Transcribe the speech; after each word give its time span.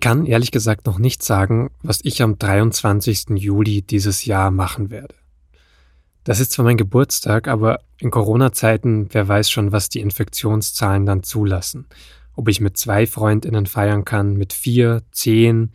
Ich 0.00 0.02
kann 0.02 0.24
ehrlich 0.24 0.50
gesagt 0.50 0.86
noch 0.86 0.98
nicht 0.98 1.22
sagen, 1.22 1.68
was 1.82 2.00
ich 2.02 2.22
am 2.22 2.38
23. 2.38 3.36
Juli 3.36 3.82
dieses 3.82 4.24
Jahr 4.24 4.50
machen 4.50 4.88
werde. 4.88 5.14
Das 6.24 6.40
ist 6.40 6.52
zwar 6.52 6.64
mein 6.64 6.78
Geburtstag, 6.78 7.48
aber 7.48 7.80
in 7.98 8.10
Corona-Zeiten, 8.10 9.10
wer 9.12 9.28
weiß 9.28 9.50
schon, 9.50 9.72
was 9.72 9.90
die 9.90 10.00
Infektionszahlen 10.00 11.04
dann 11.04 11.22
zulassen. 11.22 11.84
Ob 12.34 12.48
ich 12.48 12.62
mit 12.62 12.78
zwei 12.78 13.06
Freundinnen 13.06 13.66
feiern 13.66 14.06
kann, 14.06 14.38
mit 14.38 14.54
vier, 14.54 15.02
zehn, 15.12 15.72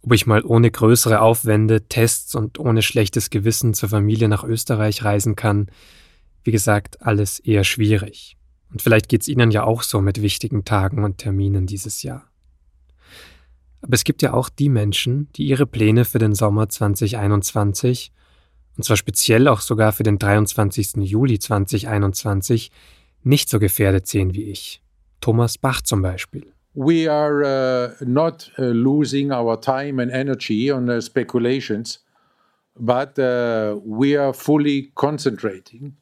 ob 0.00 0.14
ich 0.14 0.26
mal 0.26 0.42
ohne 0.42 0.70
größere 0.70 1.20
Aufwände, 1.20 1.86
Tests 1.86 2.34
und 2.34 2.58
ohne 2.58 2.80
schlechtes 2.80 3.28
Gewissen 3.28 3.74
zur 3.74 3.90
Familie 3.90 4.30
nach 4.30 4.42
Österreich 4.42 5.04
reisen 5.04 5.36
kann. 5.36 5.66
Wie 6.44 6.50
gesagt, 6.50 7.02
alles 7.02 7.40
eher 7.40 7.64
schwierig. 7.64 8.38
Und 8.72 8.80
vielleicht 8.80 9.10
geht's 9.10 9.28
Ihnen 9.28 9.50
ja 9.50 9.64
auch 9.64 9.82
so 9.82 10.00
mit 10.00 10.22
wichtigen 10.22 10.64
Tagen 10.64 11.04
und 11.04 11.18
Terminen 11.18 11.66
dieses 11.66 12.02
Jahr. 12.02 12.29
Aber 13.82 13.94
es 13.94 14.04
gibt 14.04 14.22
ja 14.22 14.34
auch 14.34 14.48
die 14.48 14.68
Menschen, 14.68 15.28
die 15.36 15.44
ihre 15.44 15.66
Pläne 15.66 16.04
für 16.04 16.18
den 16.18 16.34
Sommer 16.34 16.68
2021 16.68 18.12
und 18.80 18.84
zwar 18.84 18.96
speziell 18.96 19.46
auch 19.46 19.60
sogar 19.60 19.92
für 19.92 20.04
den 20.04 20.18
23. 20.18 20.96
Juli 21.02 21.38
2021, 21.38 22.70
nicht 23.22 23.50
so 23.50 23.58
gefährdet 23.58 24.06
sehen 24.06 24.32
wie 24.32 24.44
ich. 24.44 24.82
Thomas 25.20 25.58
Bach 25.58 25.82
zum 25.82 26.00
Beispiel. 26.00 26.46
We 26.72 27.10
are 27.10 27.96
uh, 28.00 28.04
not 28.04 28.50
uh, 28.58 28.62
losing 28.72 29.32
our 29.32 29.60
time 29.60 30.00
and 30.00 30.10
energy 30.10 30.72
on 30.72 30.88
uh, 30.88 31.00
speculations, 31.02 32.02
but 32.74 33.18
uh, 33.18 33.78
we 33.84 34.18
are 34.18 34.32
fully 34.32 34.92
concentrating 34.94 35.96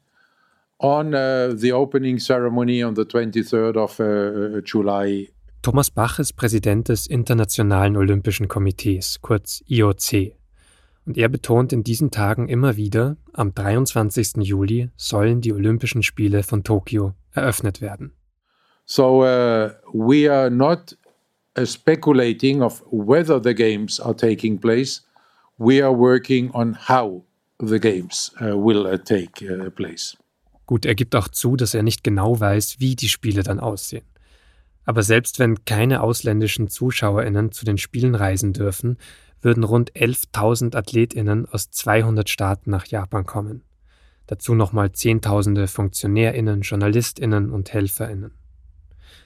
on 0.77 1.13
uh, 1.13 1.53
the 1.53 1.73
opening 1.73 2.17
ceremony 2.17 2.81
on 2.81 2.95
the 2.95 3.03
23rd 3.03 3.75
of 3.75 3.99
uh, 3.99 4.61
July. 4.63 5.27
Thomas 5.61 5.91
Bach 5.91 6.19
ist 6.19 6.37
Präsident 6.37 6.87
des 6.87 7.05
Internationalen 7.05 7.97
Olympischen 7.97 8.47
Komitees, 8.47 9.19
kurz 9.21 9.61
IOC. 9.67 10.33
Und 11.05 11.17
er 11.17 11.27
betont 11.27 11.73
in 11.73 11.83
diesen 11.83 12.11
Tagen 12.11 12.47
immer 12.47 12.77
wieder, 12.77 13.17
am 13.33 13.53
23. 13.53 14.37
Juli 14.37 14.89
sollen 14.95 15.41
die 15.41 15.51
Olympischen 15.51 16.01
Spiele 16.01 16.43
von 16.43 16.63
Tokio 16.63 17.13
eröffnet 17.33 17.81
werden. 17.81 18.13
So 18.85 19.21
uh, 19.21 19.71
we 19.91 20.31
are 20.31 20.49
not 20.49 20.97
uh, 21.57 21.65
speculating 21.65 22.61
of 22.61 22.81
whether 22.89 23.41
the 23.43 23.53
games 23.53 23.99
are 23.99 24.15
taking 24.15 24.57
place. 24.57 25.05
We 25.57 25.83
are 25.83 25.95
working 25.95 26.51
on 26.51 26.73
how 26.87 27.25
the 27.59 27.79
games 27.79 28.31
uh, 28.39 28.55
will 28.55 28.87
uh, 28.87 28.97
take 28.97 29.45
uh, 29.45 29.69
place. 29.69 30.17
Gut, 30.67 30.85
er 30.85 30.95
gibt 30.95 31.15
auch 31.15 31.27
zu, 31.27 31.57
dass 31.57 31.73
er 31.73 31.83
nicht 31.83 32.03
genau 32.03 32.39
weiß, 32.39 32.79
wie 32.79 32.95
die 32.95 33.09
Spiele 33.09 33.43
dann 33.43 33.59
aussehen. 33.59 34.05
Aber 34.85 35.03
selbst 35.03 35.39
wenn 35.39 35.65
keine 35.65 36.01
ausländischen 36.01 36.67
Zuschauerinnen 36.67 37.51
zu 37.51 37.65
den 37.65 37.77
Spielen 37.77 38.15
reisen 38.15 38.53
dürfen, 38.53 38.97
würden 39.41 39.63
rund 39.63 39.93
11.000 39.93 40.75
Athletinnen 40.75 41.47
aus 41.47 41.69
200 41.71 42.29
Staaten 42.29 42.71
nach 42.71 42.85
Japan 42.87 43.25
kommen. 43.25 43.63
Dazu 44.27 44.53
nochmal 44.53 44.91
Zehntausende 44.91 45.67
Funktionärinnen, 45.67 46.61
Journalistinnen 46.61 47.51
und 47.51 47.73
Helferinnen. 47.73 48.31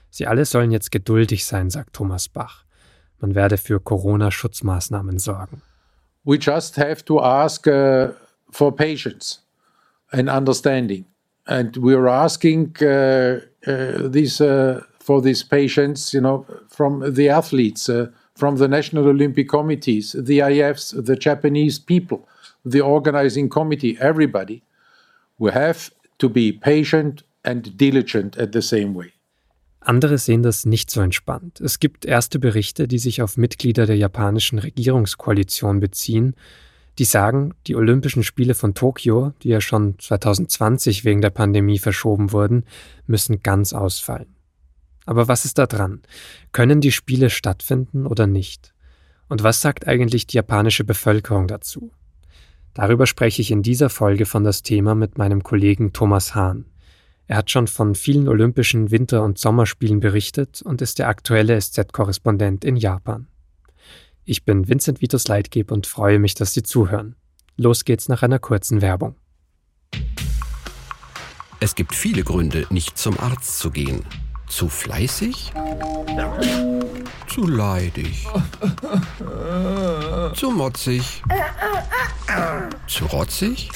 Sie 0.10 0.28
alle 0.28 0.46
sollen 0.46 0.72
jetzt 0.72 0.92
geduldig 0.92 1.46
sein, 1.46 1.70
sagt 1.70 1.94
Thomas 1.94 2.30
Bach. 2.30 2.64
Man 3.20 3.36
werde 3.36 3.58
für 3.58 3.80
Corona-Schutzmaßnahmen 3.80 5.18
sorgen. 5.18 5.62
We 6.24 6.38
just 6.38 6.78
have 6.78 7.04
to 7.06 7.20
ask 7.20 7.68
uh, 7.68 8.10
for 8.52 8.76
patience 8.76 9.42
and 10.12 10.30
understanding. 10.30 11.06
And 11.46 11.76
we're 11.76 12.08
asking 12.08 12.76
uh, 12.82 13.42
uh, 13.68 14.08
these, 14.10 14.40
uh, 14.40 14.82
for 15.04 15.22
these 15.22 15.44
patients, 15.44 16.14
you 16.14 16.22
know, 16.22 16.46
from 16.68 17.14
the 17.14 17.30
athletes. 17.30 17.90
Uh, 17.90 18.08
from 18.36 18.58
the 18.58 18.68
National 18.68 19.08
Olympic 19.08 19.48
Committees, 19.48 20.16
the 20.20 20.40
IFs, 20.40 20.92
the 20.92 21.16
Japanese 21.16 21.80
people, 21.80 22.28
the 22.66 22.82
organizing 22.82 23.50
committee, 23.50 23.98
everybody. 24.00 24.64
We 25.38 25.52
have 25.52 25.92
to 26.18 26.30
be 26.30 26.52
patient 26.52 27.24
and 27.44 27.78
diligent 27.78 28.38
at 28.38 28.52
the 28.52 28.62
same 28.62 28.94
way. 28.96 29.12
Andere 29.82 30.18
sehen 30.18 30.44
das 30.44 30.66
nicht 30.66 30.90
so 30.90 31.02
entspannt. 31.02 31.60
Es 31.60 31.80
gibt 31.80 32.06
erste 32.06 32.40
Berichte, 32.40 32.88
die 32.88 33.00
sich 33.00 33.22
auf 33.22 33.36
Mitglieder 33.36 33.86
der 33.86 33.98
japanischen 33.98 34.60
Regierungskoalition 34.60 35.82
beziehen, 35.82 36.36
die 37.00 37.04
sagen, 37.04 37.54
die 37.68 37.76
Olympischen 37.76 38.24
Spiele 38.24 38.54
von 38.54 38.76
Tokio, 38.76 39.34
die 39.42 39.50
ja 39.50 39.60
schon 39.60 40.00
2020 40.00 41.04
wegen 41.04 41.20
der 41.20 41.32
Pandemie 41.32 41.80
verschoben 41.80 42.32
wurden, 42.32 42.64
müssen 43.08 43.44
ganz 43.44 43.74
ausfallen. 43.74 44.34
Aber 45.06 45.28
was 45.28 45.46
ist 45.46 45.58
da 45.58 45.66
dran? 45.66 46.02
Können 46.52 46.82
die 46.82 46.92
Spiele 46.92 47.30
stattfinden 47.30 48.06
oder 48.06 48.28
nicht? 48.28 48.74
Und 49.28 49.44
was 49.44 49.62
sagt 49.62 49.88
eigentlich 49.88 50.28
die 50.28 50.38
japanische 50.38 50.84
Bevölkerung 50.84 51.48
dazu? 51.48 51.92
Darüber 52.74 53.06
spreche 53.06 53.42
ich 53.42 53.52
in 53.52 53.64
dieser 53.64 53.90
Folge 53.90 54.26
von 54.26 54.44
das 54.44 54.64
Thema 54.64 54.96
mit 54.96 55.18
meinem 55.18 55.44
Kollegen 55.44 55.94
Thomas 55.94 56.36
Hahn. 56.36 56.66
Er 57.28 57.38
hat 57.38 57.52
schon 57.52 57.68
von 57.68 57.96
vielen 57.96 58.28
olympischen 58.28 58.92
Winter- 58.92 59.24
und 59.24 59.38
Sommerspielen 59.38 60.00
berichtet 60.00 60.62
und 60.62 60.82
ist 60.82 61.00
der 61.00 61.08
aktuelle 61.08 61.60
SZ-Korrespondent 61.60 62.66
in 62.66 62.76
Japan. 62.76 63.28
Ich 64.26 64.44
bin 64.44 64.68
Vincent 64.68 65.02
Vitus 65.02 65.28
Leitgeb 65.28 65.72
und 65.72 65.88
freue 65.88 66.20
mich, 66.20 66.34
dass 66.34 66.54
Sie 66.54 66.64
zuhören. 66.64 67.16
Los 67.56 67.86
geht's 67.86 68.10
nach 68.10 68.24
einer 68.24 68.40
kurzen 68.40 68.82
Werbung. 68.82 69.16
Es 71.60 71.76
gibt 71.76 71.94
viele 71.94 72.24
Gründe, 72.24 72.66
nicht 72.70 72.98
zum 72.98 73.20
Arzt 73.20 73.60
zu 73.60 73.72
gehen. 73.72 74.04
Zu 74.48 74.70
fleißig? 74.70 75.54
Zu 77.28 77.48
leidig? 77.48 78.28
Zu 80.36 80.52
motzig? 80.52 81.24
Zu 82.88 83.06
rotzig? 83.06 83.70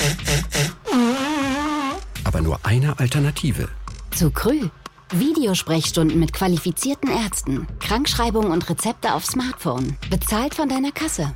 Aber 2.24 2.42
nur 2.42 2.60
eine 2.64 3.00
Alternative. 3.00 3.70
Zu 4.16 4.32
Krü. 4.32 4.70
Videosprechstunden 5.12 6.20
mit 6.20 6.34
qualifizierten 6.34 7.10
Ärzten, 7.10 7.66
Krankschreibung 7.80 8.52
und 8.52 8.70
Rezepte 8.70 9.14
auf 9.14 9.26
Smartphone. 9.26 9.96
Bezahlt 10.10 10.54
von 10.54 10.68
deiner 10.68 10.92
Kasse. 10.92 11.34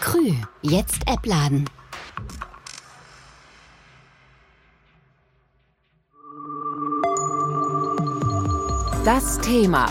Krü. 0.00 0.34
Jetzt 0.60 1.00
App 1.06 1.24
laden. 1.24 1.64
Das 9.04 9.38
Thema. 9.38 9.86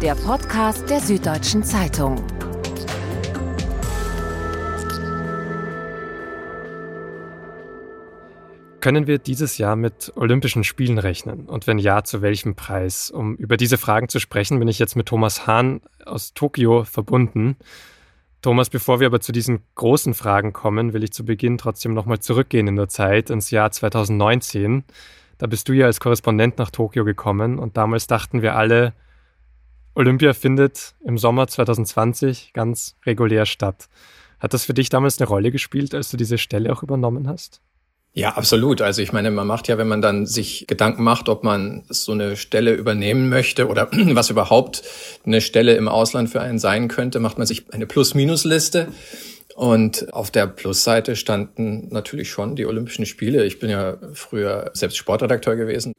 Der 0.00 0.14
Podcast 0.14 0.88
der 0.88 1.00
Süddeutschen 1.00 1.64
Zeitung. 1.64 2.24
Können 8.78 9.08
wir 9.08 9.18
dieses 9.18 9.58
Jahr 9.58 9.74
mit 9.74 10.12
Olympischen 10.14 10.62
Spielen 10.62 10.98
rechnen? 10.98 11.46
Und 11.46 11.66
wenn 11.66 11.78
ja, 11.78 12.04
zu 12.04 12.22
welchem 12.22 12.54
Preis? 12.54 13.10
Um 13.10 13.34
über 13.34 13.56
diese 13.56 13.76
Fragen 13.76 14.08
zu 14.08 14.20
sprechen, 14.20 14.60
bin 14.60 14.68
ich 14.68 14.78
jetzt 14.78 14.94
mit 14.94 15.06
Thomas 15.06 15.48
Hahn 15.48 15.80
aus 16.04 16.34
Tokio 16.34 16.84
verbunden. 16.84 17.56
Thomas, 18.42 18.70
bevor 18.70 19.00
wir 19.00 19.08
aber 19.08 19.20
zu 19.20 19.32
diesen 19.32 19.64
großen 19.74 20.14
Fragen 20.14 20.52
kommen, 20.52 20.92
will 20.92 21.02
ich 21.02 21.12
zu 21.12 21.24
Beginn 21.24 21.58
trotzdem 21.58 21.94
nochmal 21.94 22.20
zurückgehen 22.20 22.68
in 22.68 22.76
der 22.76 22.88
Zeit, 22.88 23.28
ins 23.28 23.50
Jahr 23.50 23.72
2019. 23.72 24.84
Da 25.38 25.46
bist 25.46 25.68
du 25.68 25.72
ja 25.72 25.86
als 25.86 26.00
Korrespondent 26.00 26.58
nach 26.58 26.70
Tokio 26.70 27.04
gekommen 27.04 27.58
und 27.58 27.76
damals 27.76 28.06
dachten 28.06 28.42
wir 28.42 28.56
alle, 28.56 28.92
Olympia 29.94 30.32
findet 30.32 30.94
im 31.04 31.18
Sommer 31.18 31.46
2020 31.46 32.52
ganz 32.52 32.96
regulär 33.06 33.46
statt. 33.46 33.88
Hat 34.38 34.54
das 34.54 34.64
für 34.64 34.74
dich 34.74 34.90
damals 34.90 35.18
eine 35.18 35.28
Rolle 35.28 35.50
gespielt, 35.50 35.94
als 35.94 36.10
du 36.10 36.16
diese 36.16 36.38
Stelle 36.38 36.72
auch 36.72 36.82
übernommen 36.82 37.28
hast? 37.28 37.60
Ja, 38.14 38.30
absolut. 38.30 38.80
Also 38.82 39.02
ich 39.02 39.12
meine, 39.12 39.30
man 39.30 39.46
macht 39.46 39.68
ja, 39.68 39.78
wenn 39.78 39.86
man 39.86 40.02
dann 40.02 40.26
sich 40.26 40.66
Gedanken 40.66 41.04
macht, 41.04 41.28
ob 41.28 41.44
man 41.44 41.84
so 41.88 42.12
eine 42.12 42.36
Stelle 42.36 42.74
übernehmen 42.74 43.28
möchte 43.28 43.68
oder 43.68 43.88
was 43.92 44.30
überhaupt 44.30 44.82
eine 45.24 45.40
Stelle 45.40 45.74
im 45.74 45.88
Ausland 45.88 46.30
für 46.30 46.40
einen 46.40 46.58
sein 46.58 46.88
könnte, 46.88 47.20
macht 47.20 47.38
man 47.38 47.46
sich 47.46 47.72
eine 47.72 47.86
Plus-Minus-Liste. 47.86 48.88
Und 49.58 50.14
auf 50.14 50.30
der 50.30 50.46
Plusseite 50.46 51.16
standen 51.16 51.88
natürlich 51.88 52.30
schon 52.30 52.54
die 52.54 52.64
Olympischen 52.64 53.06
Spiele. 53.06 53.44
Ich 53.44 53.58
bin 53.58 53.70
ja 53.70 53.96
früher 54.12 54.70
selbst 54.72 54.96
Sportredakteur 54.98 55.56
gewesen, 55.56 55.94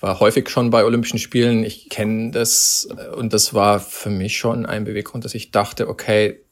war 0.00 0.20
häufig 0.20 0.50
schon 0.50 0.68
bei 0.68 0.84
Olympischen 0.84 1.18
Spielen. 1.18 1.64
Ich 1.64 1.88
kenne 1.88 2.30
das 2.30 2.86
und 3.16 3.32
das 3.32 3.54
war 3.54 3.80
für 3.80 4.10
mich 4.10 4.36
schon 4.36 4.66
ein 4.66 4.84
Beweggrund, 4.84 5.24
dass 5.24 5.34
ich 5.34 5.50
dachte, 5.50 5.88
okay, 5.88 6.44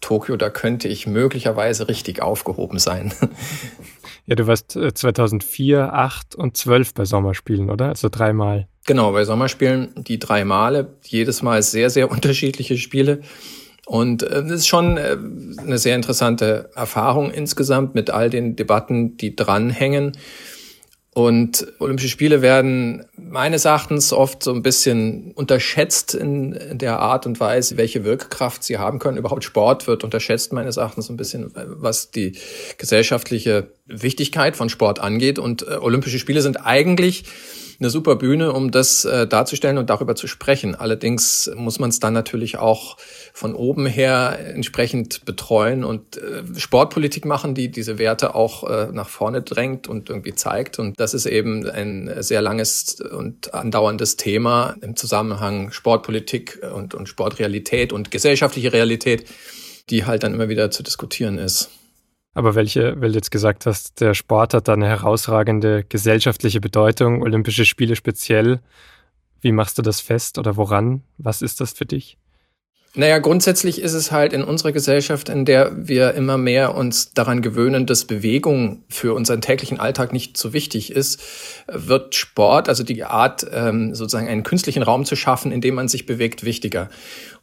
Tokio, 0.00 0.36
da 0.36 0.50
könnte 0.50 0.88
ich 0.88 1.06
möglicherweise 1.06 1.86
richtig 1.86 2.20
aufgehoben 2.20 2.80
sein. 2.80 3.14
Ja, 4.24 4.36
du 4.36 4.46
warst 4.46 4.78
2004, 4.94 5.92
8 5.92 6.36
und 6.36 6.56
12 6.56 6.94
bei 6.94 7.04
Sommerspielen, 7.04 7.70
oder? 7.70 7.88
Also 7.88 8.08
dreimal. 8.08 8.68
Genau, 8.86 9.10
bei 9.10 9.24
Sommerspielen 9.24 9.90
die 9.96 10.20
drei 10.20 10.44
Male, 10.44 10.94
jedes 11.02 11.42
Mal 11.42 11.60
sehr, 11.64 11.90
sehr 11.90 12.08
unterschiedliche 12.10 12.76
Spiele. 12.76 13.22
Und 13.92 14.22
äh, 14.22 14.42
das 14.42 14.52
ist 14.52 14.68
schon 14.68 14.96
äh, 14.96 15.18
eine 15.58 15.76
sehr 15.76 15.94
interessante 15.94 16.70
Erfahrung 16.74 17.30
insgesamt 17.30 17.94
mit 17.94 18.08
all 18.08 18.30
den 18.30 18.56
Debatten, 18.56 19.18
die 19.18 19.36
dranhängen. 19.36 20.12
Und 21.14 21.66
Olympische 21.78 22.08
Spiele 22.08 22.40
werden 22.40 23.04
meines 23.16 23.66
Erachtens 23.66 24.14
oft 24.14 24.42
so 24.42 24.54
ein 24.54 24.62
bisschen 24.62 25.32
unterschätzt 25.32 26.14
in, 26.14 26.52
in, 26.52 26.78
der 26.78 27.00
Art 27.00 27.26
und 27.26 27.38
Weise, 27.38 27.76
welche 27.76 28.02
Wirkkraft 28.02 28.64
sie 28.64 28.78
haben 28.78 28.98
können. 28.98 29.18
Überhaupt 29.18 29.44
Sport 29.44 29.86
wird 29.86 30.04
unterschätzt 30.04 30.54
meines 30.54 30.78
Erachtens 30.78 31.08
so 31.08 31.12
ein 31.12 31.18
bisschen, 31.18 31.52
was 31.54 32.10
die 32.10 32.38
gesellschaftliche 32.78 33.74
Wichtigkeit 33.86 34.56
von 34.56 34.68
Sport 34.68 35.00
angeht. 35.00 35.38
Und 35.38 35.62
äh, 35.62 35.76
Olympische 35.80 36.18
Spiele 36.18 36.42
sind 36.42 36.56
eigentlich 36.64 37.24
eine 37.82 37.90
super 37.90 38.14
Bühne, 38.14 38.52
um 38.52 38.70
das 38.70 39.04
äh, 39.04 39.26
darzustellen 39.26 39.76
und 39.76 39.90
darüber 39.90 40.14
zu 40.14 40.28
sprechen. 40.28 40.76
Allerdings 40.76 41.50
muss 41.56 41.80
man 41.80 41.90
es 41.90 41.98
dann 41.98 42.12
natürlich 42.12 42.58
auch 42.58 42.96
von 43.32 43.56
oben 43.56 43.86
her 43.86 44.38
entsprechend 44.54 45.24
betreuen 45.24 45.82
und 45.82 46.16
äh, 46.16 46.42
Sportpolitik 46.56 47.24
machen, 47.24 47.54
die 47.54 47.70
diese 47.70 47.98
Werte 47.98 48.36
auch 48.36 48.70
äh, 48.70 48.88
nach 48.92 49.08
vorne 49.08 49.42
drängt 49.42 49.88
und 49.88 50.10
irgendwie 50.10 50.34
zeigt. 50.34 50.78
Und 50.78 51.00
das 51.00 51.12
ist 51.12 51.26
eben 51.26 51.68
ein 51.68 52.10
sehr 52.20 52.40
langes 52.40 53.00
und 53.00 53.52
andauerndes 53.52 54.16
Thema 54.16 54.76
im 54.80 54.94
Zusammenhang 54.94 55.72
Sportpolitik 55.72 56.60
und, 56.72 56.94
und 56.94 57.08
Sportrealität 57.08 57.92
und 57.92 58.12
gesellschaftliche 58.12 58.72
Realität, 58.72 59.26
die 59.90 60.04
halt 60.04 60.22
dann 60.22 60.34
immer 60.34 60.48
wieder 60.48 60.70
zu 60.70 60.84
diskutieren 60.84 61.38
ist. 61.38 61.68
Aber 62.34 62.54
welche, 62.54 63.00
weil 63.00 63.12
du 63.12 63.16
jetzt 63.18 63.30
gesagt 63.30 63.66
hast, 63.66 64.00
der 64.00 64.14
Sport 64.14 64.54
hat 64.54 64.68
da 64.68 64.72
eine 64.72 64.88
herausragende 64.88 65.84
gesellschaftliche 65.88 66.60
Bedeutung, 66.60 67.22
Olympische 67.22 67.66
Spiele 67.66 67.94
speziell. 67.94 68.60
Wie 69.40 69.52
machst 69.52 69.76
du 69.76 69.82
das 69.82 70.00
fest 70.00 70.38
oder 70.38 70.56
woran? 70.56 71.02
Was 71.18 71.42
ist 71.42 71.60
das 71.60 71.72
für 71.72 71.84
dich? 71.84 72.16
Naja, 72.94 73.20
grundsätzlich 73.20 73.80
ist 73.80 73.94
es 73.94 74.12
halt 74.12 74.34
in 74.34 74.44
unserer 74.44 74.72
Gesellschaft, 74.72 75.30
in 75.30 75.46
der 75.46 75.88
wir 75.88 76.12
immer 76.12 76.36
mehr 76.36 76.74
uns 76.74 77.14
daran 77.14 77.40
gewöhnen, 77.40 77.86
dass 77.86 78.04
Bewegung 78.04 78.84
für 78.90 79.14
unseren 79.14 79.40
täglichen 79.40 79.80
Alltag 79.80 80.12
nicht 80.12 80.36
so 80.36 80.52
wichtig 80.52 80.92
ist, 80.92 81.22
wird 81.68 82.14
Sport, 82.14 82.68
also 82.68 82.82
die 82.84 83.02
Art, 83.02 83.46
ähm, 83.50 83.94
sozusagen 83.94 84.28
einen 84.28 84.42
künstlichen 84.42 84.82
Raum 84.82 85.06
zu 85.06 85.16
schaffen, 85.16 85.52
in 85.52 85.62
dem 85.62 85.74
man 85.74 85.88
sich 85.88 86.04
bewegt, 86.04 86.44
wichtiger. 86.44 86.90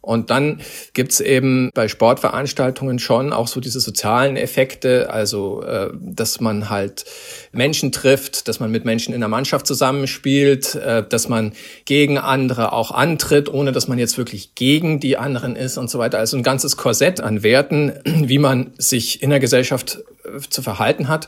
Und 0.01 0.29
dann 0.29 0.61
gibt's 0.93 1.19
eben 1.19 1.71
bei 1.73 1.89
Sportveranstaltungen 1.89 2.99
schon 2.99 3.33
auch 3.33 3.47
so 3.47 3.59
diese 3.59 3.81
sozialen 3.81 4.37
Effekte, 4.37 5.11
also 5.11 5.61
äh, 5.63 5.89
dass 5.93 6.39
man 6.39 6.69
halt 6.69 7.03
Menschen 7.51 7.91
trifft, 7.91 8.47
dass 8.47 8.61
man 8.61 8.71
mit 8.71 8.85
Menschen 8.85 9.13
in 9.13 9.19
der 9.19 9.27
Mannschaft 9.27 9.67
zusammenspielt, 9.67 10.75
äh, 10.75 11.03
dass 11.07 11.27
man 11.27 11.51
gegen 11.83 12.17
andere 12.17 12.71
auch 12.71 12.91
antritt, 12.91 13.49
ohne 13.49 13.73
dass 13.73 13.89
man 13.89 13.99
jetzt 13.99 14.17
wirklich 14.17 14.55
gegen 14.55 15.01
die 15.01 15.17
anderen 15.17 15.57
ist 15.57 15.77
und 15.77 15.89
so 15.89 15.99
weiter. 15.99 16.17
Also 16.17 16.37
ein 16.37 16.43
ganzes 16.43 16.77
Korsett 16.77 17.19
an 17.19 17.43
Werten, 17.43 17.93
wie 18.05 18.39
man 18.39 18.71
sich 18.77 19.21
in 19.21 19.29
der 19.29 19.41
Gesellschaft 19.41 19.99
äh, 20.23 20.39
zu 20.49 20.61
verhalten 20.61 21.09
hat. 21.09 21.27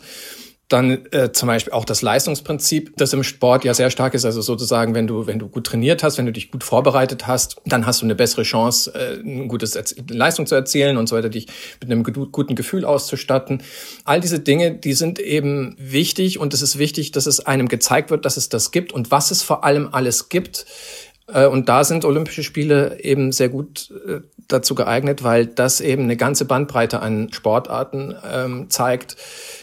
Dann 0.71 1.05
äh, 1.11 1.33
zum 1.33 1.47
Beispiel 1.47 1.73
auch 1.73 1.83
das 1.83 2.01
Leistungsprinzip, 2.01 2.93
das 2.95 3.11
im 3.11 3.23
Sport 3.23 3.65
ja 3.65 3.73
sehr 3.73 3.89
stark 3.89 4.13
ist. 4.13 4.23
Also 4.23 4.41
sozusagen, 4.41 4.95
wenn 4.95 5.05
du, 5.05 5.27
wenn 5.27 5.37
du 5.37 5.49
gut 5.49 5.65
trainiert 5.65 6.01
hast, 6.01 6.17
wenn 6.17 6.25
du 6.25 6.31
dich 6.31 6.49
gut 6.49 6.63
vorbereitet 6.63 7.27
hast, 7.27 7.57
dann 7.65 7.85
hast 7.85 8.01
du 8.01 8.05
eine 8.05 8.15
bessere 8.15 8.43
Chance, 8.43 8.93
äh, 8.95 9.19
ein 9.19 9.49
gutes 9.49 9.75
Erz 9.75 9.93
Leistung 10.09 10.45
zu 10.45 10.55
erzielen 10.55 10.95
und 10.95 11.09
so 11.09 11.17
weiter, 11.17 11.27
dich 11.27 11.47
mit 11.81 11.91
einem 11.91 12.03
guten 12.03 12.55
Gefühl 12.55 12.85
auszustatten. 12.85 13.63
All 14.05 14.21
diese 14.21 14.39
Dinge, 14.39 14.71
die 14.71 14.93
sind 14.93 15.19
eben 15.19 15.75
wichtig 15.77 16.39
und 16.39 16.53
es 16.53 16.61
ist 16.61 16.77
wichtig, 16.77 17.11
dass 17.11 17.25
es 17.25 17.45
einem 17.45 17.67
gezeigt 17.67 18.09
wird, 18.09 18.23
dass 18.23 18.37
es 18.37 18.47
das 18.47 18.71
gibt 18.71 18.93
und 18.93 19.11
was 19.11 19.31
es 19.31 19.41
vor 19.41 19.65
allem 19.65 19.89
alles 19.91 20.29
gibt. 20.29 20.65
Äh, 21.33 21.47
und 21.47 21.69
da 21.69 21.83
sind 21.83 22.05
Olympische 22.05 22.43
Spiele 22.43 22.99
eben 23.01 23.31
sehr 23.31 23.49
gut 23.49 23.91
äh, 24.07 24.21
dazu 24.47 24.75
geeignet, 24.75 25.23
weil 25.23 25.45
das 25.45 25.81
eben 25.81 26.03
eine 26.03 26.17
ganze 26.17 26.45
Bandbreite 26.45 27.01
an 27.01 27.31
Sportarten 27.31 28.15
ähm, 28.31 28.69
zeigt 28.69 29.17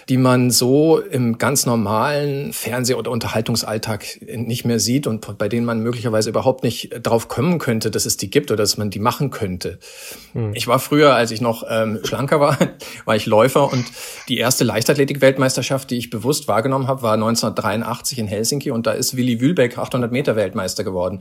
die 0.09 0.17
man 0.17 0.51
so 0.51 0.99
im 0.99 1.37
ganz 1.37 1.67
normalen 1.67 2.53
Fernseh- 2.55 2.95
oder 2.95 3.11
Unterhaltungsalltag 3.11 4.07
nicht 4.23 4.65
mehr 4.65 4.81
sieht 4.81 5.07
und 5.07 5.37
bei 5.37 5.49
denen 5.49 5.67
man 5.67 5.81
möglicherweise 5.81 6.31
überhaupt 6.31 6.65
nicht 6.65 6.91
drauf 7.03 7.29
kommen 7.29 7.59
könnte, 7.59 7.91
dass 7.91 8.07
es 8.07 8.17
die 8.17 8.31
gibt 8.31 8.51
oder 8.51 8.63
dass 8.63 8.79
man 8.79 8.89
die 8.89 9.01
machen 9.01 9.31
könnte. 9.31 9.79
Hm. 10.33 10.53
Ich 10.55 10.67
war 10.67 10.79
früher, 10.79 11.15
als 11.15 11.31
ich 11.31 11.43
noch 11.43 11.63
ähm, 11.69 12.01
schlanker 12.05 12.41
war, 12.41 12.57
war 13.05 13.17
ich 13.17 13.27
Läufer 13.27 13.71
und 13.71 13.85
die 14.31 14.39
erste 14.39 14.65
Leichtathletik-Weltmeisterschaft, 14.65 15.91
die 15.91 15.99
ich 15.99 16.09
bewusst 16.09 16.49
wahrgenommen 16.49 16.89
habe, 16.89 17.03
war 17.03 17.15
1983 17.15 18.19
in 18.19 18.27
Helsinki 18.27 18.71
und 18.71 18.87
da 18.87 18.93
ist 18.93 19.15
Willi 19.15 19.43
Wühlbeck 19.43 19.77
800 19.77 20.11
Meter 20.11 20.37
Weltmeister 20.37 20.85
geworden. 20.85 21.19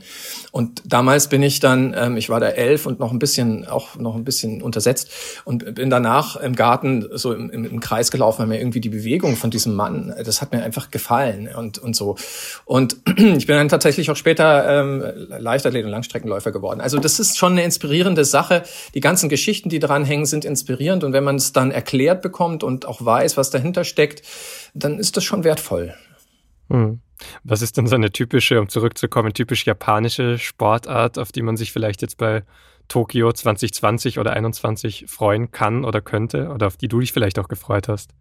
Und 0.52 0.82
damals 0.84 1.28
bin 1.28 1.42
ich 1.42 1.60
dann, 1.60 1.94
ähm, 1.96 2.16
ich 2.16 2.28
war 2.28 2.40
da 2.40 2.48
elf 2.48 2.86
und 2.86 2.98
noch 2.98 3.12
ein 3.12 3.18
bisschen, 3.18 3.66
auch 3.66 3.96
noch 3.96 4.14
ein 4.14 4.24
bisschen 4.24 4.62
untersetzt 4.62 5.10
und 5.44 5.74
bin 5.74 5.90
danach 5.90 6.36
im 6.36 6.54
Garten 6.54 7.06
so 7.12 7.32
im, 7.32 7.50
im, 7.50 7.64
im 7.64 7.80
Kreis 7.80 8.10
gelaufen, 8.10 8.40
weil 8.40 8.46
mir 8.46 8.58
irgendwie 8.58 8.80
die 8.80 8.88
Bewegung 8.88 9.36
von 9.36 9.50
diesem 9.50 9.74
Mann, 9.74 10.14
das 10.24 10.40
hat 10.40 10.52
mir 10.52 10.62
einfach 10.62 10.90
gefallen 10.90 11.48
und, 11.54 11.78
und 11.78 11.94
so. 11.94 12.16
Und 12.64 12.96
ich 13.16 13.46
bin 13.46 13.56
dann 13.56 13.68
tatsächlich 13.68 14.10
auch 14.10 14.16
später 14.16 14.80
ähm, 14.80 15.04
Leichtathlet 15.38 15.84
und 15.84 15.90
Langstreckenläufer 15.90 16.52
geworden. 16.52 16.80
Also 16.80 16.98
das 16.98 17.20
ist 17.20 17.38
schon 17.38 17.52
eine 17.52 17.64
inspirierende 17.64 18.24
Sache. 18.24 18.62
Die 18.94 19.00
ganzen 19.00 19.28
Geschichten, 19.28 19.68
die 19.68 19.78
dran 19.78 20.04
hängen, 20.04 20.26
sind 20.26 20.44
inspirierend. 20.44 21.04
Und 21.04 21.12
wenn 21.12 21.24
man 21.24 21.36
es 21.36 21.52
dann 21.52 21.70
erklärt 21.70 22.22
bekommt 22.22 22.62
und 22.62 22.86
auch 22.86 23.04
weiß, 23.04 23.36
was 23.36 23.50
dahinter 23.50 23.84
steckt, 23.84 24.22
dann 24.74 24.98
ist 24.98 25.16
das 25.16 25.24
schon 25.24 25.44
wertvoll. 25.44 25.94
Hm. 26.68 27.00
Was 27.42 27.62
ist 27.62 27.76
denn 27.76 27.86
so 27.86 27.96
eine 27.96 28.12
typische, 28.12 28.60
um 28.60 28.68
zurückzukommen, 28.68 29.32
typisch 29.34 29.66
japanische 29.66 30.38
Sportart, 30.38 31.18
auf 31.18 31.32
die 31.32 31.42
man 31.42 31.56
sich 31.56 31.72
vielleicht 31.72 32.00
jetzt 32.02 32.16
bei 32.16 32.44
Tokio 32.86 33.32
2020 33.32 34.18
oder 34.18 34.32
21 34.32 35.06
freuen 35.08 35.50
kann 35.50 35.84
oder 35.84 36.00
könnte 36.00 36.48
oder 36.48 36.68
auf 36.68 36.76
die 36.76 36.88
du 36.88 37.00
dich 37.00 37.12
vielleicht 37.12 37.38
auch 37.38 37.48
gefreut 37.48 37.88
hast? 37.88 38.12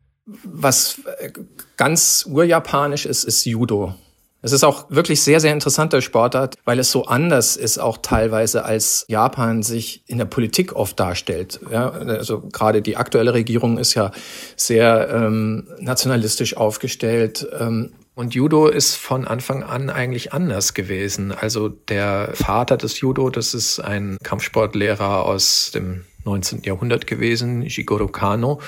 Was 0.43 0.99
äh, 1.19 1.31
ganz 1.77 2.27
urjapanisch 2.29 3.05
ist, 3.05 3.23
ist 3.23 3.45
Judo. 3.45 3.95
Es 4.41 4.51
ist 4.51 4.63
auch 4.63 4.85
wirklich 4.89 5.21
sehr, 5.21 5.39
sehr 5.39 5.51
interessanter 5.51 6.01
Sportart, 6.01 6.55
weil 6.63 6.79
es 6.79 6.91
so 6.91 7.05
anders 7.05 7.55
ist, 7.55 7.79
auch 7.79 7.97
teilweise 7.97 8.65
als 8.65 9.05
Japan 9.07 9.63
sich 9.63 10.03
in 10.05 10.19
der 10.19 10.25
Politik 10.25 10.75
oft 10.75 10.99
darstellt. 10.99 11.59
Ja, 11.71 11.89
also 11.89 12.41
gerade 12.41 12.81
die 12.81 12.97
aktuelle 12.97 13.33
Regierung 13.33 13.79
ist 13.79 13.95
ja 13.95 14.11
sehr 14.55 15.09
ähm, 15.11 15.67
nationalistisch 15.79 16.55
aufgestellt. 16.55 17.47
Ähm, 17.59 17.93
und 18.17 18.33
Judo 18.33 18.67
ist 18.67 18.95
von 18.95 19.27
Anfang 19.27 19.61
an 19.61 19.91
eigentlich 19.91 20.33
anders 20.33 20.73
gewesen. 20.73 21.31
Also 21.31 21.69
der 21.69 22.31
Vater 22.33 22.75
des 22.75 22.99
Judo, 22.99 23.29
das 23.29 23.53
ist 23.53 23.79
ein 23.79 24.17
Kampfsportlehrer 24.23 25.23
aus 25.23 25.69
dem 25.69 26.03
19. 26.25 26.63
Jahrhundert 26.63 27.05
gewesen, 27.05 27.61
Jigoro 27.61 28.07
Kano. 28.07 28.59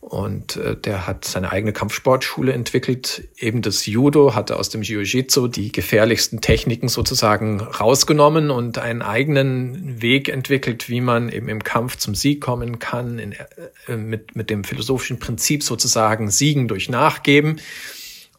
Und 0.00 0.54
äh, 0.58 0.76
der 0.76 1.08
hat 1.08 1.24
seine 1.24 1.50
eigene 1.50 1.72
Kampfsportschule 1.72 2.52
entwickelt. 2.52 3.26
Eben 3.36 3.62
das 3.62 3.84
Judo 3.86 4.36
hatte 4.36 4.56
aus 4.56 4.68
dem 4.68 4.82
Jiu-Jitsu 4.82 5.48
die 5.48 5.72
gefährlichsten 5.72 6.40
Techniken 6.40 6.86
sozusagen 6.86 7.60
rausgenommen 7.60 8.52
und 8.52 8.78
einen 8.78 9.02
eigenen 9.02 10.00
Weg 10.00 10.28
entwickelt, 10.28 10.88
wie 10.88 11.00
man 11.00 11.30
eben 11.30 11.48
im 11.48 11.64
Kampf 11.64 11.96
zum 11.96 12.14
Sieg 12.14 12.40
kommen 12.40 12.78
kann, 12.78 13.18
in, 13.18 13.32
äh, 13.88 13.96
mit, 13.96 14.36
mit 14.36 14.50
dem 14.50 14.62
philosophischen 14.62 15.18
Prinzip 15.18 15.64
sozusagen 15.64 16.30
Siegen 16.30 16.68
durch 16.68 16.88
Nachgeben. 16.88 17.60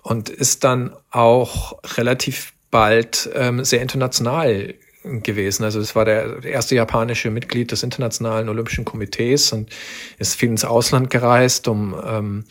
Und 0.01 0.29
ist 0.29 0.63
dann 0.63 0.95
auch 1.11 1.77
relativ 1.97 2.53
bald 2.71 3.29
ähm, 3.33 3.63
sehr 3.63 3.81
international 3.81 4.75
gewesen. 5.03 5.63
Also 5.63 5.79
es 5.79 5.95
war 5.95 6.05
der 6.05 6.43
erste 6.43 6.75
japanische 6.75 7.31
Mitglied 7.31 7.71
des 7.71 7.83
Internationalen 7.83 8.49
Olympischen 8.49 8.85
Komitees 8.85 9.51
und 9.53 9.69
ist 10.17 10.35
viel 10.35 10.49
ins 10.49 10.65
Ausland 10.65 11.09
gereist, 11.09 11.67
um 11.67 11.95
ähm, 12.05 12.45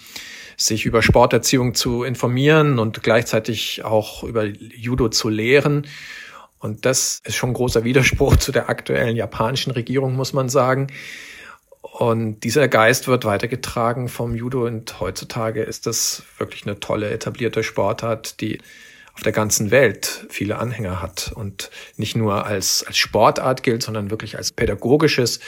sich 0.57 0.87
über 0.87 1.03
Sporterziehung 1.03 1.75
zu 1.75 2.03
informieren 2.03 2.79
und 2.79 3.03
gleichzeitig 3.03 3.85
auch 3.85 4.25
über 4.25 4.45
Judo 4.45 5.09
zu 5.09 5.29
lehren. 5.29 5.87
Und 6.59 6.85
das 6.85 7.21
ist 7.25 7.37
schon 7.37 7.51
ein 7.51 7.55
großer 7.55 7.85
Widerspruch 7.85 8.37
zu 8.39 8.51
der 8.51 8.69
aktuellen 8.69 9.17
japanischen 9.17 9.71
Regierung, 9.71 10.17
muss 10.17 10.33
man 10.33 10.49
sagen. 10.49 10.89
Und 11.99 12.45
dieser 12.45 12.69
Geist 12.69 13.09
wird 13.09 13.25
weitergetragen 13.25 14.09
vom 14.09 14.37
Judo 14.37 14.65
und 14.65 15.01
heutzutage 15.01 15.65
ist 15.65 15.85
das 15.85 16.23
wirklich 16.39 16.65
eine 16.65 16.79
tolle 16.79 17.11
etablierte 17.11 17.65
Sportart, 17.65 18.41
die 18.41 18.61
auf 19.15 19.25
der 19.25 19.33
ganzen 19.33 19.73
Welt 19.73 20.25
viele 20.29 20.59
Anhänger 20.59 21.03
hat 21.03 21.33
und 21.35 21.73
nicht 21.97 22.15
nur 22.15 22.47
als, 22.47 22.85
als 22.87 22.99
Sportart 22.99 23.65
gilt, 23.65 23.83
sondern 23.83 24.13
wirklich 24.13 24.37
als 24.37 24.53
pädagogisches, 24.53 25.41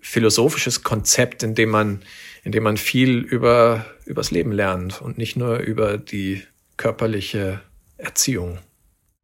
philosophisches 0.00 0.84
Konzept, 0.84 1.42
in 1.42 1.54
dem 1.54 1.68
man, 1.68 2.00
in 2.44 2.52
dem 2.52 2.62
man 2.62 2.78
viel 2.78 3.18
über, 3.18 3.84
übers 4.06 4.30
Leben 4.30 4.52
lernt 4.52 5.02
und 5.02 5.18
nicht 5.18 5.36
nur 5.36 5.58
über 5.58 5.98
die 5.98 6.44
körperliche 6.78 7.60
Erziehung. 7.98 8.56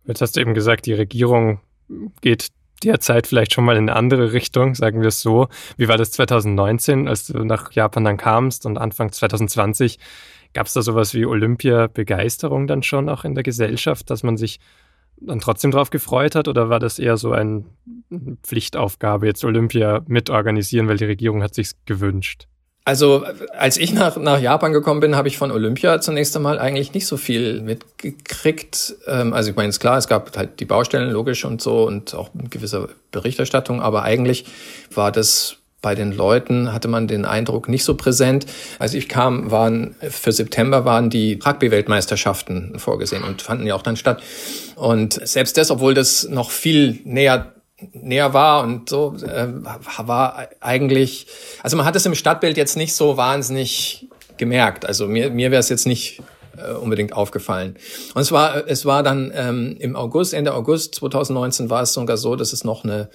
Jetzt 0.05 0.21
hast 0.21 0.37
du 0.37 0.43
eben 0.43 0.53
gesagt, 0.53 0.85
die 0.85 0.93
Regierung 0.93 1.61
geht 2.21 2.49
derzeit 2.85 3.27
vielleicht 3.27 3.53
schon 3.53 3.65
mal 3.65 3.77
in 3.77 3.89
eine 3.89 3.97
andere 3.97 4.33
Richtung, 4.33 4.75
sagen 4.75 5.01
wir 5.01 5.09
es 5.09 5.21
so. 5.21 5.49
Wie 5.77 5.89
war 5.89 5.97
das 5.97 6.11
2019, 6.13 7.09
als 7.09 7.27
du 7.27 7.45
nach 7.45 7.73
Japan 7.73 8.05
dann 8.05 8.17
kamst 8.17 8.67
und 8.67 8.79
Anfang 8.79 9.11
2020? 9.13 9.99
Gab 10.53 10.67
es 10.67 10.73
da 10.73 10.83
sowas 10.83 11.15
wie 11.15 11.27
Olympia-Begeisterung 11.27 12.67
dann 12.67 12.83
schon 12.83 13.09
auch 13.09 13.25
in 13.25 13.35
der 13.35 13.43
Gesellschaft, 13.43 14.11
dass 14.11 14.23
man 14.23 14.37
sich 14.37 14.61
dann 15.17 15.41
trotzdem 15.41 15.71
darauf 15.71 15.91
gefreut 15.91 16.35
hat 16.35 16.49
oder 16.49 16.69
war 16.69 16.79
das 16.79 16.99
eher 16.99 17.17
so 17.17 17.33
eine 17.33 17.65
Pflichtaufgabe, 18.43 19.27
jetzt 19.27 19.45
Olympia 19.45 20.03
mitorganisieren, 20.07 20.89
weil 20.89 20.97
die 20.97 21.05
Regierung 21.05 21.43
hat 21.43 21.55
sich 21.55 21.73
gewünscht? 21.87 22.47
Also 22.87 23.25
als 23.57 23.79
ich 23.79 23.95
nach, 23.95 24.17
nach 24.19 24.39
Japan 24.39 24.75
gekommen 24.75 25.01
bin, 25.01 25.17
habe 25.17 25.29
ich 25.29 25.39
von 25.39 25.51
Olympia 25.51 26.03
zunächst 26.03 26.37
einmal 26.37 26.59
eigentlich 26.59 26.93
nicht 26.93 27.07
so 27.07 27.17
viel 27.17 27.63
mitgekriegt. 27.63 28.97
Ähm, 29.07 29.33
also 29.33 29.51
ich 29.51 29.57
meine, 29.57 29.71
ist 29.71 29.81
klar, 29.81 29.97
es 29.97 30.07
gab 30.07 30.37
halt 30.37 30.61
die 30.61 30.67
Baustellen 30.67 31.11
logisch 31.11 31.47
und 31.47 31.63
so 31.63 31.87
und 31.87 32.15
auch 32.15 32.29
gewisse 32.51 32.91
Berichterstattung, 33.11 33.81
aber 33.81 34.03
eigentlich 34.03 34.45
war 34.93 35.13
das 35.13 35.57
bei 35.81 35.95
den 35.95 36.13
Leuten 36.13 36.73
hatte 36.73 36.89
man 36.89 37.09
den 37.09 37.27
Eindruck 37.27 37.69
nicht 37.69 37.85
so 37.85 37.95
präsent. 37.95 38.47
Als 38.79 38.95
ich 38.95 39.07
kam, 39.07 39.51
waren 39.51 39.95
für 40.01 40.33
September 40.33 40.87
waren 40.87 41.11
die 41.11 41.39
Rugby-Weltmeisterschaften 41.45 42.79
vorgesehen 42.79 43.23
und 43.23 43.43
fanden 43.43 43.67
ja 43.67 43.75
auch 43.75 43.83
dann 43.83 43.99
statt. 43.99 44.23
Und 44.77 45.21
selbst 45.29 45.59
das, 45.59 45.71
obwohl 45.71 45.93
das 45.93 46.27
noch 46.27 46.51
viel 46.51 47.01
näher 47.05 47.53
näher 47.93 48.33
war 48.35 48.63
und 48.63 48.89
so, 48.89 49.17
äh, 49.23 49.49
war 49.99 50.49
eigentlich, 50.61 51.27
also 51.63 51.77
man 51.77 51.87
hat 51.87 51.97
es 51.97 52.07
im 52.07 52.15
Stadtbild 52.15 52.57
jetzt 52.57 52.77
nicht 52.77 52.95
so 52.95 53.17
wahnsinnig 53.17 54.09
gemerkt. 54.37 54.87
Also 54.87 55.07
mir, 55.07 55.31
mir 55.31 55.51
wäre 55.51 55.61
es 55.61 55.69
jetzt 55.69 55.87
nicht 55.87 56.23
äh, 56.57 56.73
unbedingt 56.73 57.13
aufgefallen. 57.13 57.77
Und 58.15 58.23
es 58.23 58.33
war, 58.33 58.69
es 58.69 58.85
war 58.85 59.03
dann 59.03 59.33
ähm, 59.35 59.77
im 59.79 59.97
August, 59.97 60.35
Ende 60.35 60.55
August 60.55 60.95
2019 60.97 61.71
war 61.71 61.83
es 61.83 61.93
sogar 61.93 62.17
so, 62.17 62.37
dass 62.37 62.53
es 62.53 62.65
noch 62.65 62.85
eine, 62.85 63.11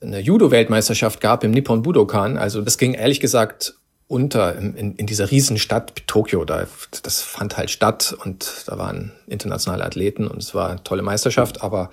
eine 0.00 0.20
Judo-Weltmeisterschaft 0.20 1.20
gab 1.20 1.44
im 1.44 1.50
Nippon 1.50 1.82
Budokan. 1.82 2.38
Also 2.38 2.62
das 2.62 2.78
ging 2.78 2.94
ehrlich 2.94 3.20
gesagt 3.20 3.74
unter 4.08 4.56
in, 4.56 4.96
in, 4.96 5.06
dieser 5.06 5.30
Riesenstadt 5.30 6.06
Tokio. 6.06 6.46
Da, 6.46 6.66
das 7.02 7.20
fand 7.20 7.58
halt 7.58 7.70
statt 7.70 8.16
und 8.24 8.64
da 8.66 8.78
waren 8.78 9.12
internationale 9.26 9.84
Athleten 9.84 10.26
und 10.26 10.42
es 10.42 10.54
war 10.54 10.70
eine 10.70 10.82
tolle 10.82 11.02
Meisterschaft. 11.02 11.62
Aber 11.62 11.90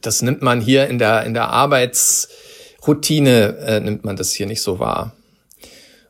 das 0.00 0.22
nimmt 0.22 0.42
man 0.42 0.60
hier 0.60 0.88
in 0.88 0.98
der, 0.98 1.22
in 1.22 1.34
der 1.34 1.50
Arbeitsroutine, 1.50 3.58
äh, 3.58 3.78
nimmt 3.80 4.04
man 4.04 4.16
das 4.16 4.32
hier 4.32 4.46
nicht 4.46 4.60
so 4.60 4.80
wahr. 4.80 5.12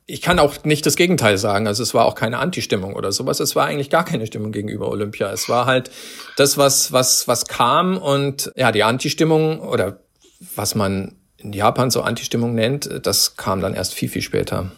Ich 0.06 0.22
kann 0.22 0.38
auch 0.38 0.64
nicht 0.64 0.84
das 0.84 0.96
Gegenteil 0.96 1.38
sagen. 1.38 1.66
Also 1.66 1.82
es 1.82 1.94
war 1.94 2.04
auch 2.06 2.14
keine 2.14 2.38
Anti-Stimmung 2.38 2.94
oder 2.94 3.12
sowas. 3.12 3.38
Es 3.38 3.54
war 3.54 3.66
eigentlich 3.66 3.90
gar 3.90 4.06
keine 4.06 4.26
Stimmung 4.26 4.52
gegenüber 4.52 4.88
Olympia. 4.88 5.30
Es 5.30 5.50
war 5.50 5.66
halt 5.66 5.90
das, 6.36 6.56
was, 6.56 6.92
was, 6.92 7.28
was 7.28 7.46
kam 7.46 7.98
und 7.98 8.50
ja, 8.56 8.72
die 8.72 8.84
Anti-Stimmung 8.84 9.60
oder 9.60 9.98
was 10.56 10.74
man 10.74 11.16
in 11.36 11.52
Japan 11.52 11.90
so 11.90 12.00
Anti-Stimmung 12.02 12.54
nennt, 12.54 12.88
das 13.02 13.36
kam 13.36 13.60
dann 13.60 13.74
erst 13.74 13.92
viel, 13.94 14.08
viel 14.08 14.22
später. 14.22 14.72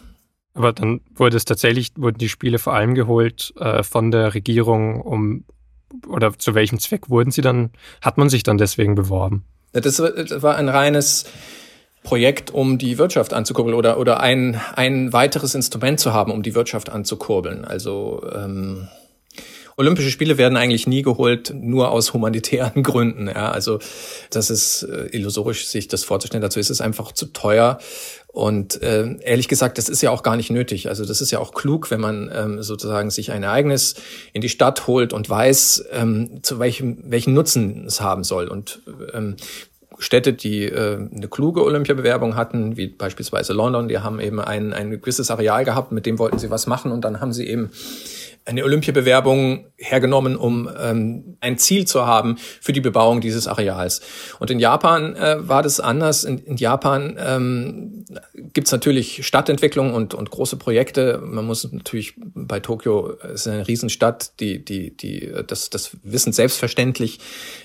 Aber 0.55 0.73
dann 0.73 1.01
wurde 1.13 1.37
es 1.37 1.45
tatsächlich, 1.45 1.91
wurden 1.97 2.17
die 2.17 2.29
Spiele 2.29 2.59
vor 2.59 2.73
allem 2.73 2.95
geholt 2.95 3.53
äh, 3.59 3.83
von 3.83 4.09
der 4.09 4.33
Regierung, 4.33 5.01
um 5.01 5.43
oder 6.07 6.37
zu 6.37 6.55
welchem 6.55 6.79
Zweck 6.79 7.09
wurden 7.09 7.31
sie 7.31 7.41
dann, 7.41 7.69
hat 8.01 8.17
man 8.17 8.29
sich 8.29 8.43
dann 8.43 8.57
deswegen 8.57 8.95
beworben? 8.95 9.45
Das 9.71 9.99
war 9.99 10.55
ein 10.55 10.69
reines 10.69 11.25
Projekt, 12.03 12.51
um 12.51 12.77
die 12.77 12.97
Wirtschaft 12.97 13.33
anzukurbeln 13.33 13.75
oder, 13.75 13.97
oder 13.99 14.19
ein, 14.21 14.59
ein 14.75 15.11
weiteres 15.11 15.55
Instrument 15.55 15.99
zu 15.99 16.13
haben, 16.13 16.31
um 16.31 16.43
die 16.43 16.55
Wirtschaft 16.55 16.89
anzukurbeln. 16.89 17.65
Also 17.65 18.23
ähm, 18.33 18.87
Olympische 19.77 20.09
Spiele 20.09 20.37
werden 20.37 20.57
eigentlich 20.57 20.87
nie 20.87 21.01
geholt, 21.01 21.53
nur 21.53 21.91
aus 21.91 22.13
humanitären 22.13 22.81
Gründen. 22.83 23.27
Ja, 23.27 23.51
also 23.51 23.79
das 24.29 24.49
ist 24.49 24.83
äh, 24.83 25.07
illusorisch, 25.07 25.67
sich 25.67 25.87
das 25.87 26.03
vorzustellen. 26.03 26.41
Dazu 26.41 26.59
ist 26.59 26.69
es 26.69 26.81
einfach 26.81 27.11
zu 27.11 27.27
teuer. 27.27 27.79
Und 28.27 28.81
äh, 28.81 29.17
ehrlich 29.21 29.47
gesagt, 29.47 29.77
das 29.77 29.87
ist 29.89 30.01
ja 30.01 30.11
auch 30.11 30.23
gar 30.23 30.35
nicht 30.35 30.49
nötig. 30.49 30.89
Also 30.89 31.05
das 31.05 31.21
ist 31.21 31.31
ja 31.31 31.39
auch 31.39 31.53
klug, 31.53 31.91
wenn 31.91 32.01
man 32.01 32.31
ähm, 32.33 32.63
sozusagen 32.63 33.09
sich 33.09 33.31
ein 33.31 33.43
Ereignis 33.43 33.95
in 34.33 34.41
die 34.41 34.49
Stadt 34.49 34.87
holt 34.87 35.13
und 35.13 35.29
weiß, 35.29 35.85
ähm, 35.91 36.39
zu 36.41 36.59
welchem 36.59 36.99
welchen 37.05 37.33
Nutzen 37.33 37.85
es 37.85 38.01
haben 38.01 38.23
soll. 38.23 38.47
Und 38.47 38.81
ähm, 39.13 39.35
Städte, 39.99 40.33
die 40.33 40.63
äh, 40.63 40.97
eine 40.97 41.27
kluge 41.29 41.63
Olympiabewerbung 41.63 42.35
hatten, 42.35 42.77
wie 42.77 42.87
beispielsweise 42.87 43.53
London, 43.53 43.87
die 43.87 43.99
haben 43.99 44.19
eben 44.19 44.39
ein, 44.39 44.73
ein 44.73 44.91
gewisses 44.91 45.31
Areal 45.31 45.63
gehabt, 45.63 45.91
mit 45.91 46.05
dem 46.05 46.19
wollten 46.19 46.39
sie 46.39 46.49
was 46.49 46.67
machen 46.67 46.91
und 46.91 47.01
dann 47.01 47.21
haben 47.21 47.33
sie 47.33 47.47
eben 47.47 47.71
eine 48.45 48.63
Olympiabewerbung 48.63 49.65
hergenommen, 49.77 50.35
um 50.35 50.69
ähm, 50.79 51.37
ein 51.41 51.57
Ziel 51.57 51.85
zu 51.85 52.05
haben 52.05 52.37
für 52.61 52.73
die 52.73 52.81
Bebauung 52.81 53.19
dieses 53.19 53.47
Areals. 53.47 54.01
Und 54.39 54.51
in 54.51 54.59
Japan 54.59 55.15
äh, 55.15 55.35
war 55.39 55.63
das 55.63 55.79
anders. 55.79 56.23
In, 56.23 56.37
in 56.37 56.55
Japan 56.57 57.17
ähm, 57.19 58.05
gibt 58.53 58.67
es 58.67 58.71
natürlich 58.71 59.25
Stadtentwicklung 59.25 59.93
und, 59.93 60.13
und 60.13 60.29
große 60.29 60.57
Projekte. 60.57 61.19
Man 61.23 61.45
muss 61.45 61.69
natürlich 61.71 62.13
bei 62.17 62.59
Tokio, 62.59 63.17
es 63.23 63.41
ist 63.41 63.47
eine 63.47 63.67
Riesenstadt, 63.67 64.39
die, 64.39 64.63
die, 64.63 64.95
die, 64.95 65.33
das, 65.47 65.71
das 65.71 65.97
wissen 66.03 66.31
selbstverständlich 66.31 67.19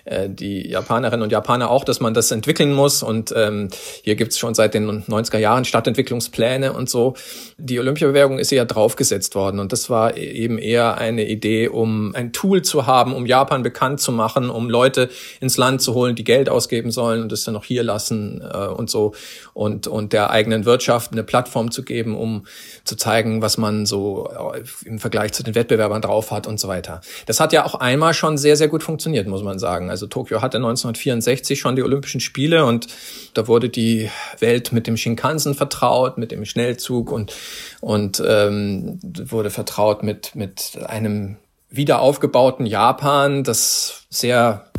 äh, 0.06 0.30
die 0.30 0.66
Japanerinnen 0.66 1.22
und 1.22 1.30
Japaner 1.30 1.70
auch, 1.70 1.84
dass 1.84 2.00
man 2.00 2.14
das 2.14 2.30
entwickeln 2.30 2.72
muss. 2.72 3.02
Und 3.02 3.34
ähm, 3.36 3.68
hier 4.02 4.16
gibt 4.16 4.32
es 4.32 4.38
schon 4.38 4.54
seit 4.54 4.72
den 4.72 5.04
90er 5.04 5.38
Jahren 5.38 5.66
Stadtentwicklungspläne 5.66 6.72
und 6.72 6.88
so. 6.88 7.14
Die 7.58 7.78
Olympiabewerbung 7.78 8.38
ist 8.38 8.50
ja 8.50 8.64
draufgesetzt 8.64 9.34
worden 9.34 9.60
und 9.60 9.72
das 9.72 9.90
war 9.90 10.16
eben 10.16 10.58
eher 10.70 10.98
eine 10.98 11.28
Idee, 11.28 11.68
um 11.68 12.14
ein 12.14 12.32
Tool 12.32 12.62
zu 12.62 12.86
haben, 12.86 13.12
um 13.12 13.26
Japan 13.26 13.62
bekannt 13.62 14.00
zu 14.00 14.12
machen, 14.12 14.50
um 14.50 14.70
Leute 14.70 15.10
ins 15.40 15.56
Land 15.56 15.82
zu 15.82 15.94
holen, 15.94 16.14
die 16.14 16.24
Geld 16.24 16.48
ausgeben 16.48 16.92
sollen 16.92 17.22
und 17.22 17.32
es 17.32 17.44
dann 17.44 17.54
noch 17.54 17.64
hier 17.64 17.82
lassen 17.82 18.40
äh, 18.40 18.66
und 18.66 18.88
so 18.88 19.12
und 19.52 19.88
und 19.88 20.12
der 20.12 20.30
eigenen 20.30 20.64
Wirtschaft 20.64 21.12
eine 21.12 21.24
Plattform 21.24 21.70
zu 21.70 21.82
geben, 21.82 22.16
um 22.16 22.46
zu 22.84 22.96
zeigen, 22.96 23.42
was 23.42 23.58
man 23.58 23.84
so 23.84 24.30
äh, 24.54 24.62
im 24.86 24.98
Vergleich 24.98 25.32
zu 25.32 25.42
den 25.42 25.54
Wettbewerbern 25.54 26.02
drauf 26.02 26.30
hat 26.30 26.46
und 26.46 26.60
so 26.60 26.68
weiter. 26.68 27.00
Das 27.26 27.40
hat 27.40 27.52
ja 27.52 27.64
auch 27.64 27.74
einmal 27.74 28.14
schon 28.14 28.38
sehr 28.38 28.56
sehr 28.56 28.68
gut 28.68 28.82
funktioniert, 28.82 29.26
muss 29.26 29.42
man 29.42 29.58
sagen. 29.58 29.90
Also 29.90 30.06
Tokio 30.06 30.40
hatte 30.40 30.58
1964 30.58 31.58
schon 31.58 31.74
die 31.74 31.82
Olympischen 31.82 32.20
Spiele 32.20 32.64
und 32.64 32.86
da 33.34 33.48
wurde 33.48 33.68
die 33.68 34.08
Welt 34.38 34.72
mit 34.72 34.86
dem 34.86 34.96
Shinkansen 34.96 35.54
vertraut, 35.54 36.16
mit 36.16 36.30
dem 36.30 36.44
Schnellzug 36.44 37.10
und 37.10 37.34
und 37.80 38.22
ähm, 38.24 39.00
wurde 39.02 39.50
vertraut 39.50 40.02
mit 40.02 40.36
mit 40.36 40.59
einem 40.86 41.36
wieder 41.70 42.00
aufgebauten 42.00 42.66
Japan, 42.66 43.44
das 43.44 44.06
sehr 44.10 44.70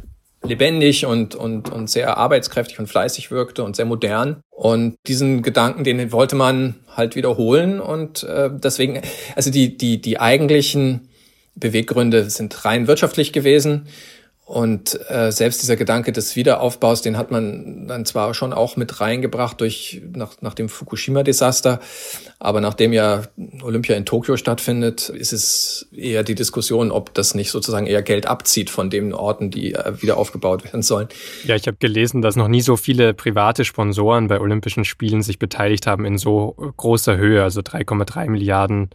lebendig 0.43 1.05
und, 1.05 1.35
und, 1.35 1.71
und 1.71 1.89
sehr 1.89 2.17
arbeitskräftig 2.17 2.79
und 2.79 2.87
fleißig 2.87 3.31
wirkte 3.31 3.63
und 3.63 3.75
sehr 3.75 3.85
modern. 3.85 4.41
Und 4.49 4.97
diesen 5.07 5.43
Gedanken, 5.43 5.83
den 5.83 6.11
wollte 6.11 6.35
man 6.35 6.75
halt 6.95 7.15
wiederholen. 7.15 7.79
Und 7.79 8.23
äh, 8.23 8.49
deswegen, 8.51 9.01
also 9.35 9.51
die, 9.51 9.77
die, 9.77 10.01
die 10.01 10.19
eigentlichen 10.19 11.09
Beweggründe 11.55 12.29
sind 12.29 12.65
rein 12.65 12.87
wirtschaftlich 12.87 13.33
gewesen. 13.33 13.87
Und 14.51 14.99
äh, 15.09 15.31
selbst 15.31 15.61
dieser 15.61 15.77
Gedanke 15.77 16.11
des 16.11 16.35
Wiederaufbaus, 16.35 17.01
den 17.01 17.17
hat 17.17 17.31
man 17.31 17.87
dann 17.87 18.03
zwar 18.03 18.33
schon 18.33 18.51
auch 18.51 18.75
mit 18.75 18.99
reingebracht 18.99 19.61
durch 19.61 20.01
nach, 20.13 20.41
nach 20.41 20.53
dem 20.53 20.67
Fukushima-Desaster, 20.67 21.79
aber 22.37 22.59
nachdem 22.59 22.91
ja 22.91 23.21
Olympia 23.63 23.95
in 23.95 24.05
Tokio 24.05 24.35
stattfindet, 24.35 25.07
ist 25.07 25.31
es 25.31 25.87
eher 25.95 26.25
die 26.25 26.35
Diskussion, 26.35 26.91
ob 26.91 27.13
das 27.13 27.33
nicht 27.33 27.49
sozusagen 27.49 27.87
eher 27.87 28.01
Geld 28.01 28.25
abzieht 28.25 28.69
von 28.69 28.89
den 28.89 29.13
Orten, 29.13 29.51
die 29.51 29.73
äh, 29.73 30.01
wieder 30.01 30.17
aufgebaut 30.17 30.65
werden 30.65 30.81
sollen. 30.81 31.07
Ja, 31.45 31.55
ich 31.55 31.67
habe 31.67 31.77
gelesen, 31.79 32.21
dass 32.21 32.35
noch 32.35 32.49
nie 32.49 32.61
so 32.61 32.75
viele 32.75 33.13
private 33.13 33.63
Sponsoren 33.63 34.27
bei 34.27 34.41
Olympischen 34.41 34.83
Spielen 34.83 35.21
sich 35.21 35.39
beteiligt 35.39 35.87
haben 35.87 36.03
in 36.03 36.17
so 36.17 36.57
großer 36.75 37.15
Höhe, 37.15 37.41
also 37.41 37.61
3,3 37.61 38.29
Milliarden 38.29 38.89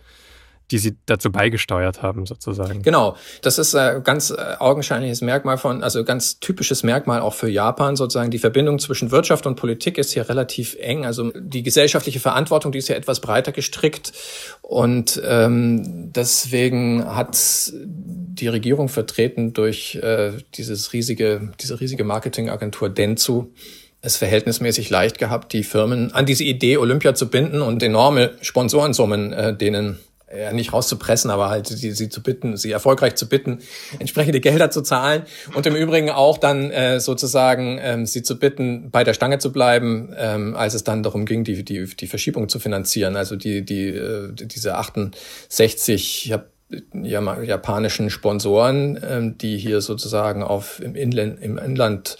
die 0.70 0.78
sie 0.78 0.96
dazu 1.06 1.30
beigesteuert 1.30 2.02
haben, 2.02 2.26
sozusagen. 2.26 2.82
Genau, 2.82 3.16
das 3.42 3.58
ist 3.58 3.74
ein 3.74 4.02
ganz 4.02 4.30
äh, 4.30 4.56
augenscheinliches 4.58 5.20
Merkmal 5.20 5.58
von, 5.58 5.82
also 5.82 6.02
ganz 6.04 6.40
typisches 6.40 6.82
Merkmal 6.82 7.20
auch 7.20 7.34
für 7.34 7.48
Japan, 7.48 7.94
sozusagen. 7.94 8.30
Die 8.30 8.38
Verbindung 8.38 8.78
zwischen 8.78 9.10
Wirtschaft 9.10 9.46
und 9.46 9.56
Politik 9.56 9.98
ist 9.98 10.12
hier 10.12 10.28
relativ 10.28 10.76
eng. 10.80 11.04
Also 11.04 11.30
die 11.34 11.62
gesellschaftliche 11.62 12.18
Verantwortung, 12.18 12.72
die 12.72 12.78
ist 12.78 12.88
ja 12.88 12.96
etwas 12.96 13.20
breiter 13.20 13.52
gestrickt. 13.52 14.12
Und 14.62 15.20
ähm, 15.24 16.12
deswegen 16.12 17.04
hat 17.14 17.36
die 17.74 18.48
Regierung 18.48 18.88
vertreten 18.88 19.52
durch 19.52 19.96
äh, 19.96 20.32
dieses 20.54 20.92
riesige, 20.92 21.52
diese 21.60 21.80
riesige 21.80 22.04
Marketingagentur 22.04 22.88
Dentsu 22.88 23.52
es 24.02 24.16
verhältnismäßig 24.16 24.90
leicht 24.90 25.18
gehabt, 25.18 25.52
die 25.52 25.64
Firmen 25.64 26.12
an 26.12 26.26
diese 26.26 26.44
Idee 26.44 26.76
Olympia 26.76 27.14
zu 27.14 27.28
binden 27.28 27.60
und 27.60 27.82
enorme 27.82 28.32
Sponsorensummen 28.40 29.32
äh, 29.32 29.56
denen 29.56 29.98
ja, 30.38 30.52
nicht 30.52 30.72
rauszupressen, 30.72 31.30
aber 31.30 31.48
halt 31.48 31.66
sie, 31.66 31.92
sie 31.92 32.08
zu 32.08 32.22
bitten, 32.22 32.56
sie 32.56 32.70
erfolgreich 32.70 33.14
zu 33.14 33.28
bitten, 33.28 33.60
entsprechende 33.98 34.40
Gelder 34.40 34.70
zu 34.70 34.82
zahlen 34.82 35.22
und 35.54 35.66
im 35.66 35.74
Übrigen 35.74 36.10
auch 36.10 36.38
dann 36.38 36.70
äh, 36.70 37.00
sozusagen 37.00 37.78
ähm, 37.80 38.06
sie 38.06 38.22
zu 38.22 38.38
bitten, 38.38 38.90
bei 38.90 39.04
der 39.04 39.14
Stange 39.14 39.38
zu 39.38 39.52
bleiben, 39.52 40.14
ähm, 40.16 40.56
als 40.56 40.74
es 40.74 40.84
dann 40.84 41.02
darum 41.02 41.26
ging, 41.26 41.44
die, 41.44 41.64
die, 41.64 41.86
die 41.86 42.06
Verschiebung 42.06 42.48
zu 42.48 42.58
finanzieren. 42.58 43.16
Also 43.16 43.36
die, 43.36 43.64
die, 43.64 43.88
äh, 43.88 44.32
diese 44.32 44.76
68, 44.76 46.26
ich 46.26 46.34
japanischen 47.02 48.10
Sponsoren, 48.10 48.98
ähm, 49.08 49.38
die 49.38 49.56
hier 49.56 49.80
sozusagen 49.80 50.42
auf 50.42 50.80
im 50.80 50.96
Inland, 50.96 51.40
im 51.40 51.58
Inland 51.58 52.16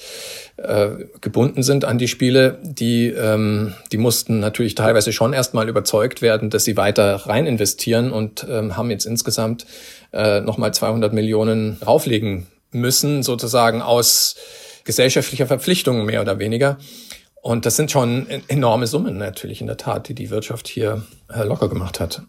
äh, 0.56 0.88
gebunden 1.20 1.62
sind 1.62 1.84
an 1.84 1.98
die 1.98 2.08
Spiele, 2.08 2.58
die, 2.62 3.08
ähm, 3.08 3.75
die 3.92 3.98
mussten 3.98 4.40
natürlich 4.40 4.75
teilweise 4.75 5.12
schon 5.12 5.32
erstmal 5.32 5.68
überzeugt 5.68 6.22
werden, 6.22 6.48
dass 6.48 6.64
sie 6.64 6.76
weiter 6.76 7.16
rein 7.26 7.46
investieren 7.46 8.10
und 8.10 8.46
ähm, 8.48 8.76
haben 8.76 8.90
jetzt 8.90 9.04
insgesamt 9.04 9.66
äh, 10.12 10.40
nochmal 10.40 10.72
200 10.72 11.12
Millionen 11.12 11.78
drauflegen 11.80 12.46
müssen, 12.72 13.22
sozusagen 13.22 13.82
aus 13.82 14.36
gesellschaftlicher 14.84 15.46
Verpflichtung 15.46 16.06
mehr 16.06 16.22
oder 16.22 16.38
weniger. 16.38 16.78
Und 17.42 17.66
das 17.66 17.76
sind 17.76 17.90
schon 17.90 18.26
enorme 18.48 18.86
Summen 18.86 19.18
natürlich 19.18 19.60
in 19.60 19.66
der 19.66 19.76
Tat, 19.76 20.08
die 20.08 20.14
die 20.14 20.30
Wirtschaft 20.30 20.68
hier 20.68 21.04
äh, 21.32 21.44
locker 21.44 21.68
gemacht 21.68 22.00
hat. 22.00 22.22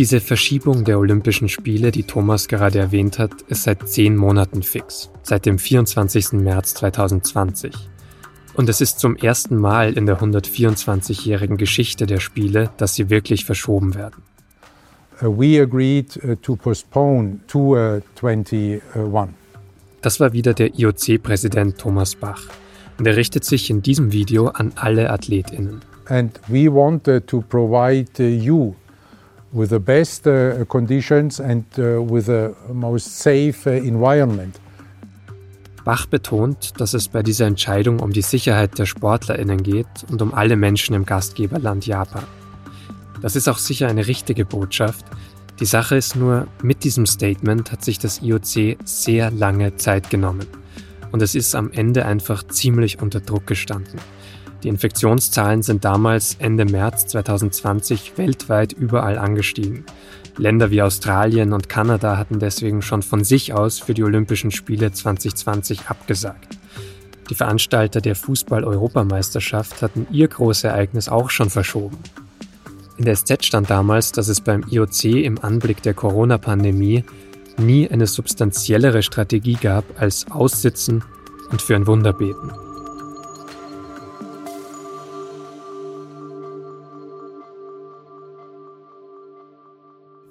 Diese 0.00 0.22
Verschiebung 0.22 0.84
der 0.84 0.98
Olympischen 0.98 1.50
Spiele, 1.50 1.90
die 1.90 2.04
Thomas 2.04 2.48
gerade 2.48 2.78
erwähnt 2.78 3.18
hat, 3.18 3.42
ist 3.48 3.64
seit 3.64 3.86
zehn 3.86 4.16
Monaten 4.16 4.62
fix, 4.62 5.10
seit 5.22 5.44
dem 5.44 5.58
24. 5.58 6.32
März 6.32 6.72
2020. 6.72 7.74
Und 8.54 8.70
es 8.70 8.80
ist 8.80 8.98
zum 8.98 9.14
ersten 9.14 9.58
Mal 9.58 9.92
in 9.92 10.06
der 10.06 10.18
124-jährigen 10.18 11.58
Geschichte 11.58 12.06
der 12.06 12.18
Spiele, 12.18 12.70
dass 12.78 12.94
sie 12.94 13.10
wirklich 13.10 13.44
verschoben 13.44 13.94
werden. 13.94 14.22
Uh, 15.20 15.38
we 15.38 15.60
agreed 15.60 16.18
uh, 16.24 16.34
to 16.34 16.56
postpone 16.56 17.40
to 17.46 17.76
21. 18.22 18.80
Uh, 18.96 19.28
das 20.00 20.18
war 20.18 20.32
wieder 20.32 20.54
der 20.54 20.78
IOC-Präsident 20.78 21.76
Thomas 21.76 22.14
Bach. 22.14 22.40
Und 22.98 23.06
er 23.06 23.16
richtet 23.16 23.44
sich 23.44 23.68
in 23.68 23.82
diesem 23.82 24.12
Video 24.12 24.46
an 24.46 24.72
alle 24.76 25.10
AthletInnen. 25.10 25.82
And 26.06 26.40
we 26.48 26.72
wanted 26.72 27.26
to 27.26 27.42
provide 27.42 28.18
you 28.18 28.74
with 29.52 29.70
the 29.70 29.78
best 29.78 30.24
conditions 30.68 31.40
and 31.40 31.64
with 31.76 32.26
the 32.26 32.54
most 32.72 33.18
safe 33.18 33.66
environment. 33.66 34.60
Bach 35.84 36.06
betont, 36.06 36.80
dass 36.80 36.94
es 36.94 37.08
bei 37.08 37.22
dieser 37.22 37.46
Entscheidung 37.46 38.00
um 38.00 38.12
die 38.12 38.22
Sicherheit 38.22 38.78
der 38.78 38.86
SportlerInnen 38.86 39.62
geht 39.62 39.86
und 40.10 40.20
um 40.22 40.34
alle 40.34 40.56
Menschen 40.56 40.94
im 40.94 41.06
Gastgeberland 41.06 41.86
Japan. 41.86 42.24
Das 43.22 43.34
ist 43.34 43.48
auch 43.48 43.58
sicher 43.58 43.88
eine 43.88 44.06
richtige 44.06 44.44
Botschaft. 44.44 45.04
Die 45.58 45.66
Sache 45.66 45.96
ist 45.96 46.16
nur, 46.16 46.46
mit 46.62 46.84
diesem 46.84 47.06
Statement 47.06 47.72
hat 47.72 47.84
sich 47.84 47.98
das 47.98 48.22
IOC 48.22 48.78
sehr 48.84 49.30
lange 49.30 49.76
Zeit 49.76 50.10
genommen. 50.10 50.46
Und 51.12 51.22
es 51.22 51.34
ist 51.34 51.54
am 51.54 51.72
Ende 51.72 52.06
einfach 52.06 52.46
ziemlich 52.46 53.02
unter 53.02 53.20
Druck 53.20 53.46
gestanden. 53.46 53.98
Die 54.62 54.68
Infektionszahlen 54.68 55.62
sind 55.62 55.84
damals 55.84 56.36
Ende 56.38 56.66
März 56.66 57.06
2020 57.06 58.18
weltweit 58.18 58.72
überall 58.72 59.16
angestiegen. 59.16 59.84
Länder 60.36 60.70
wie 60.70 60.82
Australien 60.82 61.52
und 61.52 61.68
Kanada 61.68 62.18
hatten 62.18 62.38
deswegen 62.38 62.82
schon 62.82 63.02
von 63.02 63.24
sich 63.24 63.54
aus 63.54 63.78
für 63.78 63.94
die 63.94 64.04
Olympischen 64.04 64.50
Spiele 64.50 64.92
2020 64.92 65.88
abgesagt. 65.88 66.58
Die 67.30 67.34
Veranstalter 67.34 68.00
der 68.00 68.16
Fußball-Europameisterschaft 68.16 69.82
hatten 69.82 70.06
ihr 70.10 70.28
Großereignis 70.28 71.08
auch 71.08 71.30
schon 71.30 71.48
verschoben. 71.48 71.98
In 72.98 73.06
der 73.06 73.16
SZ 73.16 73.44
stand 73.44 73.70
damals, 73.70 74.12
dass 74.12 74.28
es 74.28 74.42
beim 74.42 74.64
IOC 74.68 75.04
im 75.04 75.38
Anblick 75.42 75.80
der 75.82 75.94
Corona-Pandemie 75.94 77.04
nie 77.56 77.88
eine 77.88 78.06
substanziellere 78.06 79.02
Strategie 79.02 79.56
gab 79.60 79.84
als 79.98 80.30
Aussitzen 80.30 81.02
und 81.50 81.62
für 81.62 81.76
ein 81.76 81.86
Wunder 81.86 82.12
beten. 82.12 82.50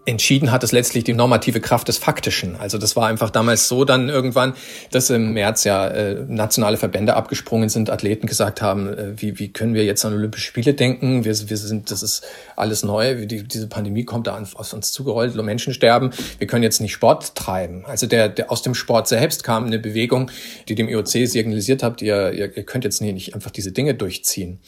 Entschieden 0.09 0.51
hat 0.51 0.63
es 0.63 0.71
letztlich 0.71 1.03
die 1.03 1.13
normative 1.13 1.61
Kraft 1.61 1.87
des 1.87 1.97
Faktischen. 1.97 2.55
Also 2.55 2.77
das 2.77 2.95
war 2.95 3.07
einfach 3.07 3.29
damals 3.29 3.67
so 3.67 3.85
dann 3.85 4.09
irgendwann, 4.09 4.53
dass 4.91 5.09
im 5.09 5.33
März 5.33 5.63
ja 5.63 5.87
äh, 5.87 6.25
nationale 6.27 6.77
Verbände 6.77 7.15
abgesprungen 7.15 7.69
sind, 7.69 7.89
Athleten 7.89 8.27
gesagt 8.27 8.61
haben, 8.61 8.87
äh, 8.87 9.21
wie, 9.21 9.39
wie 9.39 9.51
können 9.53 9.73
wir 9.73 9.85
jetzt 9.85 10.03
an 10.05 10.13
Olympische 10.13 10.47
Spiele 10.47 10.73
denken? 10.73 11.25
Wir, 11.25 11.49
wir 11.49 11.57
sind, 11.57 11.91
das 11.91 12.03
ist 12.03 12.25
alles 12.55 12.83
neu, 12.83 13.25
die, 13.25 13.43
diese 13.43 13.67
Pandemie 13.67 14.03
kommt 14.03 14.27
da 14.27 14.35
an, 14.35 14.47
auf 14.55 14.73
uns 14.73 14.91
zugerollt, 14.91 15.35
Menschen 15.39 15.73
sterben, 15.73 16.11
wir 16.37 16.47
können 16.47 16.63
jetzt 16.63 16.81
nicht 16.81 16.91
Sport 16.91 17.35
treiben. 17.35 17.85
Also 17.85 18.07
der, 18.07 18.29
der 18.29 18.51
aus 18.51 18.61
dem 18.61 18.75
Sport 18.75 19.07
selbst 19.07 19.43
kam 19.43 19.65
eine 19.65 19.79
Bewegung, 19.79 20.31
die 20.67 20.75
dem 20.75 20.89
IOC 20.89 21.27
signalisiert 21.27 21.81
hat, 21.83 22.01
ihr, 22.01 22.33
ihr, 22.33 22.55
ihr 22.57 22.63
könnt 22.63 22.83
jetzt 22.83 23.01
nicht 23.01 23.35
einfach 23.35 23.51
diese 23.51 23.71
Dinge 23.71 23.93
durchziehen. 23.93 24.59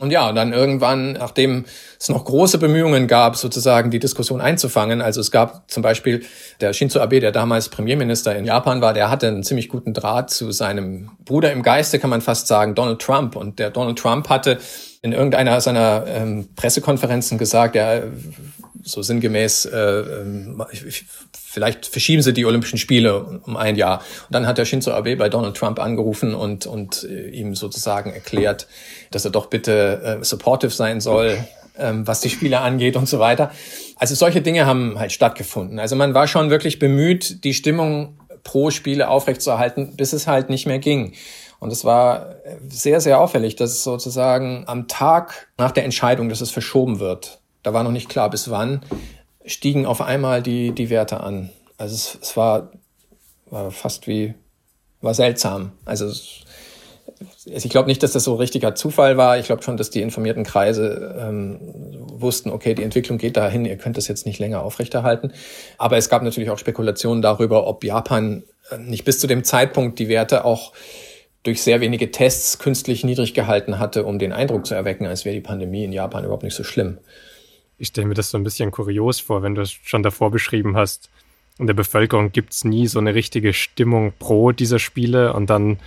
Und 0.00 0.10
ja, 0.10 0.32
dann 0.32 0.54
irgendwann, 0.54 1.12
nachdem 1.12 1.66
es 1.98 2.08
noch 2.08 2.24
große 2.24 2.56
Bemühungen 2.56 3.06
gab, 3.06 3.36
sozusagen 3.36 3.90
die 3.90 3.98
Diskussion 3.98 4.40
einzufangen, 4.40 5.02
also 5.02 5.20
es 5.20 5.30
gab 5.30 5.70
zum 5.70 5.82
Beispiel 5.82 6.24
der 6.62 6.72
Shinzo 6.72 7.00
Abe, 7.00 7.20
der 7.20 7.32
damals 7.32 7.68
Premierminister 7.68 8.34
in 8.34 8.46
Japan 8.46 8.80
war, 8.80 8.94
der 8.94 9.10
hatte 9.10 9.28
einen 9.28 9.42
ziemlich 9.42 9.68
guten 9.68 9.92
Draht 9.92 10.30
zu 10.30 10.52
seinem 10.52 11.10
Bruder 11.26 11.52
im 11.52 11.62
Geiste, 11.62 11.98
kann 11.98 12.08
man 12.08 12.22
fast 12.22 12.46
sagen, 12.46 12.74
Donald 12.74 13.02
Trump. 13.02 13.36
Und 13.36 13.58
der 13.58 13.68
Donald 13.68 13.98
Trump 13.98 14.30
hatte 14.30 14.58
in 15.02 15.12
irgendeiner 15.12 15.60
seiner 15.60 16.06
ähm, 16.06 16.48
Pressekonferenzen 16.56 17.36
gesagt, 17.36 17.74
ja, 17.74 18.00
so 18.82 19.02
sinngemäß, 19.02 19.66
äh, 19.66 19.78
ähm, 19.78 20.64
vielleicht 21.50 21.86
verschieben 21.86 22.22
sie 22.22 22.32
die 22.32 22.46
Olympischen 22.46 22.78
Spiele 22.78 23.40
um 23.44 23.56
ein 23.56 23.74
Jahr. 23.74 23.98
Und 23.98 24.34
dann 24.34 24.46
hat 24.46 24.56
der 24.56 24.64
Shinzo 24.64 24.92
Abe 24.92 25.16
bei 25.16 25.28
Donald 25.28 25.56
Trump 25.56 25.80
angerufen 25.80 26.34
und, 26.34 26.66
und 26.66 27.02
äh, 27.02 27.28
ihm 27.30 27.56
sozusagen 27.56 28.12
erklärt, 28.12 28.68
dass 29.10 29.24
er 29.24 29.32
doch 29.32 29.46
bitte 29.46 30.20
äh, 30.20 30.24
supportive 30.24 30.70
sein 30.70 31.00
soll, 31.00 31.44
ähm, 31.76 32.06
was 32.06 32.20
die 32.20 32.30
Spiele 32.30 32.60
angeht 32.60 32.96
und 32.96 33.08
so 33.08 33.18
weiter. 33.18 33.50
Also 33.96 34.14
solche 34.14 34.42
Dinge 34.42 34.64
haben 34.64 34.96
halt 34.98 35.10
stattgefunden. 35.10 35.80
Also 35.80 35.96
man 35.96 36.14
war 36.14 36.28
schon 36.28 36.50
wirklich 36.50 36.78
bemüht, 36.78 37.42
die 37.42 37.52
Stimmung 37.54 38.16
pro 38.44 38.70
Spiele 38.70 39.08
aufrechtzuerhalten, 39.08 39.96
bis 39.96 40.12
es 40.12 40.28
halt 40.28 40.50
nicht 40.50 40.66
mehr 40.66 40.78
ging. 40.78 41.14
Und 41.58 41.72
es 41.72 41.84
war 41.84 42.36
sehr, 42.68 43.00
sehr 43.00 43.20
auffällig, 43.20 43.56
dass 43.56 43.82
sozusagen 43.82 44.64
am 44.66 44.86
Tag 44.86 45.48
nach 45.58 45.72
der 45.72 45.84
Entscheidung, 45.84 46.28
dass 46.28 46.40
es 46.40 46.50
verschoben 46.52 47.00
wird, 47.00 47.40
da 47.62 47.74
war 47.74 47.82
noch 47.82 47.90
nicht 47.90 48.08
klar 48.08 48.30
bis 48.30 48.50
wann, 48.50 48.80
stiegen 49.44 49.86
auf 49.86 50.00
einmal 50.00 50.42
die, 50.42 50.72
die 50.72 50.90
Werte 50.90 51.20
an. 51.20 51.50
Also 51.78 51.94
es, 51.94 52.18
es 52.20 52.36
war, 52.36 52.72
war 53.46 53.70
fast 53.70 54.06
wie, 54.06 54.34
war 55.00 55.14
seltsam. 55.14 55.72
Also 55.84 56.06
es, 56.06 56.44
ich 57.44 57.68
glaube 57.68 57.88
nicht, 57.88 58.02
dass 58.02 58.12
das 58.12 58.24
so 58.24 58.34
richtiger 58.34 58.74
Zufall 58.74 59.16
war. 59.16 59.38
Ich 59.38 59.46
glaube 59.46 59.62
schon, 59.62 59.76
dass 59.76 59.90
die 59.90 60.02
informierten 60.02 60.44
Kreise 60.44 61.16
ähm, 61.20 61.58
wussten, 62.12 62.50
okay, 62.50 62.74
die 62.74 62.82
Entwicklung 62.82 63.18
geht 63.18 63.36
dahin, 63.36 63.64
ihr 63.64 63.76
könnt 63.76 63.96
das 63.96 64.08
jetzt 64.08 64.26
nicht 64.26 64.38
länger 64.38 64.62
aufrechterhalten. 64.62 65.32
Aber 65.78 65.96
es 65.96 66.08
gab 66.08 66.22
natürlich 66.22 66.50
auch 66.50 66.58
Spekulationen 66.58 67.22
darüber, 67.22 67.66
ob 67.66 67.84
Japan 67.84 68.44
äh, 68.70 68.78
nicht 68.78 69.04
bis 69.04 69.18
zu 69.18 69.26
dem 69.26 69.44
Zeitpunkt 69.44 69.98
die 69.98 70.08
Werte 70.08 70.44
auch 70.44 70.72
durch 71.42 71.62
sehr 71.62 71.80
wenige 71.80 72.10
Tests 72.10 72.58
künstlich 72.58 73.04
niedrig 73.04 73.32
gehalten 73.32 73.78
hatte, 73.78 74.04
um 74.04 74.18
den 74.18 74.32
Eindruck 74.32 74.66
zu 74.66 74.74
erwecken, 74.74 75.06
als 75.06 75.24
wäre 75.24 75.34
die 75.34 75.40
Pandemie 75.40 75.84
in 75.84 75.92
Japan 75.92 76.24
überhaupt 76.24 76.42
nicht 76.42 76.54
so 76.54 76.64
schlimm. 76.64 76.98
Ich 77.80 77.88
stelle 77.88 78.06
mir 78.06 78.14
das 78.14 78.30
so 78.30 78.36
ein 78.36 78.44
bisschen 78.44 78.70
kurios 78.70 79.20
vor, 79.20 79.42
wenn 79.42 79.54
du 79.54 79.62
es 79.62 79.72
schon 79.72 80.02
davor 80.02 80.30
beschrieben 80.30 80.76
hast. 80.76 81.08
In 81.58 81.66
der 81.66 81.74
Bevölkerung 81.74 82.30
gibt 82.30 82.52
es 82.52 82.62
nie 82.62 82.86
so 82.86 82.98
eine 82.98 83.14
richtige 83.14 83.54
Stimmung 83.54 84.12
pro 84.18 84.52
dieser 84.52 84.78
Spiele 84.78 85.32
und 85.32 85.48
dann 85.48 85.78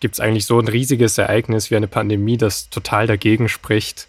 gibt 0.00 0.14
es 0.14 0.20
eigentlich 0.20 0.44
so 0.44 0.60
ein 0.60 0.68
riesiges 0.68 1.16
Ereignis 1.16 1.70
wie 1.70 1.76
eine 1.76 1.88
Pandemie, 1.88 2.36
das 2.36 2.68
total 2.68 3.06
dagegen 3.06 3.48
spricht, 3.48 4.08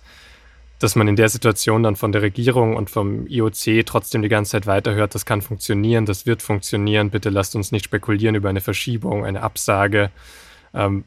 dass 0.80 0.98
man 0.98 1.08
in 1.08 1.16
der 1.16 1.30
Situation 1.30 1.82
dann 1.82 1.96
von 1.96 2.12
der 2.12 2.22
Regierung 2.22 2.76
und 2.76 2.90
vom 2.90 3.26
IOC 3.28 3.86
trotzdem 3.86 4.22
die 4.22 4.30
ganze 4.30 4.52
Zeit 4.52 4.68
weiterhört, 4.68 5.16
das 5.16 5.26
kann 5.26 5.42
funktionieren, 5.42 6.06
das 6.06 6.26
wird 6.26 6.42
funktionieren, 6.42 7.10
bitte 7.10 7.30
lasst 7.30 7.56
uns 7.56 7.72
nicht 7.72 7.86
spekulieren 7.86 8.36
über 8.36 8.50
eine 8.50 8.62
Verschiebung, 8.62 9.26
eine 9.26 9.44
Absage. 9.44 10.12
Ähm, 10.74 11.06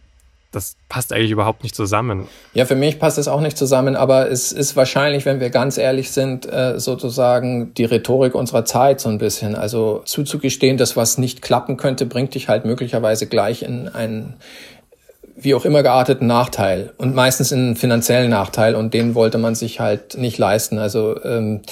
das 0.53 0.77
passt 0.89 1.13
eigentlich 1.13 1.31
überhaupt 1.31 1.63
nicht 1.63 1.75
zusammen. 1.75 2.29
Ja, 2.53 2.67
für 2.67 2.75
mich 2.75 2.99
passt 2.99 3.19
es 3.19 3.27
auch 3.27 3.41
nicht 3.41 3.57
zusammen, 3.57 3.97
aber 3.97 4.31
es 4.31 4.53
ist 4.53 4.77
wahrscheinlich, 4.77 5.25
wenn 5.25 5.41
wir 5.41 5.51
ganz 5.51 5.79
ehrlich 5.79 6.11
sind, 6.11 6.47
äh, 6.47 6.79
sozusagen 6.79 7.73
die 7.75 7.85
Rhetorik 7.85 8.35
unserer 8.35 8.65
Zeit 8.65 9.01
so 9.01 9.09
ein 9.09 9.19
bisschen. 9.19 9.55
Also 9.55 10.03
zuzugestehen, 10.05 10.77
dass 10.77 10.97
was 10.97 11.17
nicht 11.19 11.43
klappen 11.43 11.79
könnte, 11.79 12.07
bringt 12.07 12.35
dich 12.35 12.49
halt 12.49 12.67
möglicherweise 12.67 13.27
gleich 13.27 13.63
in 13.63 13.89
einen 13.89 14.37
wie 15.35 15.55
auch 15.55 15.65
immer 15.65 15.83
gearteten 15.83 16.27
Nachteil 16.27 16.93
und 16.99 17.15
meistens 17.15 17.53
in 17.53 17.59
einen 17.59 17.77
finanziellen 17.77 18.31
Nachteil 18.31 18.75
und 18.75 18.95
den 18.95 19.15
wollte 19.15 19.39
man 19.39 19.55
sich 19.55 19.81
halt 19.81 20.17
nicht 20.17 20.39
leisten. 20.39 20.79
Also 20.79 21.23
ähm, 21.25 21.63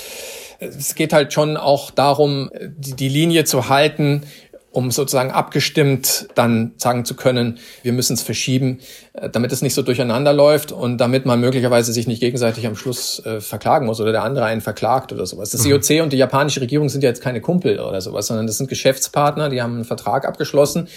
es 0.59 0.95
geht 0.95 1.13
halt 1.13 1.33
schon 1.33 1.57
auch 1.57 1.91
darum, 1.91 2.51
die, 2.61 2.95
die 2.95 3.09
Linie 3.09 3.45
zu 3.45 3.69
halten, 3.69 4.23
um 4.73 4.91
sozusagen 4.91 5.31
abgestimmt 5.33 6.29
dann 6.35 6.73
sagen 6.77 7.05
zu 7.05 7.15
können, 7.15 7.59
wir 7.83 7.93
müssen 7.93 8.15
es 8.15 8.23
verschieben, 8.23 8.79
äh, 9.15 9.29
damit 9.29 9.51
es 9.53 9.63
nicht 9.63 9.75
so 9.75 9.83
durcheinander 9.83 10.33
läuft 10.33 10.71
und 10.71 10.99
damit 10.99 11.27
man 11.27 11.41
möglicherweise 11.41 11.93
sich 11.93 12.07
nicht 12.07 12.21
gegenseitig 12.21 12.67
am 12.67 12.77
Schluss 12.77 13.25
äh, 13.27 13.41
verklagen 13.41 13.87
muss 13.87 14.01
oder 14.01 14.13
der 14.13 14.23
andere 14.23 14.45
einen 14.45 14.61
verklagt 14.61 15.13
oder 15.13 15.27
sowas. 15.27 15.51
Das 15.51 15.65
mhm. 15.65 15.73
IOC 15.73 16.03
und 16.03 16.13
die 16.13 16.19
japanische 16.19 16.61
Regierung 16.61 16.89
sind 16.89 17.03
ja 17.03 17.09
jetzt 17.09 17.23
keine 17.23 17.41
Kumpel 17.41 17.81
oder 17.81 18.01
sowas, 18.01 18.29
sondern 18.29 18.47
das 18.47 18.59
sind 18.59 18.69
Geschäftspartner, 18.69 19.49
die 19.49 19.61
haben 19.61 19.75
einen 19.75 19.85
Vertrag 19.85 20.25
abgeschlossen 20.25 20.89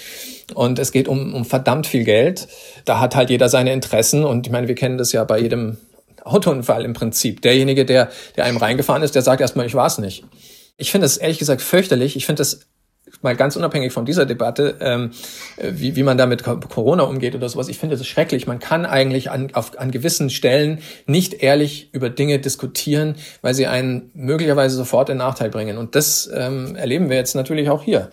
und 0.54 0.78
es 0.78 0.92
geht 0.92 1.08
um, 1.08 1.34
um 1.34 1.44
verdammt 1.44 1.86
viel 1.86 2.04
Geld. 2.04 2.46
Da 2.84 3.00
hat 3.00 3.16
halt 3.16 3.30
jeder 3.30 3.48
seine 3.48 3.72
Interessen 3.72 4.24
und 4.24 4.46
ich 4.46 4.52
meine, 4.52 4.68
wir 4.68 4.76
kennen 4.76 4.98
das 4.98 5.10
ja 5.10 5.24
bei 5.24 5.40
jedem 5.40 5.78
Autounfall 6.22 6.84
im 6.84 6.92
Prinzip. 6.92 7.42
Derjenige, 7.42 7.84
der, 7.84 8.10
der 8.36 8.44
einem 8.44 8.56
reingefahren 8.56 9.02
ist, 9.02 9.14
der 9.14 9.22
sagt 9.22 9.40
erstmal, 9.40 9.66
ich 9.66 9.74
war 9.74 9.86
es 9.86 9.98
nicht. 9.98 10.24
Ich 10.76 10.90
finde 10.90 11.04
das 11.04 11.16
ehrlich 11.16 11.38
gesagt 11.38 11.60
fürchterlich. 11.60 12.16
Ich 12.16 12.26
finde 12.26 12.40
das 12.40 12.60
mal 13.24 13.34
ganz 13.34 13.56
unabhängig 13.56 13.92
von 13.92 14.04
dieser 14.04 14.26
Debatte, 14.26 14.76
ähm, 14.80 15.10
wie, 15.60 15.96
wie 15.96 16.02
man 16.02 16.16
da 16.16 16.26
mit 16.26 16.44
Corona 16.44 17.02
umgeht 17.02 17.34
oder 17.34 17.48
sowas, 17.48 17.68
ich 17.68 17.78
finde 17.78 17.96
das 17.96 18.06
schrecklich. 18.06 18.46
Man 18.46 18.60
kann 18.60 18.86
eigentlich 18.86 19.30
an, 19.30 19.48
auf, 19.54 19.78
an 19.78 19.90
gewissen 19.90 20.30
Stellen 20.30 20.80
nicht 21.06 21.34
ehrlich 21.42 21.88
über 21.92 22.10
Dinge 22.10 22.38
diskutieren, 22.38 23.16
weil 23.42 23.54
sie 23.54 23.66
einen 23.66 24.10
möglicherweise 24.14 24.76
sofort 24.76 25.08
in 25.08 25.16
Nachteil 25.16 25.50
bringen. 25.50 25.78
Und 25.78 25.94
das 25.96 26.30
ähm, 26.32 26.76
erleben 26.76 27.08
wir 27.08 27.16
jetzt 27.16 27.34
natürlich 27.34 27.68
auch 27.70 27.82
hier. 27.82 28.10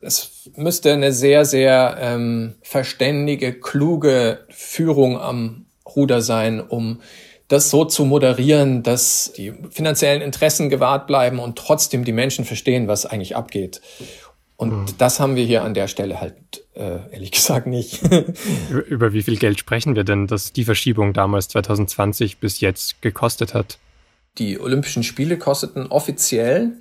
Es 0.00 0.50
müsste 0.56 0.92
eine 0.92 1.12
sehr, 1.12 1.44
sehr 1.44 1.96
ähm, 2.00 2.54
verständige, 2.62 3.52
kluge 3.52 4.40
Führung 4.48 5.20
am 5.20 5.66
Ruder 5.94 6.22
sein, 6.22 6.60
um 6.60 7.00
das 7.52 7.68
so 7.68 7.84
zu 7.84 8.06
moderieren, 8.06 8.82
dass 8.82 9.32
die 9.36 9.52
finanziellen 9.70 10.22
Interessen 10.22 10.70
gewahrt 10.70 11.06
bleiben 11.06 11.38
und 11.38 11.58
trotzdem 11.58 12.02
die 12.02 12.12
Menschen 12.12 12.46
verstehen, 12.46 12.88
was 12.88 13.04
eigentlich 13.04 13.36
abgeht. 13.36 13.82
Und 14.62 14.70
mhm. 14.70 14.86
das 14.98 15.18
haben 15.18 15.34
wir 15.34 15.44
hier 15.44 15.64
an 15.64 15.74
der 15.74 15.88
Stelle 15.88 16.20
halt 16.20 16.36
äh, 16.76 16.98
ehrlich 17.10 17.32
gesagt 17.32 17.66
nicht. 17.66 18.00
über, 18.70 18.86
über 18.86 19.12
wie 19.12 19.22
viel 19.22 19.36
Geld 19.36 19.58
sprechen 19.58 19.96
wir 19.96 20.04
denn, 20.04 20.28
dass 20.28 20.52
die 20.52 20.64
Verschiebung 20.64 21.12
damals 21.12 21.48
2020 21.48 22.38
bis 22.38 22.60
jetzt 22.60 23.02
gekostet 23.02 23.54
hat? 23.54 23.78
Die 24.38 24.60
Olympischen 24.60 25.02
Spiele 25.02 25.36
kosteten 25.36 25.88
offiziell 25.88 26.74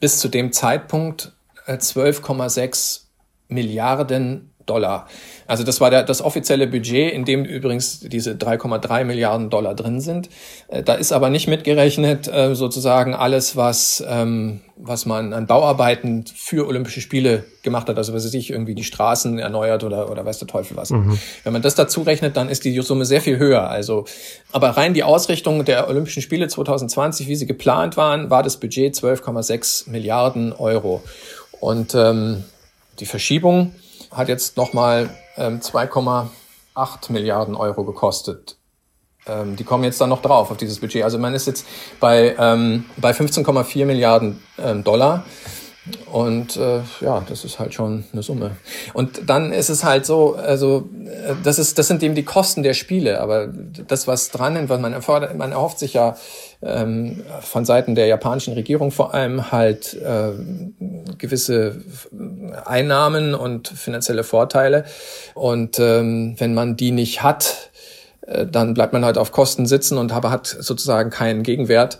bis 0.00 0.18
zu 0.18 0.26
dem 0.26 0.50
Zeitpunkt 0.50 1.32
12,6 1.68 2.98
äh, 2.98 3.54
Milliarden 3.54 4.50
Dollar. 4.72 5.06
Also 5.46 5.64
das 5.64 5.82
war 5.82 5.90
der, 5.90 6.02
das 6.02 6.22
offizielle 6.22 6.66
Budget, 6.66 7.12
in 7.12 7.26
dem 7.26 7.44
übrigens 7.44 8.00
diese 8.00 8.32
3,3 8.32 9.04
Milliarden 9.04 9.50
Dollar 9.50 9.74
drin 9.74 10.00
sind. 10.00 10.30
Äh, 10.68 10.82
da 10.82 10.94
ist 10.94 11.12
aber 11.12 11.28
nicht 11.28 11.46
mitgerechnet 11.46 12.26
äh, 12.26 12.54
sozusagen 12.54 13.14
alles, 13.14 13.54
was, 13.54 14.02
ähm, 14.08 14.62
was 14.76 15.04
man 15.04 15.34
an 15.34 15.46
Bauarbeiten 15.46 16.24
für 16.34 16.66
Olympische 16.66 17.02
Spiele 17.02 17.44
gemacht 17.62 17.88
hat. 17.90 17.98
Also 17.98 18.14
was 18.14 18.24
weiß 18.24 18.32
ich, 18.32 18.48
irgendwie 18.48 18.74
die 18.74 18.84
Straßen 18.84 19.38
erneuert 19.38 19.84
oder, 19.84 20.10
oder 20.10 20.24
weiß 20.24 20.38
der 20.38 20.48
Teufel 20.48 20.74
was. 20.78 20.88
Mhm. 20.88 21.18
Wenn 21.44 21.52
man 21.52 21.60
das 21.60 21.74
dazu 21.74 22.00
rechnet, 22.00 22.38
dann 22.38 22.48
ist 22.48 22.64
die 22.64 22.80
Summe 22.80 23.04
sehr 23.04 23.20
viel 23.20 23.36
höher. 23.36 23.68
Also, 23.68 24.06
aber 24.52 24.70
rein 24.70 24.94
die 24.94 25.02
Ausrichtung 25.02 25.66
der 25.66 25.86
Olympischen 25.86 26.22
Spiele 26.22 26.48
2020, 26.48 27.28
wie 27.28 27.36
sie 27.36 27.46
geplant 27.46 27.98
waren, 27.98 28.30
war 28.30 28.42
das 28.42 28.56
Budget 28.56 28.94
12,6 28.94 29.90
Milliarden 29.90 30.54
Euro. 30.54 31.02
Und 31.60 31.94
ähm, 31.94 32.44
die 33.00 33.06
Verschiebung 33.06 33.72
hat 34.12 34.28
jetzt 34.28 34.56
nochmal 34.56 35.10
ähm, 35.36 35.60
2,8 35.60 37.12
Milliarden 37.12 37.54
Euro 37.54 37.84
gekostet. 37.84 38.56
Ähm, 39.26 39.56
die 39.56 39.64
kommen 39.64 39.84
jetzt 39.84 40.00
dann 40.00 40.08
noch 40.08 40.22
drauf 40.22 40.50
auf 40.50 40.56
dieses 40.56 40.80
Budget. 40.80 41.04
Also 41.04 41.18
man 41.18 41.34
ist 41.34 41.46
jetzt 41.46 41.66
bei, 42.00 42.34
ähm, 42.38 42.84
bei 42.96 43.12
15,4 43.12 43.86
Milliarden 43.86 44.42
ähm, 44.58 44.84
Dollar. 44.84 45.24
Und 46.12 46.56
äh, 46.56 46.80
ja, 47.00 47.24
das 47.28 47.44
ist 47.44 47.58
halt 47.58 47.74
schon 47.74 48.04
eine 48.12 48.22
Summe. 48.22 48.52
Und 48.94 49.28
dann 49.28 49.52
ist 49.52 49.68
es 49.68 49.82
halt 49.82 50.06
so, 50.06 50.36
also 50.36 50.88
äh, 51.04 51.34
das 51.42 51.58
ist, 51.58 51.76
das 51.76 51.88
sind 51.88 52.04
eben 52.04 52.14
die 52.14 52.22
Kosten 52.24 52.62
der 52.62 52.74
Spiele, 52.74 53.20
aber 53.20 53.48
das, 53.48 54.06
was 54.06 54.30
dran 54.30 54.68
was 54.68 54.80
man 54.80 54.92
erfordert, 54.92 55.36
man 55.36 55.50
erhofft 55.50 55.80
sich 55.80 55.94
ja 55.94 56.16
ähm, 56.62 57.24
von 57.40 57.64
Seiten 57.64 57.96
der 57.96 58.06
japanischen 58.06 58.54
Regierung 58.54 58.92
vor 58.92 59.12
allem 59.12 59.50
halt 59.50 59.94
äh, 59.94 60.30
gewisse 61.18 61.82
Einnahmen 62.64 63.34
und 63.34 63.66
finanzielle 63.66 64.22
Vorteile. 64.22 64.84
Und 65.34 65.80
ähm, 65.80 66.36
wenn 66.38 66.54
man 66.54 66.76
die 66.76 66.92
nicht 66.92 67.24
hat, 67.24 67.70
äh, 68.26 68.46
dann 68.46 68.74
bleibt 68.74 68.92
man 68.92 69.04
halt 69.04 69.18
auf 69.18 69.32
Kosten 69.32 69.66
sitzen 69.66 69.98
und 69.98 70.12
hat 70.14 70.46
sozusagen 70.46 71.10
keinen 71.10 71.42
Gegenwert. 71.42 71.98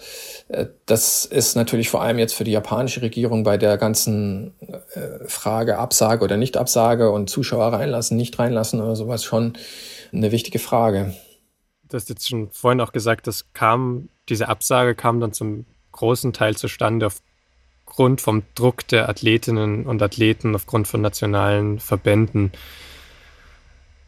Das 0.84 1.24
ist 1.24 1.56
natürlich 1.56 1.88
vor 1.88 2.02
allem 2.02 2.18
jetzt 2.18 2.34
für 2.34 2.44
die 2.44 2.50
japanische 2.50 3.00
Regierung 3.00 3.42
bei 3.42 3.56
der 3.56 3.78
ganzen 3.78 4.52
äh, 4.94 5.26
Frage 5.26 5.78
Absage 5.78 6.22
oder 6.22 6.36
Nicht-Absage 6.36 7.10
und 7.10 7.30
Zuschauer 7.30 7.72
reinlassen, 7.72 8.18
nicht 8.18 8.38
reinlassen 8.38 8.80
oder 8.80 8.94
sowas 8.94 9.24
schon 9.24 9.54
eine 10.12 10.30
wichtige 10.30 10.58
Frage. 10.58 11.14
Du 11.88 11.96
hast 11.96 12.10
jetzt 12.10 12.28
schon 12.28 12.50
vorhin 12.50 12.80
auch 12.80 12.92
gesagt, 12.92 13.26
das 13.26 13.52
kam, 13.54 14.10
diese 14.28 14.48
Absage 14.48 14.94
kam 14.94 15.20
dann 15.20 15.32
zum 15.32 15.64
großen 15.92 16.34
Teil 16.34 16.56
zustande 16.56 17.08
aufgrund 17.86 18.20
vom 18.20 18.42
Druck 18.54 18.86
der 18.88 19.08
Athletinnen 19.08 19.86
und 19.86 20.02
Athleten, 20.02 20.54
aufgrund 20.54 20.86
von 20.86 21.00
nationalen 21.00 21.78
Verbänden. 21.78 22.52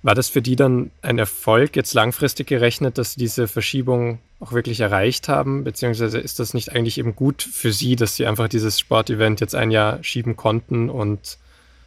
War 0.04 0.14
das 0.14 0.28
für 0.28 0.42
die 0.42 0.54
dann 0.54 0.90
ein 1.00 1.18
Erfolg, 1.18 1.76
jetzt 1.76 1.94
langfristig 1.94 2.46
gerechnet, 2.46 2.98
dass 2.98 3.14
sie 3.14 3.20
diese 3.20 3.48
Verschiebung 3.48 4.18
auch 4.38 4.52
wirklich 4.52 4.80
erreicht 4.80 5.30
haben? 5.30 5.64
Beziehungsweise 5.64 6.18
ist 6.18 6.38
das 6.38 6.52
nicht 6.52 6.72
eigentlich 6.72 6.98
eben 6.98 7.16
gut 7.16 7.42
für 7.42 7.72
sie, 7.72 7.96
dass 7.96 8.14
sie 8.14 8.26
einfach 8.26 8.48
dieses 8.48 8.78
Sportevent 8.78 9.40
jetzt 9.40 9.54
ein 9.54 9.70
Jahr 9.70 10.04
schieben 10.04 10.36
konnten 10.36 10.90
und 10.90 11.38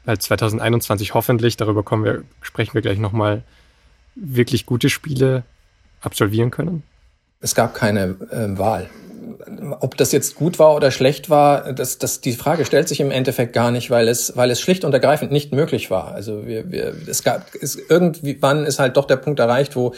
halt 0.08 0.24
2021 0.24 1.14
hoffentlich, 1.14 1.58
darüber 1.58 1.84
kommen 1.84 2.06
wir, 2.06 2.24
sprechen 2.42 2.74
wir 2.74 2.82
gleich 2.82 2.98
nochmal, 2.98 3.44
wirklich 4.16 4.66
gute 4.66 4.90
Spiele 4.90 5.44
absolvieren 6.02 6.50
können? 6.50 6.82
Es 7.40 7.54
gab 7.54 7.76
keine 7.76 8.16
äh, 8.32 8.58
Wahl 8.58 8.90
ob 9.80 9.98
das 9.98 10.12
jetzt 10.12 10.36
gut 10.36 10.60
war 10.60 10.76
oder 10.76 10.92
schlecht 10.92 11.30
war, 11.30 11.74
das, 11.74 11.98
das, 11.98 12.22
die 12.22 12.34
Frage 12.34 12.66
stellt 12.66 12.88
sich 12.88 13.00
im 13.00 13.12
Endeffekt 13.12 13.54
gar 13.54 13.72
nicht, 13.72 13.90
weil 13.90 14.08
es, 14.08 14.36
weil 14.36 14.52
es 14.52 14.60
schlicht 14.60 14.84
und 14.84 14.94
ergreifend 14.94 15.32
nicht 15.32 15.52
möglich 15.52 15.90
war. 15.90 16.14
Also 16.14 16.46
wir, 16.46 16.72
wir, 16.72 16.94
es 17.08 17.24
gab, 17.24 17.46
es, 17.60 17.76
irgendwann 17.76 18.66
ist 18.66 18.80
halt 18.80 18.98
doch 18.98 19.06
der 19.06 19.18
Punkt 19.18 19.40
erreicht, 19.40 19.76
wo 19.76 19.94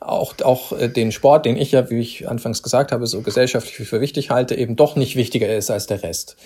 auch, 0.00 0.34
auch 0.42 0.72
äh, 0.72 0.88
den 0.88 1.12
Sport, 1.12 1.46
den 1.46 1.56
ich 1.56 1.72
ja, 1.72 1.90
wie 1.90 2.00
ich 2.00 2.28
anfangs 2.28 2.62
gesagt 2.62 2.92
habe, 2.92 3.06
so 3.06 3.22
gesellschaftlich 3.22 3.88
für 3.88 4.00
wichtig 4.00 4.30
halte, 4.30 4.54
eben 4.54 4.76
doch 4.76 4.96
nicht 4.96 5.16
wichtiger 5.16 5.54
ist 5.54 5.70
als 5.70 5.86
der 5.86 6.02
Rest. 6.02 6.36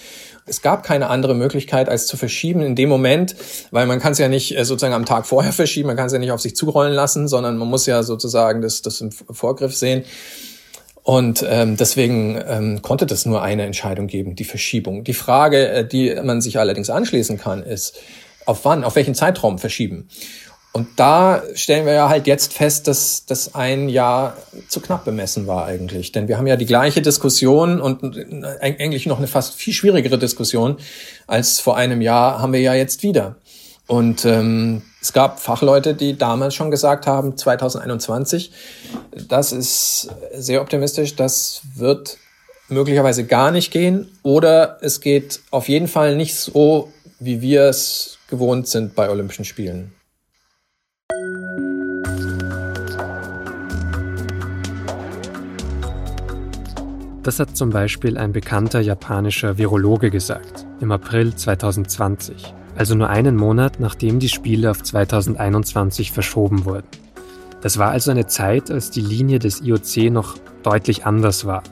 Es 0.46 0.62
gab 0.62 0.84
keine 0.84 1.08
andere 1.08 1.34
Möglichkeit, 1.34 1.88
als 1.88 2.06
zu 2.06 2.16
verschieben 2.16 2.62
in 2.62 2.74
dem 2.74 2.88
Moment, 2.88 3.36
weil 3.70 3.86
man 3.86 4.00
kann 4.00 4.12
es 4.12 4.18
ja 4.18 4.28
nicht 4.28 4.56
äh, 4.56 4.64
sozusagen 4.64 4.94
am 4.94 5.06
Tag 5.06 5.26
vorher 5.26 5.52
verschieben, 5.52 5.88
man 5.88 5.96
kann 5.96 6.06
es 6.06 6.12
ja 6.12 6.18
nicht 6.18 6.32
auf 6.32 6.40
sich 6.40 6.56
zurollen 6.56 6.92
lassen, 6.92 7.28
sondern 7.28 7.56
man 7.56 7.68
muss 7.68 7.86
ja 7.86 8.02
sozusagen 8.02 8.62
das, 8.62 8.82
das 8.82 9.00
im 9.00 9.10
Vorgriff 9.10 9.74
sehen. 9.74 10.04
Und 11.08 11.42
ähm, 11.48 11.78
deswegen 11.78 12.38
ähm, 12.46 12.82
konnte 12.82 13.06
das 13.06 13.24
nur 13.24 13.40
eine 13.40 13.62
Entscheidung 13.64 14.08
geben, 14.08 14.36
die 14.36 14.44
Verschiebung. 14.44 15.04
Die 15.04 15.14
Frage, 15.14 15.66
äh, 15.70 15.88
die 15.88 16.14
man 16.22 16.42
sich 16.42 16.58
allerdings 16.58 16.90
anschließen 16.90 17.38
kann, 17.38 17.62
ist, 17.62 17.98
auf 18.44 18.66
wann, 18.66 18.84
auf 18.84 18.94
welchen 18.94 19.14
Zeitraum 19.14 19.58
verschieben? 19.58 20.10
Und 20.72 20.86
da 20.96 21.42
stellen 21.54 21.86
wir 21.86 21.94
ja 21.94 22.10
halt 22.10 22.26
jetzt 22.26 22.52
fest, 22.52 22.88
dass 22.88 23.24
das 23.24 23.54
ein 23.54 23.88
Jahr 23.88 24.36
zu 24.68 24.80
knapp 24.80 25.06
bemessen 25.06 25.46
war 25.46 25.64
eigentlich. 25.64 26.12
Denn 26.12 26.28
wir 26.28 26.36
haben 26.36 26.46
ja 26.46 26.56
die 26.56 26.66
gleiche 26.66 27.00
Diskussion 27.00 27.80
und 27.80 28.14
äh, 28.14 28.60
eigentlich 28.60 29.06
noch 29.06 29.16
eine 29.16 29.28
fast 29.28 29.54
viel 29.54 29.72
schwierigere 29.72 30.18
Diskussion 30.18 30.76
als 31.26 31.58
vor 31.58 31.78
einem 31.78 32.02
Jahr 32.02 32.38
haben 32.38 32.52
wir 32.52 32.60
ja 32.60 32.74
jetzt 32.74 33.02
wieder. 33.02 33.36
Und 33.86 34.26
ähm, 34.26 34.82
es 35.00 35.12
gab 35.12 35.40
Fachleute, 35.40 35.94
die 35.94 36.18
damals 36.18 36.54
schon 36.54 36.70
gesagt 36.70 37.06
haben, 37.06 37.36
2021, 37.36 38.52
das 39.28 39.52
ist 39.52 40.08
sehr 40.34 40.60
optimistisch, 40.60 41.14
das 41.14 41.62
wird 41.74 42.18
möglicherweise 42.68 43.24
gar 43.24 43.50
nicht 43.50 43.70
gehen 43.70 44.08
oder 44.22 44.78
es 44.82 45.00
geht 45.00 45.40
auf 45.50 45.68
jeden 45.68 45.88
Fall 45.88 46.16
nicht 46.16 46.34
so, 46.34 46.92
wie 47.20 47.40
wir 47.40 47.64
es 47.64 48.18
gewohnt 48.28 48.68
sind 48.68 48.94
bei 48.94 49.08
Olympischen 49.08 49.44
Spielen. 49.44 49.92
Das 57.22 57.38
hat 57.38 57.56
zum 57.56 57.70
Beispiel 57.70 58.16
ein 58.16 58.32
bekannter 58.32 58.80
japanischer 58.80 59.58
Virologe 59.58 60.10
gesagt 60.10 60.66
im 60.80 60.90
April 60.92 61.34
2020 61.34 62.54
also 62.78 62.94
nur 62.94 63.10
einen 63.10 63.34
Monat 63.34 63.80
nachdem 63.80 64.20
die 64.20 64.28
Spiele 64.28 64.70
auf 64.70 64.82
2021 64.82 66.12
verschoben 66.12 66.64
wurden. 66.64 66.86
Das 67.60 67.76
war 67.76 67.90
also 67.90 68.12
eine 68.12 68.28
Zeit, 68.28 68.70
als 68.70 68.92
die 68.92 69.00
Linie 69.00 69.40
des 69.40 69.60
IOC 69.62 70.12
noch 70.12 70.38
deutlich 70.62 71.04
anders 71.04 71.44
war. 71.44 71.64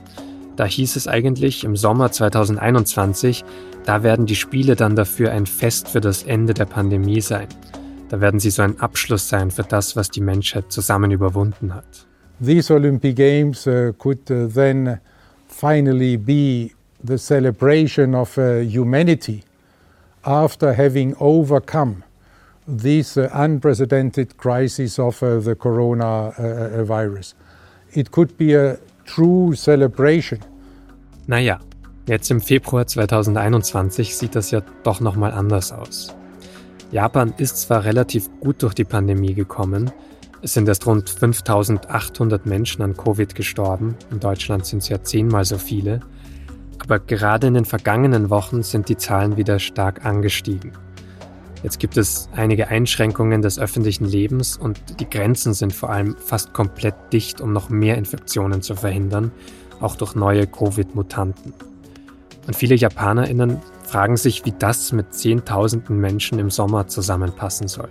Da 0.57 0.65
hieß 0.65 0.97
es 0.97 1.07
eigentlich 1.07 1.63
im 1.63 1.77
Sommer 1.77 2.11
2021, 2.11 3.45
da 3.85 4.03
werden 4.03 4.25
die 4.25 4.35
Spiele 4.35 4.75
dann 4.75 4.97
dafür 4.97 5.31
ein 5.31 5.45
Fest 5.45 5.87
für 5.87 6.01
das 6.01 6.23
Ende 6.23 6.53
der 6.53 6.65
Pandemie 6.65 7.21
sein. 7.21 7.47
Da 8.09 8.19
werden 8.19 8.41
sie 8.41 8.49
so 8.49 8.63
ein 8.63 8.79
Abschluss 8.81 9.29
sein 9.29 9.49
für 9.49 9.63
das, 9.63 9.95
was 9.95 10.09
die 10.09 10.19
Menschheit 10.19 10.73
zusammen 10.73 11.11
überwunden 11.11 11.73
hat. 11.73 12.05
These 12.43 12.73
Olympic 12.73 13.15
Games 13.15 13.65
uh, 13.65 13.93
could 13.97 14.29
uh, 14.29 14.47
then 14.47 14.99
finally 15.47 16.17
be 16.17 16.71
the 17.01 17.17
celebration 17.17 18.13
of 18.13 18.37
uh, 18.37 18.61
humanity 18.61 19.43
after 20.27 20.73
having 20.73 21.15
overcome 21.19 22.03
this 22.67 23.17
uh, 23.17 23.29
unprecedented 23.33 24.37
crisis 24.37 24.99
of 24.99 25.23
uh, 25.23 25.39
the 25.39 25.55
coronavirus. 25.55 27.33
Uh, 27.33 27.99
it 27.99 28.11
could 28.11 28.37
be 28.37 28.53
a 28.53 28.77
true 29.05 29.55
celebration. 29.55 30.39
Naja, 31.27 31.59
jetzt 32.07 32.29
im 32.29 32.41
Februar 32.41 32.85
2021 32.85 34.15
sieht 34.15 34.35
das 34.35 34.51
ja 34.51 34.61
doch 34.83 34.99
nochmal 34.99 35.31
anders 35.31 35.71
aus. 35.71 36.13
Japan 36.91 37.33
ist 37.37 37.57
zwar 37.57 37.85
relativ 37.85 38.29
gut 38.39 38.63
durch 38.63 38.73
die 38.73 38.85
Pandemie 38.85 39.33
gekommen, 39.33 39.91
es 40.41 40.53
sind 40.53 40.67
erst 40.67 40.85
rund 40.85 41.09
5800 41.09 42.45
Menschen 42.45 42.83
an 42.83 42.95
Covid 42.95 43.33
gestorben, 43.33 43.95
in 44.11 44.19
Deutschland 44.19 44.65
sind 44.65 44.83
es 44.83 44.89
ja 44.89 45.01
zehnmal 45.01 45.45
so 45.45 45.57
viele, 45.57 46.01
Aber 46.79 46.99
gerade 46.99 47.47
in 47.47 47.53
den 47.53 47.65
vergangenen 47.65 48.29
Wochen 48.29 48.63
sind 48.63 48.89
die 48.89 48.97
Zahlen 48.97 49.37
wieder 49.37 49.59
stark 49.59 50.05
angestiegen. 50.05 50.71
Jetzt 51.63 51.79
gibt 51.79 51.97
es 51.97 52.29
einige 52.33 52.67
Einschränkungen 52.67 53.41
des 53.41 53.59
öffentlichen 53.59 54.05
Lebens 54.05 54.57
und 54.57 54.79
die 54.99 55.09
Grenzen 55.09 55.53
sind 55.53 55.73
vor 55.73 55.89
allem 55.89 56.15
fast 56.17 56.53
komplett 56.53 56.95
dicht, 57.11 57.41
um 57.41 57.51
noch 57.51 57.69
mehr 57.69 57.97
Infektionen 57.97 58.61
zu 58.61 58.75
verhindern, 58.75 59.31
auch 59.79 59.95
durch 59.95 60.15
neue 60.15 60.45
Covid-Mutanten. 60.45 61.53
Und 62.45 62.55
viele 62.55 62.75
Japanerinnen 62.75 63.59
fragen 63.83 64.17
sich, 64.17 64.45
wie 64.45 64.53
das 64.57 64.91
mit 64.91 65.13
Zehntausenden 65.13 65.99
Menschen 65.99 66.39
im 66.39 66.49
Sommer 66.49 66.87
zusammenpassen 66.87 67.67
soll. 67.67 67.89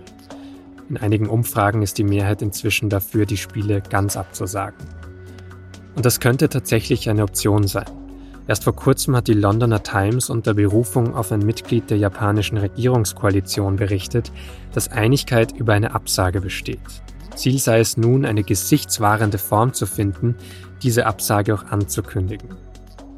In 0.89 0.97
einigen 0.97 1.29
Umfragen 1.29 1.83
ist 1.83 1.99
die 1.99 2.05
Mehrheit 2.05 2.43
inzwischen 2.43 2.89
dafür, 2.89 3.27
die 3.27 3.37
Spiele 3.37 3.83
ganz 3.83 4.17
abzusagen. 4.17 4.87
Und 5.97 6.07
das 6.07 6.21
könnte 6.21 6.49
tatsächlich 6.49 7.11
eine 7.11 7.25
Option 7.25 7.67
sein. 7.67 8.06
Erst 8.49 8.65
vor 8.65 8.77
kurzem 8.77 9.17
hat 9.17 9.27
die 9.27 9.35
Londoner 9.35 9.83
Times 9.83 10.31
unter 10.31 10.55
Berufung 10.55 11.15
auf 11.15 11.33
ein 11.33 11.41
Mitglied 11.41 11.91
der 11.91 11.99
japanischen 11.99 12.59
Regierungskoalition 12.59 13.77
berichtet, 13.77 14.31
dass 14.73 14.91
Einigkeit 14.93 15.53
über 15.53 15.73
eine 15.73 15.95
Absage 15.95 16.41
besteht. 16.41 16.81
Ziel 17.35 17.59
sei 17.59 17.81
es 17.81 17.97
nun, 17.97 18.25
eine 18.25 18.45
gesichtswahrende 18.45 19.39
Form 19.39 19.73
zu 19.73 19.87
finden, 19.87 20.37
diese 20.83 21.07
Absage 21.07 21.55
auch 21.55 21.65
anzukündigen. 21.65 22.51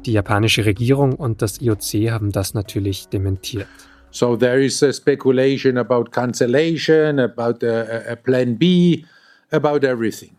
Die 0.05 0.13
japanische 0.13 0.65
Regierung 0.65 1.13
und 1.13 1.41
das 1.41 1.61
IOC 1.61 2.11
haben 2.11 2.31
das 2.31 2.53
natürlich 2.53 3.07
dementiert. 3.09 3.67
So 4.11 4.35
there 4.35 4.63
is 4.63 4.81
a 4.81 4.91
speculation 4.91 5.77
about 5.77 6.05
cancellation, 6.11 7.19
about 7.19 7.63
a, 7.63 8.11
a 8.13 8.15
plan 8.15 8.57
B, 8.57 9.05
about 9.51 9.85
everything. 9.85 10.38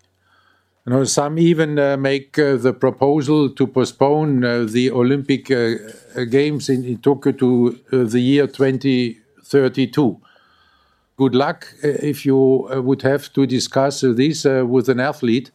Some 1.05 1.39
even 1.39 1.79
uh, 1.79 1.99
make 1.99 2.39
uh, 2.39 2.57
the 2.57 2.73
proposal 2.73 3.51
to 3.51 3.67
postpone 3.67 4.43
uh, 4.45 4.65
the 4.65 4.91
Olympic 4.91 5.51
uh, 5.51 5.75
Games 6.31 6.71
in, 6.71 6.85
in, 6.85 6.97
Tokyo 6.99 7.33
to 7.33 7.79
uh, 7.93 8.05
the 8.05 8.19
year 8.19 8.47
2032. 8.47 10.19
Good 11.19 11.35
luck 11.35 11.67
uh, 11.85 11.89
if 11.89 12.25
you 12.25 12.67
would 12.83 13.03
have 13.03 13.31
to 13.35 13.45
discuss 13.47 14.01
this 14.01 14.45
with 14.45 14.89
an 14.89 15.01
athlete 15.01 15.51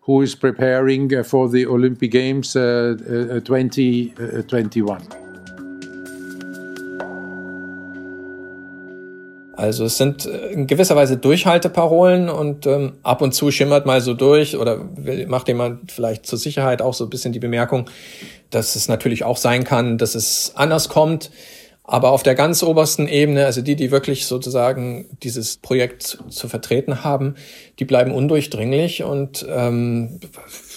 who 0.00 0.22
is 0.22 0.34
preparing 0.34 1.22
for 1.22 1.50
the 1.50 1.66
Olympic 1.66 2.10
Games 2.10 2.54
2021. 2.54 5.31
Also 9.62 9.84
es 9.84 9.96
sind 9.96 10.26
äh, 10.26 10.48
in 10.48 10.66
gewisser 10.66 10.96
Weise 10.96 11.16
Durchhalteparolen 11.16 12.28
und 12.28 12.66
ähm, 12.66 12.94
ab 13.04 13.22
und 13.22 13.32
zu 13.32 13.52
schimmert 13.52 13.86
mal 13.86 14.00
so 14.00 14.12
durch 14.12 14.56
oder 14.56 14.84
macht 15.28 15.46
jemand 15.46 15.92
vielleicht 15.92 16.26
zur 16.26 16.36
Sicherheit 16.36 16.82
auch 16.82 16.94
so 16.94 17.04
ein 17.04 17.10
bisschen 17.10 17.32
die 17.32 17.38
Bemerkung, 17.38 17.88
dass 18.50 18.74
es 18.74 18.88
natürlich 18.88 19.22
auch 19.22 19.36
sein 19.36 19.62
kann, 19.62 19.98
dass 19.98 20.16
es 20.16 20.52
anders 20.56 20.88
kommt. 20.88 21.30
Aber 21.84 22.10
auf 22.10 22.24
der 22.24 22.34
ganz 22.34 22.62
obersten 22.64 23.06
Ebene, 23.06 23.46
also 23.46 23.62
die, 23.62 23.76
die 23.76 23.92
wirklich 23.92 24.26
sozusagen 24.26 25.06
dieses 25.22 25.58
Projekt 25.58 26.18
zu 26.28 26.48
vertreten 26.48 27.04
haben, 27.04 27.36
die 27.78 27.84
bleiben 27.84 28.10
undurchdringlich 28.10 29.04
und 29.04 29.46
ähm, 29.48 30.18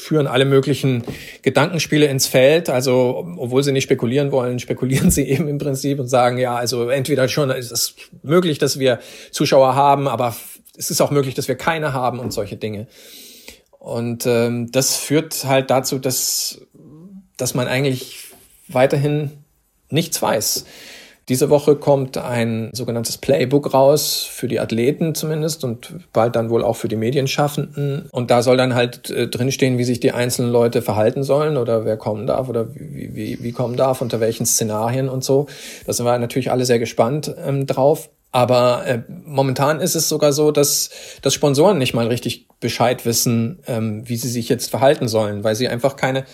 führen 0.06 0.28
alle 0.28 0.46
möglichen 0.46 1.04
Gedankenspiele 1.42 2.06
ins 2.06 2.28
Feld. 2.28 2.70
Also, 2.70 3.26
obwohl 3.38 3.64
sie 3.64 3.72
nicht 3.72 3.86
spekulieren 3.86 4.32
wollen, 4.32 4.60
spekulieren 4.68 5.10
sie 5.10 5.24
eben 5.24 5.48
im 5.48 5.58
Prinzip 5.58 6.00
und 6.00 6.08
sagen, 6.08 6.38
ja, 6.38 6.56
also 6.56 6.90
entweder 6.90 7.28
schon 7.28 7.50
ist 7.50 7.72
es 7.72 7.96
möglich, 8.22 8.60
dass 8.60 8.78
wir 8.78 9.00
Zuschauer 9.32 9.76
haben, 9.76 10.08
aber 10.08 10.36
es 10.78 10.92
ist 10.92 11.02
auch 11.02 11.10
möglich, 11.10 11.34
dass 11.34 11.48
wir 11.48 11.56
keine 11.56 11.94
haben 11.94 12.20
und 12.20 12.32
solche 12.32 12.56
Dinge. 12.56 12.88
Und 13.80 14.26
ähm, 14.28 14.72
das 14.72 14.96
führt 14.96 15.46
halt 15.46 15.72
dazu, 15.72 15.98
dass, 15.98 16.62
dass 17.38 17.56
man 17.56 17.68
eigentlich 17.68 18.26
weiterhin 18.68 19.32
nichts 19.90 20.22
weiß. 20.22 20.66
Diese 21.28 21.50
Woche 21.50 21.76
kommt 21.76 22.18
ein 22.20 22.70
sogenanntes 22.74 23.18
Playbook 23.18 23.74
raus, 23.74 24.28
für 24.30 24.48
die 24.48 24.60
Athleten 24.60 25.16
zumindest 25.16 25.64
und 25.64 25.96
bald 26.14 26.36
dann 26.36 26.52
wohl 26.52 26.64
auch 26.64 26.76
für 26.76 26.88
die 26.88 26.96
Medienschaffenden. 26.96 28.08
Und 28.12 28.30
da 28.30 28.44
soll 28.44 28.58
dann 28.58 28.76
halt 28.76 29.10
äh, 29.10 29.28
drinstehen, 29.28 29.80
wie 29.80 29.84
sich 29.86 30.00
die 30.00 30.12
einzelnen 30.12 30.52
Leute 30.52 30.84
verhalten 30.84 31.24
sollen 31.24 31.58
oder 31.58 31.84
wer 31.84 31.98
kommen 31.98 32.28
darf 32.28 32.48
oder 32.48 32.76
wie, 32.76 33.16
wie, 33.16 33.38
wie 33.42 33.52
kommen 33.54 33.76
darf, 33.76 34.02
unter 34.02 34.20
welchen 34.20 34.46
Szenarien 34.46 35.10
und 35.10 35.24
so. 35.24 35.48
Da 35.88 35.94
sind 35.94 36.06
wir 36.06 36.18
natürlich 36.20 36.52
alle 36.52 36.66
sehr 36.66 36.78
gespannt 36.78 37.34
ähm, 37.44 37.66
drauf. 37.66 38.10
Aber 38.32 38.86
äh, 38.86 39.02
momentan 39.08 39.80
ist 39.80 39.96
es 39.96 40.10
sogar 40.10 40.32
so, 40.32 40.52
dass, 40.52 40.90
dass 41.22 41.34
Sponsoren 41.34 41.80
nicht 41.80 41.94
mal 41.94 42.08
richtig 42.08 42.48
Bescheid 42.60 43.06
wissen, 43.06 43.60
ähm, 43.66 44.08
wie 44.08 44.18
sie 44.18 44.30
sich 44.30 44.50
jetzt 44.50 44.70
verhalten 44.70 45.08
sollen, 45.08 45.44
weil 45.44 45.56
sie 45.56 45.70
einfach 45.70 45.96
keine, 45.96 46.26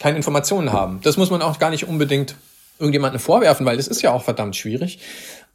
keine 0.00 0.16
Informationen 0.16 0.72
haben. 0.72 1.00
Das 1.04 1.18
muss 1.18 1.30
man 1.30 1.42
auch 1.42 1.60
gar 1.60 1.70
nicht 1.70 1.86
unbedingt 1.86 2.34
irgendjemanden 2.78 3.20
vorwerfen, 3.20 3.66
weil 3.66 3.76
das 3.76 3.88
ist 3.88 4.02
ja 4.02 4.12
auch 4.12 4.24
verdammt 4.24 4.56
schwierig. 4.56 4.98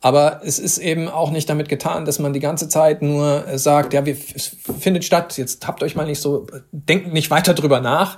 Aber 0.02 0.42
es 0.46 0.60
ist 0.60 0.78
eben 0.78 1.10
auch 1.10 1.30
nicht 1.32 1.50
damit 1.50 1.68
getan, 1.68 2.06
dass 2.06 2.20
man 2.20 2.32
die 2.32 2.40
ganze 2.40 2.70
Zeit 2.70 3.02
nur 3.02 3.44
sagt, 3.56 3.94
ja, 3.94 4.06
wir, 4.06 4.16
es 4.34 4.56
findet 4.80 5.04
statt, 5.04 5.38
jetzt 5.38 5.68
habt 5.68 5.84
euch 5.84 5.96
mal 5.96 6.06
nicht 6.06 6.22
so, 6.22 6.48
denkt 6.72 7.12
nicht 7.12 7.30
weiter 7.32 7.54
drüber 7.54 7.82
nach. 7.82 8.18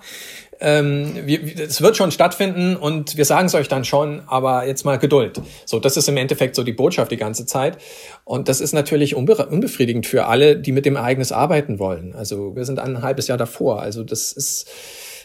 Ähm, 0.59 1.13
wir, 1.25 1.41
es 1.57 1.81
wird 1.81 1.97
schon 1.97 2.11
stattfinden 2.11 2.75
und 2.75 3.17
wir 3.17 3.25
sagen 3.25 3.47
es 3.47 3.55
euch 3.55 3.67
dann 3.67 3.83
schon, 3.83 4.21
aber 4.27 4.67
jetzt 4.67 4.85
mal 4.85 4.99
Geduld. 4.99 5.41
So, 5.65 5.79
das 5.79 5.97
ist 5.97 6.07
im 6.07 6.17
Endeffekt 6.17 6.55
so 6.55 6.63
die 6.63 6.71
Botschaft 6.71 7.11
die 7.11 7.17
ganze 7.17 7.47
Zeit. 7.47 7.79
Und 8.25 8.47
das 8.47 8.61
ist 8.61 8.73
natürlich 8.73 9.15
unbe 9.15 9.47
unbefriedigend 9.47 10.05
für 10.05 10.27
alle, 10.27 10.57
die 10.57 10.71
mit 10.71 10.85
dem 10.85 10.97
Ereignis 10.97 11.31
arbeiten 11.31 11.79
wollen. 11.79 12.13
Also 12.13 12.55
wir 12.55 12.65
sind 12.65 12.77
ein 12.77 13.01
halbes 13.01 13.27
Jahr 13.27 13.39
davor. 13.39 13.81
Also 13.81 14.03
das 14.03 14.33
ist 14.33 14.69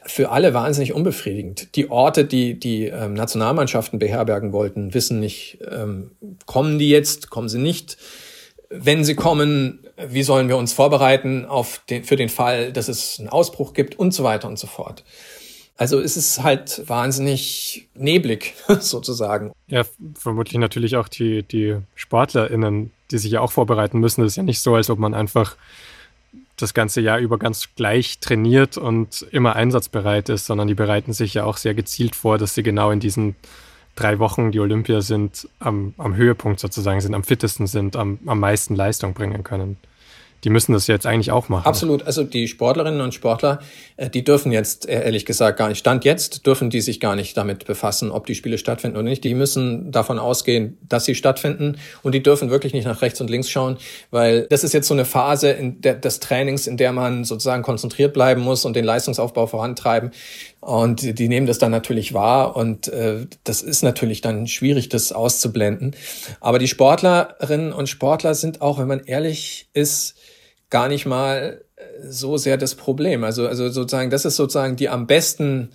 für 0.06 0.30
alle 0.30 0.54
wahnsinnig 0.54 0.92
unbefriedigend. 0.92 1.74
Die 1.76 1.90
Orte, 1.90 2.24
die 2.24 2.58
die 2.58 2.86
ähm, 2.86 3.14
Nationalmannschaften 3.14 3.98
beherbergen 3.98 4.52
wollten, 4.52 4.94
wissen 4.94 5.20
nicht, 5.20 5.58
ähm, 5.70 6.12
kommen 6.46 6.78
die 6.78 6.88
jetzt, 6.88 7.30
kommen 7.30 7.48
sie 7.48 7.58
nicht. 7.58 7.98
Wenn 8.68 9.04
sie 9.04 9.14
kommen, 9.14 9.80
wie 10.08 10.22
sollen 10.22 10.48
wir 10.48 10.56
uns 10.56 10.72
vorbereiten 10.72 11.44
auf 11.44 11.80
den, 11.88 12.04
für 12.04 12.16
den 12.16 12.28
Fall, 12.28 12.72
dass 12.72 12.88
es 12.88 13.18
einen 13.18 13.28
Ausbruch 13.28 13.74
gibt 13.74 13.98
und 13.98 14.12
so 14.12 14.24
weiter 14.24 14.48
und 14.48 14.58
so 14.58 14.66
fort. 14.66 15.04
Also 15.78 16.00
es 16.00 16.16
ist 16.16 16.42
halt 16.42 16.88
wahnsinnig 16.88 17.88
neblig 17.94 18.54
sozusagen. 18.80 19.52
Ja, 19.66 19.84
vermutlich 20.14 20.58
natürlich 20.58 20.96
auch 20.96 21.08
die, 21.08 21.42
die 21.42 21.76
SportlerInnen, 21.94 22.92
die 23.10 23.18
sich 23.18 23.32
ja 23.32 23.40
auch 23.40 23.52
vorbereiten 23.52 23.98
müssen. 23.98 24.22
Es 24.22 24.32
ist 24.32 24.36
ja 24.36 24.42
nicht 24.42 24.60
so, 24.60 24.74
als 24.74 24.88
ob 24.88 24.98
man 24.98 25.14
einfach 25.14 25.56
das 26.56 26.74
ganze 26.74 27.00
Jahr 27.00 27.18
über 27.18 27.38
ganz 27.38 27.68
gleich 27.76 28.18
trainiert 28.18 28.76
und 28.78 29.26
immer 29.30 29.56
einsatzbereit 29.56 30.28
ist, 30.28 30.46
sondern 30.46 30.68
die 30.68 30.74
bereiten 30.74 31.12
sich 31.12 31.34
ja 31.34 31.44
auch 31.44 31.56
sehr 31.56 31.74
gezielt 31.74 32.16
vor, 32.16 32.38
dass 32.38 32.54
sie 32.54 32.62
genau 32.62 32.90
in 32.90 33.00
diesen 33.00 33.36
drei 33.94 34.18
Wochen, 34.18 34.52
die 34.52 34.60
Olympia 34.60 35.00
sind, 35.00 35.48
am, 35.58 35.94
am 35.98 36.16
Höhepunkt 36.16 36.60
sozusagen 36.60 37.00
sind, 37.00 37.14
am 37.14 37.24
fittesten 37.24 37.66
sind, 37.66 37.96
am, 37.96 38.18
am 38.26 38.40
meisten 38.40 38.74
Leistung 38.74 39.14
bringen 39.14 39.42
können 39.42 39.76
die 40.46 40.50
müssen 40.50 40.72
das 40.72 40.86
jetzt 40.86 41.06
eigentlich 41.06 41.32
auch 41.32 41.48
machen. 41.48 41.66
Absolut. 41.66 42.06
Also 42.06 42.22
die 42.22 42.46
Sportlerinnen 42.46 43.00
und 43.00 43.12
Sportler, 43.12 43.58
äh, 43.96 44.08
die 44.08 44.22
dürfen 44.22 44.52
jetzt, 44.52 44.88
äh, 44.88 45.04
ehrlich 45.04 45.26
gesagt, 45.26 45.58
gar 45.58 45.68
nicht, 45.68 45.78
Stand 45.78 46.04
jetzt 46.04 46.46
dürfen 46.46 46.70
die 46.70 46.80
sich 46.80 47.00
gar 47.00 47.16
nicht 47.16 47.36
damit 47.36 47.66
befassen, 47.66 48.12
ob 48.12 48.26
die 48.26 48.36
Spiele 48.36 48.56
stattfinden 48.56 48.96
oder 48.96 49.08
nicht. 49.08 49.24
Die 49.24 49.34
müssen 49.34 49.90
davon 49.90 50.20
ausgehen, 50.20 50.78
dass 50.88 51.04
sie 51.04 51.16
stattfinden 51.16 51.78
und 52.04 52.14
die 52.14 52.22
dürfen 52.22 52.48
wirklich 52.48 52.74
nicht 52.74 52.84
nach 52.84 53.02
rechts 53.02 53.20
und 53.20 53.28
links 53.28 53.50
schauen, 53.50 53.76
weil 54.12 54.46
das 54.48 54.62
ist 54.62 54.72
jetzt 54.72 54.86
so 54.86 54.94
eine 54.94 55.04
Phase 55.04 55.50
in 55.50 55.80
der, 55.80 55.94
des 55.94 56.20
Trainings, 56.20 56.68
in 56.68 56.76
der 56.76 56.92
man 56.92 57.24
sozusagen 57.24 57.64
konzentriert 57.64 58.14
bleiben 58.14 58.42
muss 58.42 58.64
und 58.64 58.76
den 58.76 58.84
Leistungsaufbau 58.84 59.48
vorantreiben. 59.48 60.12
Und 60.60 61.18
die 61.18 61.28
nehmen 61.28 61.48
das 61.48 61.58
dann 61.58 61.72
natürlich 61.72 62.14
wahr 62.14 62.54
und 62.54 62.86
äh, 62.86 63.26
das 63.42 63.62
ist 63.62 63.82
natürlich 63.82 64.20
dann 64.20 64.46
schwierig, 64.46 64.90
das 64.90 65.10
auszublenden. 65.10 65.96
Aber 66.40 66.60
die 66.60 66.68
Sportlerinnen 66.68 67.72
und 67.72 67.88
Sportler 67.88 68.36
sind 68.36 68.62
auch, 68.62 68.78
wenn 68.78 68.86
man 68.86 69.00
ehrlich 69.00 69.68
ist, 69.72 70.14
gar 70.70 70.88
nicht 70.88 71.06
mal 71.06 71.62
äh, 71.76 71.82
so 72.08 72.36
sehr 72.36 72.56
das 72.56 72.74
Problem. 72.74 73.24
Also, 73.24 73.46
also 73.46 73.68
sozusagen, 73.68 74.10
das 74.10 74.24
ist 74.24 74.36
sozusagen 74.36 74.76
die 74.76 74.88
am 74.88 75.06
besten 75.06 75.70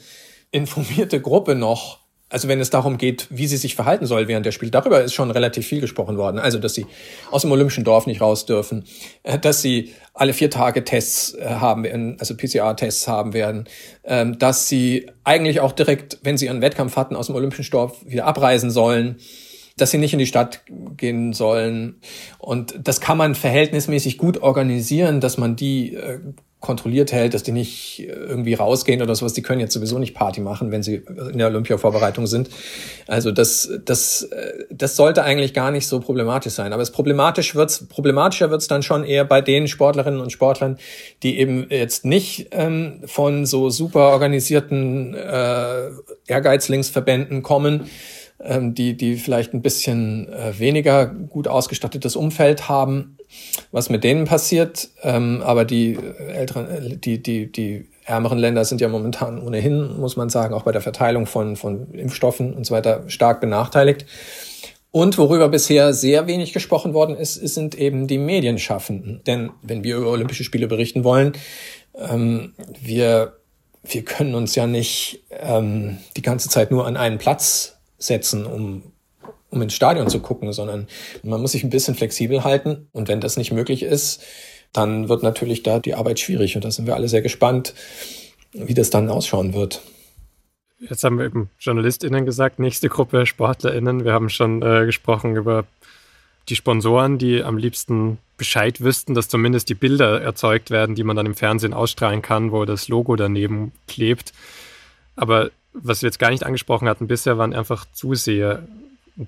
informierte 0.52 1.22
Gruppe 1.22 1.56
noch. 1.56 2.02
Also 2.30 2.48
wenn 2.48 2.62
es 2.62 2.70
darum 2.70 2.98
geht, 2.98 3.28
wie 3.30 3.46
sie 3.46 3.58
sich 3.58 3.76
verhalten 3.76 4.06
soll 4.06 4.30
während 4.30 4.46
der 4.46 4.54
Spiele, 4.54 4.72
darüber 4.72 5.04
ist 5.04 5.14
schon 5.14 5.32
relativ 5.32 5.68
viel 5.68 5.82
gesprochen 5.82 6.18
worden. 6.18 6.40
Also 6.40 6.60
dass 6.60 6.74
sie 6.74 6.86
aus 7.30 7.42
dem 7.42 7.52
Olympischen 7.52 7.84
Dorf 7.84 8.08
nicht 8.08 8.22
raus 8.22 8.46
dürfen, 8.46 8.86
äh, 9.24 9.38
dass 9.38 9.62
sie 9.62 9.94
alle 10.14 10.34
vier 10.34 10.50
Tage 10.50 10.84
Tests 10.86 11.34
äh, 11.34 11.46
haben 11.46 11.84
werden, 11.84 12.18
also 12.20 12.36
PCR-Tests 12.36 13.08
haben 13.08 13.34
werden, 13.34 13.66
ähm, 14.06 14.40
dass 14.40 14.70
sie 14.70 15.10
eigentlich 15.26 15.60
auch 15.60 15.74
direkt, 15.74 16.20
wenn 16.24 16.38
sie 16.38 16.46
ihren 16.46 16.62
Wettkampf 16.62 16.96
hatten, 16.96 17.18
aus 17.18 17.28
dem 17.28 17.36
Olympischen 17.36 17.70
Dorf 17.70 18.06
wieder 18.06 18.26
abreisen 18.26 18.72
sollen 18.72 19.18
dass 19.82 19.92
sie 19.92 19.98
nicht 19.98 20.14
in 20.14 20.20
die 20.20 20.28
Stadt 20.28 20.62
gehen 20.98 21.34
sollen. 21.34 22.00
Und 22.38 22.76
das 22.84 23.02
kann 23.02 23.18
man 23.18 23.36
verhältnismäßig 23.36 24.18
gut 24.18 24.42
organisieren, 24.42 25.20
dass 25.20 25.38
man 25.38 25.56
die 25.56 25.96
äh, 25.96 26.20
kontrolliert 26.62 27.12
hält, 27.12 27.34
dass 27.34 27.42
die 27.42 27.52
nicht 27.52 28.08
irgendwie 28.08 28.54
rausgehen 28.54 29.02
oder 29.02 29.16
sowas. 29.16 29.34
Die 29.34 29.42
können 29.42 29.60
jetzt 29.60 29.74
sowieso 29.74 29.98
nicht 29.98 30.14
Party 30.14 30.42
machen, 30.42 30.72
wenn 30.72 30.84
sie 30.84 31.02
in 31.32 31.40
der 31.40 31.48
Olympia-Vorbereitung 31.48 32.28
sind. 32.28 32.50
Also 33.08 33.32
das, 33.32 33.68
das, 33.84 34.30
das 34.70 34.96
sollte 34.96 35.24
eigentlich 35.24 35.56
gar 35.56 35.72
nicht 35.72 35.88
so 35.88 36.00
problematisch 36.00 36.54
sein. 36.54 36.72
Aber 36.72 36.84
es 36.84 36.92
problematisch 36.92 37.56
wird's, 37.56 37.88
problematischer 37.88 38.52
wird's 38.52 38.68
dann 38.68 38.84
schon 38.84 39.04
eher 39.04 39.26
bei 39.26 39.42
den 39.42 39.68
Sportlerinnen 39.68 40.22
und 40.22 40.32
Sportlern, 40.32 40.78
die 41.24 41.40
eben 41.40 41.66
jetzt 41.72 42.06
nicht 42.06 42.50
ähm, 42.52 43.02
von 43.06 43.48
so 43.48 43.72
super 43.72 44.12
organisierten 44.12 45.16
äh, 45.16 45.90
Ehrgeizlingsverbänden 46.28 47.42
kommen, 47.42 47.90
die, 48.44 48.96
die 48.96 49.16
vielleicht 49.16 49.54
ein 49.54 49.62
bisschen 49.62 50.32
äh, 50.34 50.58
weniger 50.58 51.06
gut 51.06 51.48
ausgestattetes 51.48 52.16
Umfeld 52.16 52.70
haben, 52.70 53.18
was 53.72 53.90
mit 53.90 54.04
denen 54.04 54.26
passiert. 54.26 54.90
Ähm, 55.04 55.42
aber 55.44 55.66
die 55.66 55.98
älteren, 56.34 57.00
die, 57.02 57.22
die, 57.22 57.52
die 57.52 57.88
ärmeren 58.06 58.40
Länder 58.40 58.66
sind 58.66 58.82
ja 58.82 58.88
momentan 58.88 59.42
ohnehin, 59.42 59.98
muss 60.00 60.18
man 60.18 60.30
sagen, 60.30 60.54
auch 60.54 60.64
bei 60.64 60.72
der 60.72 60.82
Verteilung 60.82 61.28
von, 61.28 61.56
von 61.56 61.94
Impfstoffen 61.94 62.54
und 62.54 62.66
so 62.66 62.74
weiter 62.74 63.04
stark 63.08 63.42
benachteiligt. 63.42 64.06
Und 64.92 65.18
worüber 65.18 65.48
bisher 65.48 65.94
sehr 65.94 66.28
wenig 66.28 66.52
gesprochen 66.52 66.94
worden 66.94 67.16
ist, 67.16 67.36
sind 67.36 67.76
eben 67.76 68.08
die 68.08 68.18
Medienschaffenden. 68.18 69.22
Denn 69.26 69.52
wenn 69.62 69.86
wir 69.86 69.96
über 69.96 70.10
Olympische 70.10 70.44
Spiele 70.44 70.68
berichten 70.68 71.06
wollen, 71.06 71.32
ähm, 71.96 72.54
wir, 72.82 73.38
wir 73.84 74.04
können 74.04 74.36
uns 74.36 74.56
ja 74.56 74.68
nicht 74.68 75.24
ähm, 75.30 76.00
die 76.18 76.22
ganze 76.22 76.50
Zeit 76.50 76.72
nur 76.72 76.86
an 76.86 76.98
einen 76.98 77.20
Platz 77.20 77.78
setzen, 78.02 78.46
um, 78.46 78.84
um 79.50 79.62
ins 79.62 79.74
Stadion 79.74 80.10
zu 80.10 80.20
gucken, 80.20 80.52
sondern 80.54 80.88
man 81.24 81.42
muss 81.42 81.54
sich 81.54 81.64
ein 81.64 81.70
bisschen 81.70 81.96
flexibel 81.96 82.44
halten. 82.44 82.88
Und 82.92 83.08
wenn 83.08 83.22
das 83.22 83.38
nicht 83.38 83.52
möglich 83.52 83.84
ist, 83.84 84.24
dann 84.74 85.10
wird 85.10 85.24
natürlich 85.24 85.64
da 85.64 85.80
die 85.80 85.96
Arbeit 85.96 86.20
schwierig. 86.20 86.56
Und 86.56 86.66
da 86.66 86.72
sind 86.72 86.88
wir 86.88 86.96
alle 86.96 87.10
sehr 87.10 87.22
gespannt, 87.22 87.74
wie 88.54 88.74
das 88.74 88.90
dann 88.90 89.10
ausschauen 89.10 89.54
wird. 89.54 89.82
Jetzt 90.80 91.04
haben 91.04 91.20
wir 91.20 91.26
eben 91.26 91.50
JournalistInnen 91.60 92.26
gesagt, 92.26 92.58
nächste 92.58 92.90
Gruppe 92.90 93.26
SportlerInnen. 93.26 94.04
Wir 94.04 94.14
haben 94.14 94.30
schon 94.30 94.64
äh, 94.64 94.86
gesprochen 94.86 95.36
über 95.36 95.66
die 96.50 96.56
Sponsoren, 96.56 97.20
die 97.20 97.44
am 97.44 97.58
liebsten 97.58 98.18
Bescheid 98.38 98.82
wüssten, 98.82 99.14
dass 99.14 99.28
zumindest 99.28 99.70
die 99.70 99.76
Bilder 99.76 100.22
erzeugt 100.22 100.72
werden, 100.72 100.96
die 100.96 101.04
man 101.04 101.16
dann 101.16 101.28
im 101.28 101.36
Fernsehen 101.36 101.76
ausstrahlen 101.76 102.24
kann, 102.24 102.52
wo 102.52 102.66
das 102.66 102.88
Logo 102.88 103.16
daneben 103.16 103.72
klebt. 103.88 104.34
Aber 105.16 105.52
was 105.74 106.02
wir 106.02 106.08
jetzt 106.08 106.20
gar 106.20 106.30
nicht 106.32 106.46
angesprochen 106.46 106.88
hatten 106.88 107.08
bisher, 107.08 107.38
waren 107.38 107.54
einfach 107.54 107.86
Zuseher 107.92 108.64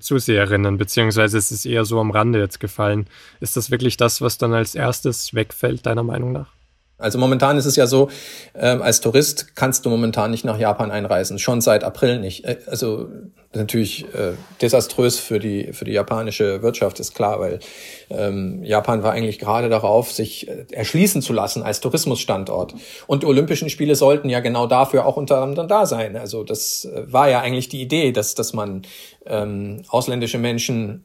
Zuseherinnen, 0.00 0.78
beziehungsweise 0.78 1.38
es 1.38 1.52
ist 1.52 1.66
eher 1.66 1.84
so 1.84 2.00
am 2.00 2.10
Rande 2.10 2.40
jetzt 2.40 2.58
gefallen. 2.58 3.06
Ist 3.40 3.56
das 3.56 3.70
wirklich 3.70 3.96
das, 3.96 4.20
was 4.22 4.38
dann 4.38 4.54
als 4.54 4.74
erstes 4.74 5.34
wegfällt, 5.34 5.86
deiner 5.86 6.02
Meinung 6.02 6.32
nach? 6.32 6.53
Also 6.96 7.18
momentan 7.18 7.58
ist 7.58 7.66
es 7.66 7.74
ja 7.74 7.88
so, 7.88 8.08
ähm, 8.54 8.80
als 8.80 9.00
Tourist 9.00 9.56
kannst 9.56 9.84
du 9.84 9.90
momentan 9.90 10.30
nicht 10.30 10.44
nach 10.44 10.58
Japan 10.58 10.92
einreisen, 10.92 11.40
schon 11.40 11.60
seit 11.60 11.82
April 11.82 12.20
nicht. 12.20 12.44
Äh, 12.44 12.58
also 12.66 13.08
natürlich 13.52 14.04
äh, 14.14 14.32
desaströs 14.62 15.18
für 15.18 15.40
die 15.40 15.72
für 15.72 15.84
die 15.84 15.92
japanische 15.92 16.62
Wirtschaft 16.62 17.00
ist 17.00 17.14
klar, 17.14 17.40
weil 17.40 17.58
ähm, 18.10 18.62
Japan 18.62 19.02
war 19.02 19.12
eigentlich 19.12 19.40
gerade 19.40 19.68
darauf, 19.68 20.12
sich 20.12 20.48
äh, 20.48 20.66
erschließen 20.70 21.20
zu 21.20 21.32
lassen 21.32 21.64
als 21.64 21.80
Tourismusstandort. 21.80 22.74
Und 23.08 23.24
die 23.24 23.26
Olympischen 23.26 23.70
Spiele 23.70 23.96
sollten 23.96 24.28
ja 24.28 24.38
genau 24.38 24.66
dafür 24.68 25.04
auch 25.04 25.16
unter 25.16 25.40
anderem 25.40 25.66
da 25.66 25.86
sein. 25.86 26.16
Also 26.16 26.44
das 26.44 26.84
äh, 26.84 27.12
war 27.12 27.28
ja 27.28 27.40
eigentlich 27.40 27.68
die 27.68 27.82
Idee, 27.82 28.12
dass 28.12 28.36
dass 28.36 28.52
man 28.52 28.82
ähm, 29.26 29.82
ausländische 29.88 30.38
Menschen 30.38 31.04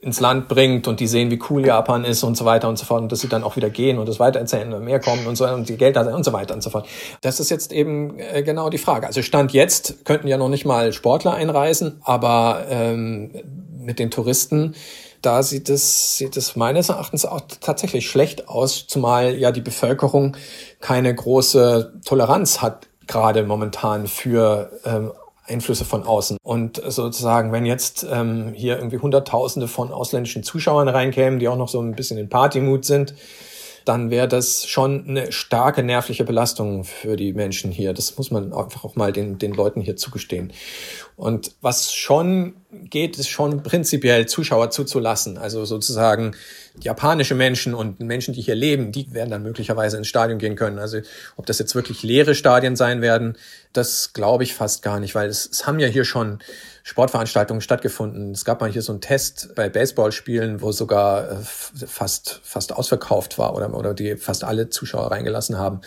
ins 0.00 0.20
Land 0.20 0.48
bringt 0.48 0.88
und 0.88 1.00
die 1.00 1.06
sehen, 1.06 1.30
wie 1.30 1.38
cool 1.50 1.66
Japan 1.66 2.04
ist 2.04 2.22
und 2.22 2.36
so 2.36 2.44
weiter 2.44 2.68
und 2.68 2.78
so 2.78 2.86
fort 2.86 3.02
und 3.02 3.12
dass 3.12 3.20
sie 3.20 3.28
dann 3.28 3.44
auch 3.44 3.56
wieder 3.56 3.68
gehen 3.68 3.98
und 3.98 4.08
das 4.08 4.18
weitererzählen 4.18 4.72
und 4.72 4.84
mehr 4.84 4.98
kommen 4.98 5.26
und 5.26 5.36
so 5.36 5.46
und 5.46 5.68
die 5.68 5.76
Geld 5.76 5.96
und 5.96 6.24
so 6.24 6.32
weiter 6.32 6.54
und 6.54 6.62
so 6.62 6.70
fort. 6.70 6.86
Das 7.20 7.38
ist 7.38 7.50
jetzt 7.50 7.72
eben 7.72 8.18
äh, 8.18 8.42
genau 8.42 8.70
die 8.70 8.78
Frage. 8.78 9.06
Also 9.06 9.20
Stand 9.22 9.52
jetzt 9.52 10.04
könnten 10.04 10.26
ja 10.26 10.38
noch 10.38 10.48
nicht 10.48 10.64
mal 10.64 10.92
Sportler 10.92 11.34
einreisen, 11.34 12.00
aber 12.02 12.64
ähm, 12.70 13.30
mit 13.78 13.98
den 13.98 14.10
Touristen 14.10 14.74
da 15.22 15.42
sieht 15.42 15.68
es, 15.68 16.16
sieht 16.16 16.36
es 16.36 16.56
meines 16.56 16.88
Erachtens 16.88 17.26
auch 17.26 17.42
tatsächlich 17.60 18.08
schlecht 18.08 18.48
aus, 18.48 18.86
zumal 18.86 19.34
ja 19.36 19.52
die 19.52 19.60
Bevölkerung 19.60 20.36
keine 20.80 21.14
große 21.14 21.92
Toleranz 22.04 22.62
hat, 22.62 22.88
gerade 23.06 23.42
momentan 23.42 24.06
für 24.06 24.70
ähm, 24.84 25.12
Einflüsse 25.50 25.84
von 25.84 26.04
außen. 26.04 26.36
Und 26.42 26.80
sozusagen, 26.86 27.52
wenn 27.52 27.66
jetzt 27.66 28.06
ähm, 28.10 28.52
hier 28.54 28.76
irgendwie 28.76 28.98
Hunderttausende 28.98 29.68
von 29.68 29.92
ausländischen 29.92 30.42
Zuschauern 30.42 30.88
reinkämen, 30.88 31.38
die 31.38 31.48
auch 31.48 31.56
noch 31.56 31.68
so 31.68 31.80
ein 31.80 31.94
bisschen 31.94 32.18
in 32.18 32.28
Partymut 32.28 32.84
sind, 32.84 33.14
dann 33.84 34.10
wäre 34.10 34.28
das 34.28 34.66
schon 34.66 35.08
eine 35.08 35.32
starke 35.32 35.82
nervliche 35.82 36.24
Belastung 36.24 36.84
für 36.84 37.16
die 37.16 37.32
Menschen 37.32 37.70
hier. 37.70 37.92
Das 37.92 38.16
muss 38.18 38.30
man 38.30 38.52
einfach 38.52 38.84
auch 38.84 38.94
mal 38.94 39.12
den, 39.12 39.38
den 39.38 39.52
Leuten 39.52 39.80
hier 39.80 39.96
zugestehen. 39.96 40.52
Und 41.16 41.52
was 41.60 41.92
schon 41.92 42.54
geht, 42.70 43.18
ist 43.18 43.28
schon 43.28 43.62
prinzipiell 43.62 44.26
Zuschauer 44.26 44.70
zuzulassen. 44.70 45.38
Also 45.38 45.64
sozusagen 45.64 46.36
japanische 46.80 47.34
Menschen 47.34 47.74
und 47.74 48.00
Menschen, 48.00 48.34
die 48.34 48.40
hier 48.40 48.54
leben, 48.54 48.92
die 48.92 49.12
werden 49.12 49.30
dann 49.30 49.42
möglicherweise 49.42 49.96
ins 49.96 50.08
Stadion 50.08 50.38
gehen 50.38 50.56
können. 50.56 50.78
Also 50.78 50.98
ob 51.36 51.46
das 51.46 51.58
jetzt 51.58 51.74
wirklich 51.74 52.02
leere 52.02 52.34
Stadien 52.34 52.76
sein 52.76 53.02
werden, 53.02 53.36
das 53.72 54.12
glaube 54.12 54.44
ich 54.44 54.54
fast 54.54 54.82
gar 54.82 55.00
nicht, 55.00 55.14
weil 55.14 55.28
es, 55.28 55.48
es 55.50 55.66
haben 55.66 55.78
ja 55.78 55.88
hier 55.88 56.04
schon 56.04 56.38
Sportveranstaltungen 56.82 57.60
stattgefunden. 57.60 58.32
Es 58.32 58.44
gab 58.44 58.60
mal 58.60 58.70
hier 58.70 58.82
so 58.82 58.92
einen 58.92 59.00
Test 59.00 59.54
bei 59.54 59.68
Baseballspielen, 59.68 60.60
wo 60.60 60.72
sogar 60.72 61.30
äh, 61.30 61.36
fast, 61.86 62.40
fast 62.42 62.72
ausverkauft 62.72 63.38
war 63.38 63.54
oder, 63.54 63.72
oder 63.74 63.94
die 63.94 64.16
fast 64.16 64.44
alle 64.44 64.70
Zuschauer 64.70 65.10
reingelassen 65.10 65.58
haben. 65.58 65.80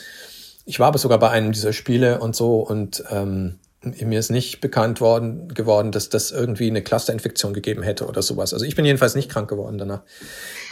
Ich 0.66 0.80
war 0.80 0.88
aber 0.88 0.98
sogar 0.98 1.20
bei 1.20 1.30
einem 1.30 1.52
dieser 1.52 1.74
Spiele 1.74 2.20
und 2.20 2.36
so 2.36 2.60
und 2.60 3.04
ähm, 3.10 3.60
mir 3.84 4.20
ist 4.20 4.32
nicht 4.32 4.62
bekannt 4.62 5.02
worden 5.02 5.54
geworden, 5.54 5.92
dass 5.92 6.10
das 6.10 6.32
irgendwie 6.32 6.70
eine 6.70 6.82
Clusterinfektion 6.82 7.54
gegeben 7.54 7.84
hätte 7.84 8.08
oder 8.08 8.22
sowas. 8.22 8.54
Also 8.54 8.66
ich 8.66 8.76
bin 8.76 8.86
jedenfalls 8.86 9.16
nicht 9.16 9.30
krank 9.30 9.50
geworden 9.50 9.78
danach. 9.78 10.02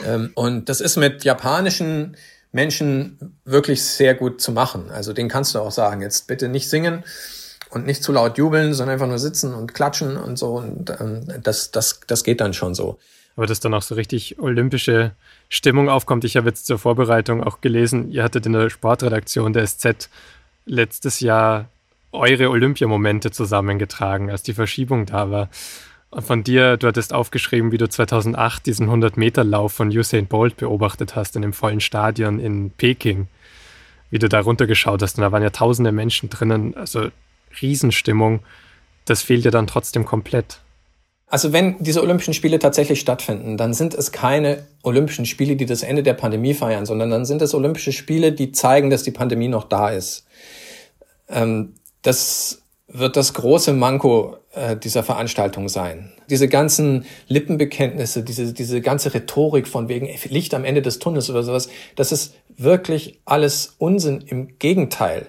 Ähm, 0.06 0.32
und 0.36 0.70
das 0.70 0.82
ist 0.82 0.98
mit 0.98 1.24
japanischen 1.24 2.16
Menschen 2.52 3.38
wirklich 3.46 3.84
sehr 3.84 4.16
gut 4.16 4.42
zu 4.42 4.52
machen. 4.52 4.90
Also 4.92 5.14
den 5.14 5.30
kannst 5.30 5.56
du 5.56 5.60
auch 5.60 5.72
sagen, 5.72 6.02
jetzt 6.02 6.28
bitte 6.28 6.50
nicht 6.50 6.70
singen 6.70 7.04
und 7.70 7.86
nicht 7.86 8.04
zu 8.04 8.12
laut 8.12 8.38
jubeln, 8.38 8.74
sondern 8.74 8.94
einfach 8.94 9.08
nur 9.08 9.20
sitzen 9.20 9.54
und 9.54 9.74
klatschen 9.74 10.18
und 10.18 10.38
so. 10.38 10.58
Und 10.58 10.90
ähm, 11.00 11.26
das, 11.42 11.72
das, 11.72 12.02
das 12.08 12.24
geht 12.24 12.42
dann 12.42 12.54
schon 12.54 12.76
so. 12.76 13.00
Aber 13.36 13.48
dass 13.48 13.62
dann 13.62 13.74
auch 13.74 13.82
so 13.82 13.96
richtig 13.96 14.40
olympische 14.40 15.12
Stimmung 15.48 15.90
aufkommt. 15.90 16.26
Ich 16.26 16.36
habe 16.36 16.50
jetzt 16.50 16.66
zur 16.66 16.78
Vorbereitung 16.78 17.44
auch 17.44 17.62
gelesen, 17.62 18.12
ihr 18.12 18.24
hattet 18.24 18.46
in 18.46 18.54
der 18.54 18.70
Sportredaktion 18.70 19.54
der 19.54 19.66
SZ 19.66 20.10
letztes 20.66 21.22
Jahr 21.22 21.70
eure 22.12 22.50
Olympiamomente 22.50 23.32
zusammengetragen, 23.32 24.30
als 24.30 24.44
die 24.44 24.54
Verschiebung 24.54 25.06
da 25.06 25.32
war. 25.32 25.50
Und 26.10 26.24
von 26.24 26.44
dir, 26.44 26.76
du 26.76 26.88
hattest 26.88 27.14
aufgeschrieben, 27.14 27.72
wie 27.72 27.78
du 27.78 27.88
2008 27.88 28.66
diesen 28.66 28.90
100-Meter-Lauf 28.90 29.72
von 29.72 29.90
Usain 29.90 30.28
Bolt 30.28 30.58
beobachtet 30.58 31.16
hast 31.16 31.38
in 31.38 31.42
dem 31.42 31.54
vollen 31.54 31.80
Stadion 31.80 32.40
in 32.40 32.72
Peking. 32.72 33.28
Wie 34.10 34.20
du 34.20 34.28
da 34.28 34.42
runtergeschaut 34.42 35.02
hast 35.02 35.18
und 35.18 35.22
da 35.22 35.32
waren 35.32 35.42
ja 35.42 35.52
tausende 35.52 35.94
Menschen 35.94 36.30
drinnen, 36.30 36.76
also 36.76 37.10
Riesenstimmung. 37.62 38.42
Das 39.06 39.22
fehlt 39.22 39.46
dir 39.46 39.52
dann 39.52 39.68
trotzdem 39.68 40.06
komplett. 40.06 40.60
Also 41.28 41.54
wenn 41.54 41.82
diese 41.82 42.04
Olympischen 42.04 42.34
Spiele 42.34 42.60
tatsächlich 42.60 43.00
stattfinden, 43.00 43.56
dann 43.56 43.74
sind 43.74 43.94
es 43.94 44.12
keine 44.12 44.68
Olympischen 44.84 45.26
Spiele, 45.26 45.56
die 45.56 45.66
das 45.66 45.82
Ende 45.82 46.04
der 46.04 46.14
Pandemie 46.14 46.54
feiern, 46.54 46.86
sondern 46.86 47.10
dann 47.10 47.24
sind 47.24 47.42
es 47.42 47.54
Olympische 47.54 47.94
Spiele, 47.94 48.34
die 48.34 48.52
zeigen, 48.52 48.90
dass 48.90 49.04
die 49.04 49.12
Pandemie 49.12 49.48
noch 49.48 49.64
da 49.64 49.90
ist. 49.90 50.28
Ähm, 51.30 51.76
das 52.02 52.62
wird 52.94 53.16
das 53.16 53.34
große 53.34 53.74
Manko 53.74 54.38
äh, 54.54 54.76
dieser 54.76 55.04
Veranstaltung 55.04 55.70
sein. 55.70 56.12
Diese 56.30 56.48
ganzen 56.48 57.06
Lippenbekenntnisse, 57.28 58.24
diese, 58.24 58.54
diese 58.54 58.82
ganze 58.82 59.14
Rhetorik 59.14 59.68
von 59.68 59.88
wegen 59.88 60.10
Licht 60.30 60.54
am 60.54 60.66
Ende 60.66 60.82
des 60.82 61.00
Tunnels 61.00 61.30
oder 61.30 61.44
sowas, 61.44 61.70
das 61.96 62.12
ist 62.12 62.36
wirklich 62.58 63.22
alles 63.26 63.76
Unsinn. 63.78 64.22
Im 64.22 64.60
Gegenteil. 64.60 65.28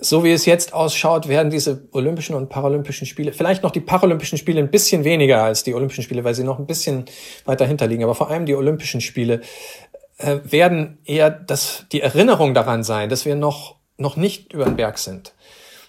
So 0.00 0.24
wie 0.24 0.32
es 0.32 0.46
jetzt 0.46 0.74
ausschaut, 0.74 1.28
werden 1.28 1.50
diese 1.50 1.88
Olympischen 1.92 2.34
und 2.34 2.48
Paralympischen 2.48 3.06
Spiele, 3.06 3.32
vielleicht 3.32 3.62
noch 3.62 3.70
die 3.70 3.80
Paralympischen 3.80 4.36
Spiele 4.36 4.58
ein 4.58 4.70
bisschen 4.70 5.04
weniger 5.04 5.42
als 5.44 5.62
die 5.62 5.74
Olympischen 5.74 6.02
Spiele, 6.02 6.24
weil 6.24 6.34
sie 6.34 6.42
noch 6.42 6.58
ein 6.58 6.66
bisschen 6.66 7.04
weiter 7.44 7.66
hinter 7.66 7.86
liegen, 7.86 8.02
aber 8.02 8.16
vor 8.16 8.28
allem 8.28 8.44
die 8.44 8.56
Olympischen 8.56 9.00
Spiele 9.00 9.42
äh, 10.18 10.38
werden 10.42 10.98
eher 11.04 11.30
das, 11.30 11.86
die 11.92 12.00
Erinnerung 12.00 12.52
daran 12.52 12.82
sein, 12.82 13.10
dass 13.10 13.24
wir 13.24 13.36
noch, 13.36 13.76
noch 13.96 14.16
nicht 14.16 14.52
über 14.52 14.64
den 14.64 14.74
Berg 14.74 14.98
sind. 14.98 15.34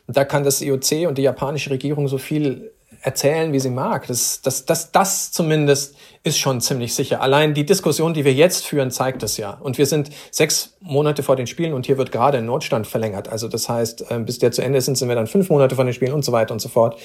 Da 0.08 0.26
kann 0.26 0.44
das 0.44 0.62
IOC 0.62 1.08
und 1.08 1.18
die 1.18 1.22
japanische 1.22 1.70
Regierung 1.70 2.08
so 2.08 2.18
viel 2.18 2.72
erzählen, 3.02 3.52
wie 3.52 3.60
sie 3.60 3.70
mag. 3.70 4.08
Das, 4.08 4.42
das, 4.42 4.66
das, 4.66 4.92
das 4.92 5.32
zumindest 5.32 5.96
ist 6.24 6.38
schon 6.38 6.62
ziemlich 6.62 6.94
sicher. 6.94 7.22
Allein 7.22 7.54
die 7.54 7.66
Diskussion, 7.66 8.13
die 8.13 8.24
wir 8.24 8.34
jetzt 8.34 8.66
führen, 8.66 8.92
zeigt 8.92 9.24
das 9.24 9.38
ja. 9.38 9.52
Und 9.52 9.78
wir 9.78 9.86
sind 9.86 10.10
sechs 10.32 10.78
Monate 10.80 11.22
vor 11.22 11.36
den 11.36 11.48
Spielen 11.48 11.74
und 11.74 11.86
hier 11.86 11.98
wird 11.98 12.12
gerade 12.12 12.38
ein 12.38 12.46
Notstand 12.46 12.88
verlängert. 12.88 13.28
Also 13.28 13.48
das 13.48 13.68
heißt, 13.68 14.10
äh, 14.10 14.20
bis 14.20 14.39
der 14.39 14.52
zu 14.52 14.62
Ende 14.62 14.78
ist, 14.78 14.86
sind 14.86 15.08
wir 15.08 15.16
dann 15.16 15.28
fünf 15.28 15.50
Monate 15.50 15.76
vor 15.76 15.84
den 15.84 15.94
Spielen 15.94 16.13
und 16.13 16.24
so 16.24 16.32
weiter 16.32 16.54
und 16.54 16.60
so 16.60 16.70
fort. 16.70 16.98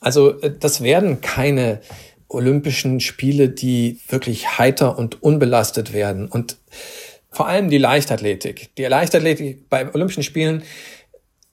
Also 0.00 0.38
äh, 0.40 0.52
das 0.58 0.82
werden 0.82 1.20
keine 1.22 1.80
Olympischen 2.28 3.00
Spiele, 3.00 3.48
die 3.48 4.00
wirklich 4.08 4.58
heiter 4.58 4.98
und 4.98 5.22
unbelastet 5.22 5.92
werden. 5.92 6.28
Und 6.28 6.58
Vor 7.30 7.46
allem 7.46 7.70
die 7.70 7.78
Leichtathletik. 7.78 8.74
Die 8.76 8.84
Leichtathletik 8.84 9.68
bei 9.70 9.92
Olympischen 9.94 10.22
Spielen 10.22 10.62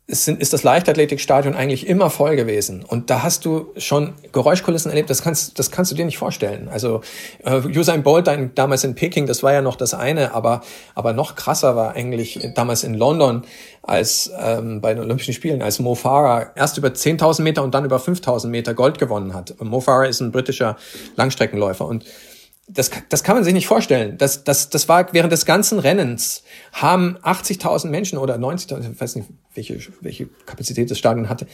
ist, 0.10 0.28
ist 0.28 0.54
das 0.54 0.64
Leichtathletikstadion 0.64 1.54
eigentlich 1.54 1.88
immer 1.88 2.10
voll 2.10 2.36
gewesen. 2.36 2.84
Und 2.84 3.12
da 3.12 3.22
hast 3.22 3.46
du 3.46 3.68
schon 3.78 4.14
Geräuschkulissen 4.32 4.90
erlebt, 4.90 5.10
das 5.10 5.22
kannst, 5.22 5.60
das 5.60 5.70
kannst 5.70 5.92
du 5.92 5.96
dir 5.96 6.06
nicht 6.06 6.18
vorstellen. 6.18 6.68
Also 6.68 7.02
äh, 7.46 7.62
Usain 7.78 8.02
Bolt 8.02 8.28
ein, 8.28 8.52
damals 8.56 8.84
in 8.84 8.96
Peking, 8.96 9.28
das 9.28 9.44
war 9.44 9.54
ja 9.54 9.62
noch 9.62 9.76
das 9.76 9.94
eine, 9.94 10.34
aber, 10.34 10.62
aber 10.96 11.14
noch 11.14 11.36
krasser 11.36 11.76
war 11.76 11.94
eigentlich 11.94 12.50
damals 12.56 12.84
in 12.84 12.96
London 12.96 13.44
als 13.84 14.32
ähm, 14.40 14.82
bei 14.82 14.96
den 14.96 15.04
Olympischen 15.04 15.34
Spielen, 15.34 15.62
als 15.62 15.80
Mo 15.80 15.94
Farah 15.94 16.52
erst 16.56 16.80
über 16.80 16.90
10.000 16.90 17.44
Meter 17.44 17.64
und 17.64 17.76
dann 17.76 17.86
über 17.86 17.98
5.000 17.98 18.48
Meter 18.48 18.74
Gold 18.74 18.98
gewonnen 18.98 19.36
hat. 19.36 19.56
Mo 19.62 19.80
Farah 19.80 20.06
ist 20.06 20.22
ein 20.22 20.32
britischer 20.32 20.76
Langstreckenläufer 21.18 21.86
und 21.86 22.04
das, 22.72 22.92
das 23.10 23.24
kann 23.24 23.36
man 23.36 23.44
sich 23.44 23.54
nicht 23.54 23.68
vorstellen. 23.68 24.18
Das, 24.18 24.44
das, 24.44 24.70
das 24.70 24.88
war 24.88 25.12
während 25.12 25.32
des 25.32 25.46
ganzen 25.46 25.80
Rennens 25.80 26.44
haben 26.72 27.18
80.000 27.24 27.88
Menschen 27.88 28.18
oder 28.20 28.36
90.000, 28.36 28.94
ich 28.94 29.02
weiß 29.02 29.16
nicht, 29.16 29.28
welche, 29.56 29.80
welche 30.02 30.28
Kapazität 30.46 30.90
das 30.92 31.00
Stadion 31.00 31.30
hatte, 31.30 31.48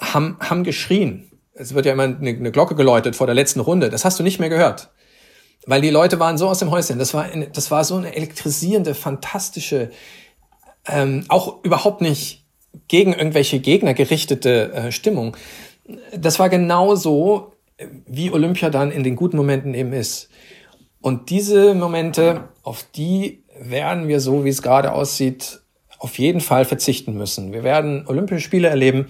haben, 0.00 0.36
haben 0.40 0.64
geschrien. 0.64 1.30
Es 1.52 1.74
wird 1.74 1.86
ja 1.86 1.92
immer 1.92 2.04
eine, 2.04 2.30
eine 2.30 2.50
Glocke 2.50 2.74
geläutet 2.74 3.14
vor 3.14 3.26
der 3.26 3.34
letzten 3.34 3.60
Runde. 3.60 3.90
Das 3.90 4.04
hast 4.04 4.18
du 4.18 4.22
nicht 4.22 4.40
mehr 4.40 4.48
gehört. 4.48 4.90
Weil 5.66 5.82
die 5.82 5.90
Leute 5.90 6.18
waren 6.18 6.38
so 6.38 6.48
aus 6.48 6.58
dem 6.58 6.70
Häuschen. 6.70 6.98
Das 6.98 7.12
war, 7.12 7.24
eine, 7.24 7.48
das 7.48 7.70
war 7.70 7.84
so 7.84 7.96
eine 7.96 8.16
elektrisierende, 8.16 8.94
fantastische, 8.94 9.90
ähm, 10.86 11.24
auch 11.28 11.62
überhaupt 11.62 12.00
nicht 12.00 12.44
gegen 12.88 13.12
irgendwelche 13.12 13.60
Gegner 13.60 13.92
gerichtete 13.92 14.72
äh, 14.72 14.92
Stimmung. 14.92 15.36
Das 16.16 16.38
war 16.38 16.48
genau 16.48 16.94
so, 16.94 17.52
wie 18.06 18.30
Olympia 18.30 18.70
dann 18.70 18.90
in 18.90 19.02
den 19.02 19.16
guten 19.16 19.36
Momenten 19.36 19.74
eben 19.74 19.92
ist. 19.92 20.28
Und 21.04 21.28
diese 21.28 21.74
Momente, 21.74 22.48
auf 22.62 22.82
die 22.96 23.42
werden 23.60 24.08
wir, 24.08 24.20
so 24.20 24.46
wie 24.46 24.48
es 24.48 24.62
gerade 24.62 24.92
aussieht, 24.92 25.60
auf 25.98 26.18
jeden 26.18 26.40
Fall 26.40 26.64
verzichten 26.64 27.12
müssen. 27.12 27.52
Wir 27.52 27.62
werden 27.62 28.06
Olympische 28.06 28.40
Spiele 28.40 28.68
erleben, 28.68 29.08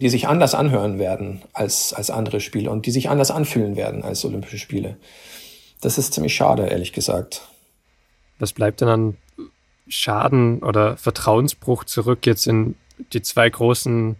die 0.00 0.08
sich 0.08 0.26
anders 0.26 0.56
anhören 0.56 0.98
werden 0.98 1.42
als, 1.52 1.92
als 1.92 2.10
andere 2.10 2.40
Spiele 2.40 2.68
und 2.68 2.84
die 2.84 2.90
sich 2.90 3.10
anders 3.10 3.30
anfühlen 3.30 3.76
werden 3.76 4.02
als 4.02 4.24
Olympische 4.24 4.58
Spiele. 4.58 4.96
Das 5.80 5.98
ist 5.98 6.14
ziemlich 6.14 6.34
schade, 6.34 6.66
ehrlich 6.66 6.92
gesagt. 6.92 7.42
Was 8.40 8.52
bleibt 8.52 8.80
denn 8.80 8.88
an 8.88 9.16
Schaden 9.86 10.64
oder 10.64 10.96
Vertrauensbruch 10.96 11.84
zurück 11.84 12.26
jetzt 12.26 12.48
in 12.48 12.74
die 13.12 13.22
zwei 13.22 13.48
großen 13.48 14.16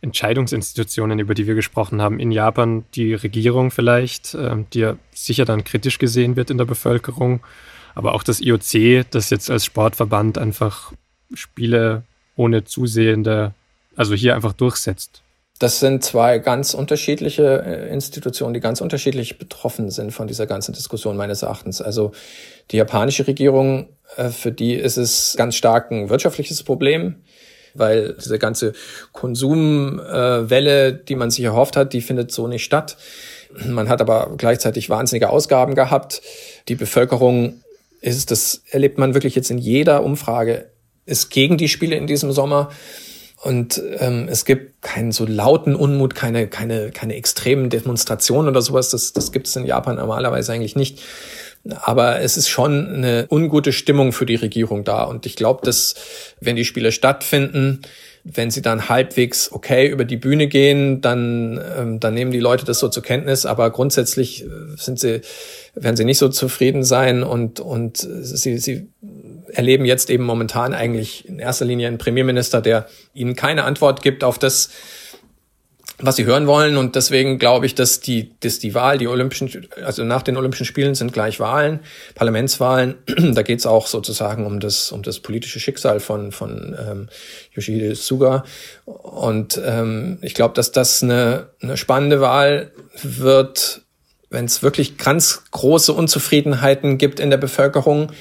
Entscheidungsinstitutionen, 0.00 1.18
über 1.18 1.34
die 1.34 1.46
wir 1.46 1.54
gesprochen 1.54 2.00
haben, 2.00 2.20
in 2.20 2.30
Japan 2.30 2.84
die 2.94 3.14
Regierung 3.14 3.70
vielleicht, 3.70 4.34
ähm, 4.34 4.66
die 4.72 4.80
ja 4.80 4.96
sicher 5.12 5.44
dann 5.44 5.64
kritisch 5.64 5.98
gesehen 5.98 6.36
wird 6.36 6.50
in 6.50 6.58
der 6.58 6.64
Bevölkerung, 6.64 7.40
aber 7.94 8.14
auch 8.14 8.22
das 8.22 8.40
IOC, 8.40 9.10
das 9.10 9.30
jetzt 9.30 9.50
als 9.50 9.64
Sportverband 9.64 10.38
einfach 10.38 10.92
Spiele 11.34 12.04
ohne 12.36 12.64
Zusehende, 12.64 13.54
also 13.96 14.14
hier 14.14 14.36
einfach 14.36 14.52
durchsetzt. 14.52 15.22
Das 15.58 15.80
sind 15.80 16.04
zwei 16.04 16.38
ganz 16.38 16.74
unterschiedliche 16.74 17.64
äh, 17.66 17.92
Institutionen, 17.92 18.54
die 18.54 18.60
ganz 18.60 18.80
unterschiedlich 18.80 19.38
betroffen 19.38 19.90
sind 19.90 20.12
von 20.12 20.28
dieser 20.28 20.46
ganzen 20.46 20.72
Diskussion 20.72 21.16
meines 21.16 21.42
Erachtens. 21.42 21.82
Also 21.82 22.12
die 22.70 22.76
japanische 22.76 23.26
Regierung, 23.26 23.88
äh, 24.16 24.28
für 24.28 24.52
die 24.52 24.74
ist 24.74 24.96
es 24.96 25.34
ganz 25.36 25.56
stark 25.56 25.90
ein 25.90 26.08
wirtschaftliches 26.08 26.62
Problem 26.62 27.16
weil 27.78 28.14
diese 28.14 28.38
ganze 28.38 28.72
Konsumwelle, 29.12 30.92
die 30.92 31.16
man 31.16 31.30
sich 31.30 31.44
erhofft 31.44 31.76
hat, 31.76 31.92
die 31.92 32.00
findet 32.00 32.32
so 32.32 32.48
nicht 32.48 32.64
statt. 32.64 32.96
Man 33.66 33.88
hat 33.88 34.00
aber 34.00 34.34
gleichzeitig 34.36 34.90
wahnsinnige 34.90 35.30
Ausgaben 35.30 35.74
gehabt. 35.74 36.22
Die 36.68 36.74
Bevölkerung 36.74 37.62
ist, 38.00 38.30
das 38.30 38.62
erlebt 38.70 38.98
man 38.98 39.14
wirklich 39.14 39.34
jetzt 39.34 39.50
in 39.50 39.58
jeder 39.58 40.04
Umfrage, 40.04 40.70
ist 41.06 41.30
gegen 41.30 41.56
die 41.56 41.68
Spiele 41.68 41.96
in 41.96 42.06
diesem 42.06 42.32
Sommer. 42.32 42.70
Und 43.42 43.80
ähm, 43.98 44.26
es 44.28 44.44
gibt 44.44 44.82
keinen 44.82 45.12
so 45.12 45.24
lauten 45.24 45.76
Unmut, 45.76 46.14
keine, 46.14 46.48
keine, 46.48 46.90
keine 46.90 47.14
extremen 47.14 47.70
Demonstrationen 47.70 48.48
oder 48.48 48.62
sowas. 48.62 48.90
Das, 48.90 49.12
das 49.12 49.30
gibt 49.30 49.46
es 49.46 49.54
in 49.54 49.64
Japan 49.64 49.96
normalerweise 49.96 50.52
eigentlich 50.52 50.74
nicht. 50.76 51.00
Aber 51.80 52.20
es 52.20 52.36
ist 52.36 52.48
schon 52.48 52.94
eine 52.94 53.26
ungute 53.30 53.72
Stimmung 53.72 54.12
für 54.12 54.26
die 54.26 54.36
Regierung 54.36 54.84
da. 54.84 55.02
Und 55.02 55.26
ich 55.26 55.36
glaube, 55.36 55.64
dass 55.64 55.94
wenn 56.40 56.56
die 56.56 56.64
Spiele 56.64 56.92
stattfinden, 56.92 57.82
wenn 58.24 58.50
sie 58.50 58.62
dann 58.62 58.88
halbwegs 58.88 59.50
okay 59.52 59.88
über 59.88 60.04
die 60.04 60.16
Bühne 60.16 60.48
gehen, 60.48 61.00
dann, 61.00 61.60
ähm, 61.78 62.00
dann 62.00 62.14
nehmen 62.14 62.30
die 62.30 62.40
Leute 62.40 62.64
das 62.64 62.78
so 62.78 62.88
zur 62.88 63.02
Kenntnis. 63.02 63.46
Aber 63.46 63.70
grundsätzlich 63.70 64.44
äh, 64.44 64.48
sind 64.76 64.98
sie, 64.98 65.20
werden 65.74 65.96
sie 65.96 66.04
nicht 66.04 66.18
so 66.18 66.28
zufrieden 66.28 66.84
sein 66.84 67.22
und, 67.22 67.60
und 67.60 67.98
sie, 67.98 68.58
sie 68.58 68.88
erleben 69.52 69.84
jetzt 69.84 70.10
eben 70.10 70.24
momentan 70.24 70.74
eigentlich 70.74 71.28
in 71.28 71.38
erster 71.38 71.64
Linie 71.64 71.88
einen 71.88 71.98
Premierminister, 71.98 72.60
der 72.60 72.86
ihnen 73.14 73.34
keine 73.34 73.64
Antwort 73.64 74.02
gibt 74.02 74.24
auf 74.24 74.38
das, 74.38 74.70
was 76.00 76.16
sie 76.16 76.24
hören 76.24 76.46
wollen. 76.46 76.76
Und 76.76 76.94
deswegen 76.94 77.38
glaube 77.38 77.66
ich, 77.66 77.74
dass 77.74 78.00
die, 78.00 78.32
dass 78.40 78.58
die 78.58 78.74
Wahl, 78.74 78.98
die 78.98 79.08
Olympischen, 79.08 79.50
also 79.84 80.04
nach 80.04 80.22
den 80.22 80.36
Olympischen 80.36 80.66
Spielen 80.66 80.94
sind 80.94 81.12
gleich 81.12 81.40
Wahlen, 81.40 81.80
Parlamentswahlen. 82.14 82.94
da 83.34 83.42
geht 83.42 83.58
es 83.58 83.66
auch 83.66 83.86
sozusagen 83.86 84.46
um 84.46 84.60
das, 84.60 84.92
um 84.92 85.02
das 85.02 85.20
politische 85.20 85.60
Schicksal 85.60 86.00
von, 86.00 86.32
von 86.32 86.76
ähm, 86.78 87.08
Yoshihide 87.52 87.94
Suga. 87.94 88.44
Und 88.84 89.60
ähm, 89.64 90.18
ich 90.22 90.34
glaube, 90.34 90.54
dass 90.54 90.72
das 90.72 91.02
eine, 91.02 91.48
eine 91.60 91.76
spannende 91.76 92.20
Wahl 92.20 92.72
wird, 93.02 93.82
wenn 94.30 94.44
es 94.44 94.62
wirklich 94.62 94.98
ganz 94.98 95.42
große 95.50 95.92
Unzufriedenheiten 95.92 96.98
gibt 96.98 97.18
in 97.18 97.30
der 97.30 97.38
Bevölkerung 97.38 98.12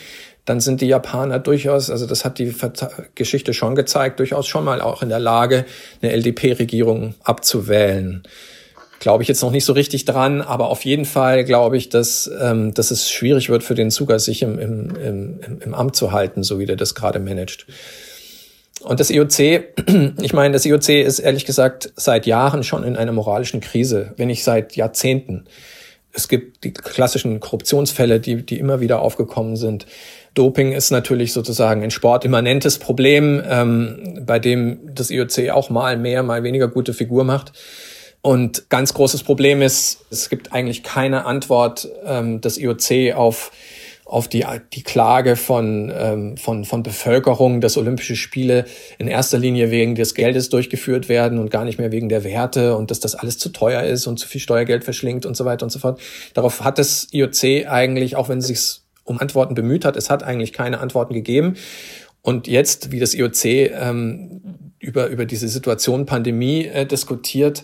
dann 0.48 0.62
sind 0.62 0.80
die 0.80 0.88
Japaner 0.88 1.40
durchaus, 1.40 1.92
also 1.92 2.06
das 2.06 2.24
hat 2.24 2.40
die 2.40 2.56
Geschichte 3.16 3.54
schon 3.54 3.76
gezeigt, 3.76 4.20
durchaus 4.20 4.48
schon 4.48 4.64
mal 4.64 4.80
auch 4.80 5.04
in 5.04 5.10
der 5.10 5.20
Lage, 5.20 5.66
eine 6.02 6.14
LDP-Regierung 6.14 7.16
abzuwählen. 7.22 8.24
Glaube 9.00 9.24
ich 9.24 9.30
jetzt 9.30 9.42
noch 9.42 9.52
nicht 9.52 9.66
so 9.66 9.74
richtig 9.74 10.06
dran, 10.06 10.42
aber 10.42 10.70
auf 10.70 10.86
jeden 10.86 11.04
Fall 11.04 11.44
glaube 11.44 11.76
ich, 11.76 11.90
dass, 11.90 12.32
ähm, 12.42 12.74
dass 12.74 12.92
es 12.92 13.12
schwierig 13.12 13.50
wird 13.50 13.62
für 13.62 13.76
den 13.76 13.92
Zuger, 13.92 14.20
sich 14.20 14.42
im, 14.42 14.58
im, 14.58 14.96
im, 14.96 15.40
im 15.60 15.74
Amt 15.74 15.98
zu 15.98 16.14
halten, 16.14 16.44
so 16.44 16.60
wie 16.60 16.66
der 16.66 16.78
das 16.78 16.96
gerade 16.96 17.20
managt. 17.20 17.68
Und 18.80 19.02
das 19.02 19.10
IOC, 19.10 19.40
ich 20.22 20.32
meine, 20.32 20.54
das 20.54 20.66
IOC 20.66 20.90
ist 20.90 21.20
ehrlich 21.20 21.46
gesagt 21.46 21.92
seit 21.98 22.26
Jahren 22.26 22.64
schon 22.64 22.86
in 22.86 22.96
einer 22.96 23.12
moralischen 23.12 23.60
Krise, 23.60 24.14
wenn 24.16 24.28
nicht 24.28 24.46
seit 24.46 24.78
Jahrzehnten. 24.78 25.44
Es 26.14 26.30
gibt 26.30 26.64
die 26.64 26.74
klassischen 26.74 27.40
Korruptionsfälle, 27.42 28.20
die, 28.20 28.44
die 28.44 28.58
immer 28.58 28.80
wieder 28.80 29.02
aufgekommen 29.02 29.56
sind. 29.56 29.86
Doping 30.38 30.72
ist 30.72 30.92
natürlich 30.92 31.34
sozusagen 31.34 31.84
ein 31.84 31.92
sportimmanentes 31.92 32.78
Problem, 32.78 33.42
ähm, 33.50 34.24
bei 34.26 34.40
dem 34.40 34.94
das 34.94 35.10
IOC 35.10 35.50
auch 35.50 35.70
mal 35.70 35.98
mehr, 35.98 36.24
mal 36.24 36.44
weniger 36.44 36.68
gute 36.68 36.94
Figur 36.94 37.24
macht. 37.24 37.54
Und 38.22 38.70
ganz 38.70 38.94
großes 38.94 39.24
Problem 39.24 39.62
ist, 39.62 40.06
es 40.10 40.30
gibt 40.30 40.52
eigentlich 40.52 40.84
keine 40.84 41.26
Antwort 41.26 41.88
ähm, 42.06 42.42
des 42.42 42.58
IOC 42.58 43.16
auf 43.16 43.52
auf 44.08 44.30
die, 44.30 44.46
die 44.74 44.84
Klage 44.84 45.36
von, 45.36 45.92
ähm, 45.94 46.38
von, 46.38 46.64
von 46.64 46.82
Bevölkerung, 46.82 47.60
dass 47.60 47.76
Olympische 47.76 48.16
Spiele 48.16 48.66
in 48.98 49.10
erster 49.10 49.38
Linie 49.38 49.70
wegen 49.70 49.96
des 49.96 50.16
Geldes 50.16 50.48
durchgeführt 50.48 51.10
werden 51.10 51.40
und 51.40 51.52
gar 51.52 51.66
nicht 51.66 51.78
mehr 51.78 51.92
wegen 51.92 52.08
der 52.08 52.24
Werte 52.24 52.78
und 52.78 52.90
dass 52.90 53.02
das 53.02 53.16
alles 53.16 53.38
zu 53.38 53.50
teuer 53.50 53.84
ist 53.84 54.08
und 54.08 54.18
zu 54.18 54.26
viel 54.26 54.40
Steuergeld 54.40 54.86
verschlingt 54.86 55.26
und 55.26 55.36
so 55.36 55.44
weiter 55.44 55.66
und 55.66 55.72
so 55.72 55.80
fort. 55.80 56.00
Darauf 56.34 56.64
hat 56.64 56.80
das 56.80 57.10
IOC 57.12 57.68
eigentlich, 57.68 58.16
auch 58.16 58.30
wenn 58.30 58.38
es 58.38 58.48
sich 58.48 58.82
um 59.08 59.20
Antworten 59.20 59.56
bemüht 59.56 59.86
hat. 59.86 59.96
Es 59.96 60.10
hat 60.10 60.24
eigentlich 60.24 60.54
keine 60.54 60.80
Antworten 60.80 61.14
gegeben. 61.14 61.56
Und 62.22 62.48
jetzt, 62.48 62.92
wie 62.92 63.00
das 63.00 63.14
IOC 63.14 63.46
ähm, 63.46 64.42
über, 64.80 65.08
über 65.08 65.26
diese 65.26 65.48
Situation 65.48 66.06
Pandemie 66.06 66.66
äh, 66.66 66.86
diskutiert, 66.86 67.64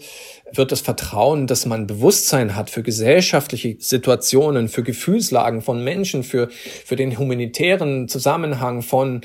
wird 0.51 0.71
das 0.71 0.81
Vertrauen, 0.81 1.47
dass 1.47 1.65
man 1.65 1.87
Bewusstsein 1.87 2.55
hat 2.55 2.69
für 2.69 2.83
gesellschaftliche 2.83 3.75
Situationen, 3.79 4.69
für 4.69 4.83
Gefühlslagen 4.83 5.61
von 5.61 5.83
Menschen, 5.83 6.23
für, 6.23 6.49
für 6.49 6.95
den 6.95 7.17
humanitären 7.17 8.07
Zusammenhang 8.07 8.81
von 8.81 9.21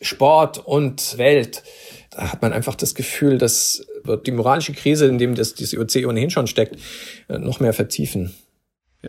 Sport 0.00 0.58
und 0.58 1.16
Welt, 1.18 1.62
da 2.10 2.32
hat 2.32 2.42
man 2.42 2.52
einfach 2.52 2.74
das 2.74 2.94
Gefühl, 2.94 3.38
dass 3.38 3.86
wird 4.04 4.26
die 4.26 4.32
moralische 4.32 4.72
Krise, 4.72 5.06
in 5.06 5.18
dem 5.18 5.34
das, 5.34 5.54
das 5.54 5.72
IOC 5.72 6.06
ohnehin 6.06 6.30
schon 6.30 6.46
steckt, 6.46 6.76
äh, 7.28 7.38
noch 7.38 7.60
mehr 7.60 7.72
vertiefen. 7.72 8.34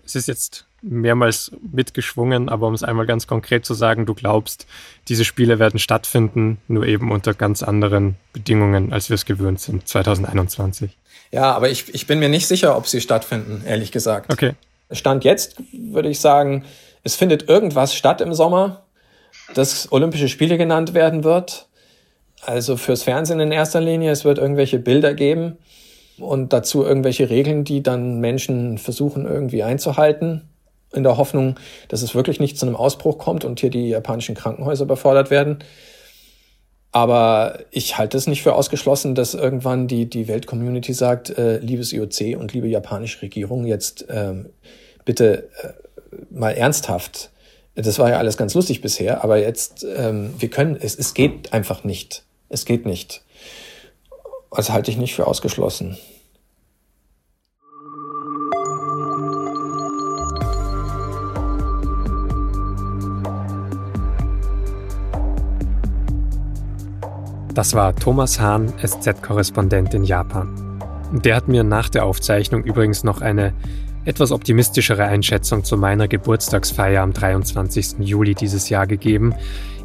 Es 0.04 0.16
ist 0.16 0.28
jetzt 0.28 0.66
mehrmals 0.82 1.52
mitgeschwungen, 1.72 2.50
aber 2.50 2.68
um 2.68 2.74
es 2.74 2.84
einmal 2.84 3.06
ganz 3.06 3.28
konkret 3.28 3.66
zu 3.66 3.74
sagen, 3.74 4.06
du 4.06 4.14
glaubst, 4.14 4.68
diese 5.08 5.26
Spiele 5.26 5.60
werden 5.60 5.80
stattfinden, 5.80 6.60
nur 6.68 6.86
eben 6.86 7.12
unter 7.12 7.34
ganz 7.34 7.64
anderen 7.64 8.16
Bedingungen, 8.34 8.94
als 8.94 9.10
wir 9.10 9.16
es 9.16 9.26
gewöhnt 9.26 9.60
sind, 9.60 9.88
2021. 9.88 10.98
Ja, 11.32 11.54
aber 11.54 11.70
ich, 11.70 11.94
ich 11.94 12.08
bin 12.08 12.20
mir 12.20 12.30
nicht 12.30 12.48
sicher, 12.48 12.78
ob 12.78 12.88
sie 12.88 13.02
stattfinden, 13.02 13.64
ehrlich 13.66 13.92
gesagt. 13.92 14.32
Okay. 14.32 14.54
Stand 14.92 15.24
jetzt 15.24 15.62
würde 15.74 16.10
ich 16.10 16.20
sagen, 16.20 16.64
es 17.04 17.16
findet 17.16 17.50
irgendwas 17.50 17.96
statt 17.96 18.22
im 18.22 18.34
Sommer, 18.34 18.84
das 19.54 19.92
Olympische 19.92 20.30
Spiele 20.30 20.58
genannt 20.58 20.94
werden 20.94 21.24
wird. 21.24 21.68
Also 22.42 22.78
fürs 22.78 23.04
Fernsehen 23.04 23.40
in 23.40 23.52
erster 23.52 23.82
Linie. 23.82 24.12
Es 24.12 24.24
wird 24.24 24.38
irgendwelche 24.38 24.78
Bilder 24.78 25.16
geben 25.16 25.58
und 26.18 26.54
dazu 26.54 26.84
irgendwelche 26.84 27.30
Regeln, 27.30 27.64
die 27.64 27.82
dann 27.82 28.20
Menschen 28.20 28.78
versuchen 28.78 29.26
irgendwie 29.26 29.64
einzuhalten 29.64 30.50
in 30.96 31.04
der 31.04 31.18
Hoffnung, 31.18 31.60
dass 31.90 32.02
es 32.02 32.16
wirklich 32.16 32.40
nicht 32.40 32.58
zu 32.58 32.66
einem 32.66 32.76
Ausbruch 32.76 33.18
kommt 33.18 33.46
und 33.46 33.60
hier 33.60 33.70
die 33.70 33.90
japanischen 33.90 34.36
Krankenhäuser 34.36 34.86
überfordert 34.86 35.30
werden. 35.30 35.60
Aber 36.92 37.60
ich 37.72 37.98
halte 37.98 38.18
es 38.18 38.26
nicht 38.26 38.42
für 38.42 38.54
ausgeschlossen, 38.56 39.16
dass 39.16 39.34
irgendwann 39.34 39.90
die, 39.90 40.10
die 40.10 40.30
Weltcommunity 40.30 40.94
sagt, 40.94 41.30
äh, 41.38 41.58
liebes 41.58 41.92
IOC 41.92 42.40
und 42.40 42.54
liebe 42.54 42.70
japanische 42.70 43.22
Regierung, 43.22 43.66
jetzt 43.66 44.06
ähm, 44.10 44.48
bitte 45.04 45.50
äh, 45.62 45.74
mal 46.30 46.52
ernsthaft. 46.52 47.32
Das 47.76 48.00
war 48.00 48.10
ja 48.10 48.18
alles 48.18 48.38
ganz 48.38 48.54
lustig 48.54 48.80
bisher, 48.80 49.26
aber 49.26 49.38
jetzt, 49.38 49.86
ähm, 49.98 50.34
wir 50.40 50.50
können, 50.50 50.78
es, 50.80 50.96
es 50.96 51.14
geht 51.14 51.52
einfach 51.52 51.84
nicht. 51.84 52.24
Es 52.48 52.64
geht 52.64 52.86
nicht. 52.86 53.24
Das 54.52 54.70
halte 54.70 54.90
ich 54.90 54.96
nicht 54.96 55.16
für 55.16 55.28
ausgeschlossen. 55.28 55.98
Das 67.56 67.74
war 67.74 67.96
Thomas 67.96 68.38
Hahn, 68.38 68.74
SZ-Korrespondent 68.86 69.94
in 69.94 70.04
Japan. 70.04 70.50
Der 71.14 71.38
hat 71.38 71.48
mir 71.48 71.64
nach 71.64 71.88
der 71.88 72.04
Aufzeichnung 72.04 72.66
übrigens 72.66 73.06
noch 73.06 73.22
eine 73.22 73.54
etwas 74.04 74.34
optimistischere 74.34 75.06
Einschätzung 75.06 75.64
zu 75.64 75.78
meiner 75.78 76.10
Geburtstagsfeier 76.10 77.02
am 77.02 77.14
23. 77.14 78.00
Juli 78.00 78.36
dieses 78.36 78.68
Jahr 78.68 78.86
gegeben. 78.88 79.34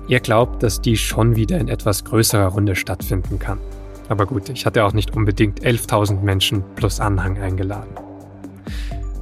Er 0.08 0.18
glaubt, 0.18 0.64
dass 0.64 0.80
die 0.80 0.96
schon 0.96 1.36
wieder 1.36 1.58
in 1.58 1.68
etwas 1.68 2.02
größerer 2.02 2.48
Runde 2.48 2.74
stattfinden 2.74 3.38
kann. 3.38 3.60
Aber 4.08 4.26
gut, 4.26 4.48
ich 4.48 4.66
hatte 4.66 4.84
auch 4.84 4.92
nicht 4.92 5.14
unbedingt 5.14 5.60
11.000 5.62 6.22
Menschen 6.22 6.64
plus 6.74 6.98
Anhang 6.98 7.38
eingeladen. 7.38 7.94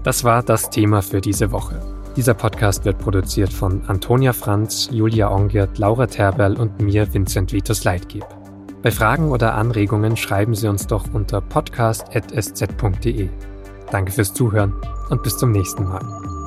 Das 0.05 0.25
war 0.25 0.43
das 0.43 0.71
Thema 0.71 1.03
für 1.03 1.21
diese 1.21 1.53
Woche. 1.53 1.83
Dieser 2.17 2.33
Podcast 2.33 2.87
wird 2.87 2.99
produziert 2.99 3.53
von 3.53 3.83
Antonia 3.89 4.33
Franz, 4.33 4.89
Julia 4.91 5.31
Ongert, 5.31 5.77
Laura 5.77 6.07
Terberl 6.07 6.57
und 6.57 6.81
mir, 6.81 7.13
Vincent 7.13 7.53
Vitus 7.53 7.85
Leitgeb. 7.85 8.38
Bei 8.83 8.93
Fragen 8.93 9.31
oder 9.31 9.55
Anregungen 9.55 10.17
schreiben 10.17 10.55
Sie 10.55 10.69
uns 10.69 10.87
doch 10.87 11.13
unter 11.13 11.41
podcast.sz.de. 11.41 13.29
Danke 13.91 14.13
fürs 14.13 14.33
Zuhören 14.33 14.73
und 15.11 15.23
bis 15.23 15.37
zum 15.37 15.51
nächsten 15.51 15.85
Mal. 15.85 16.38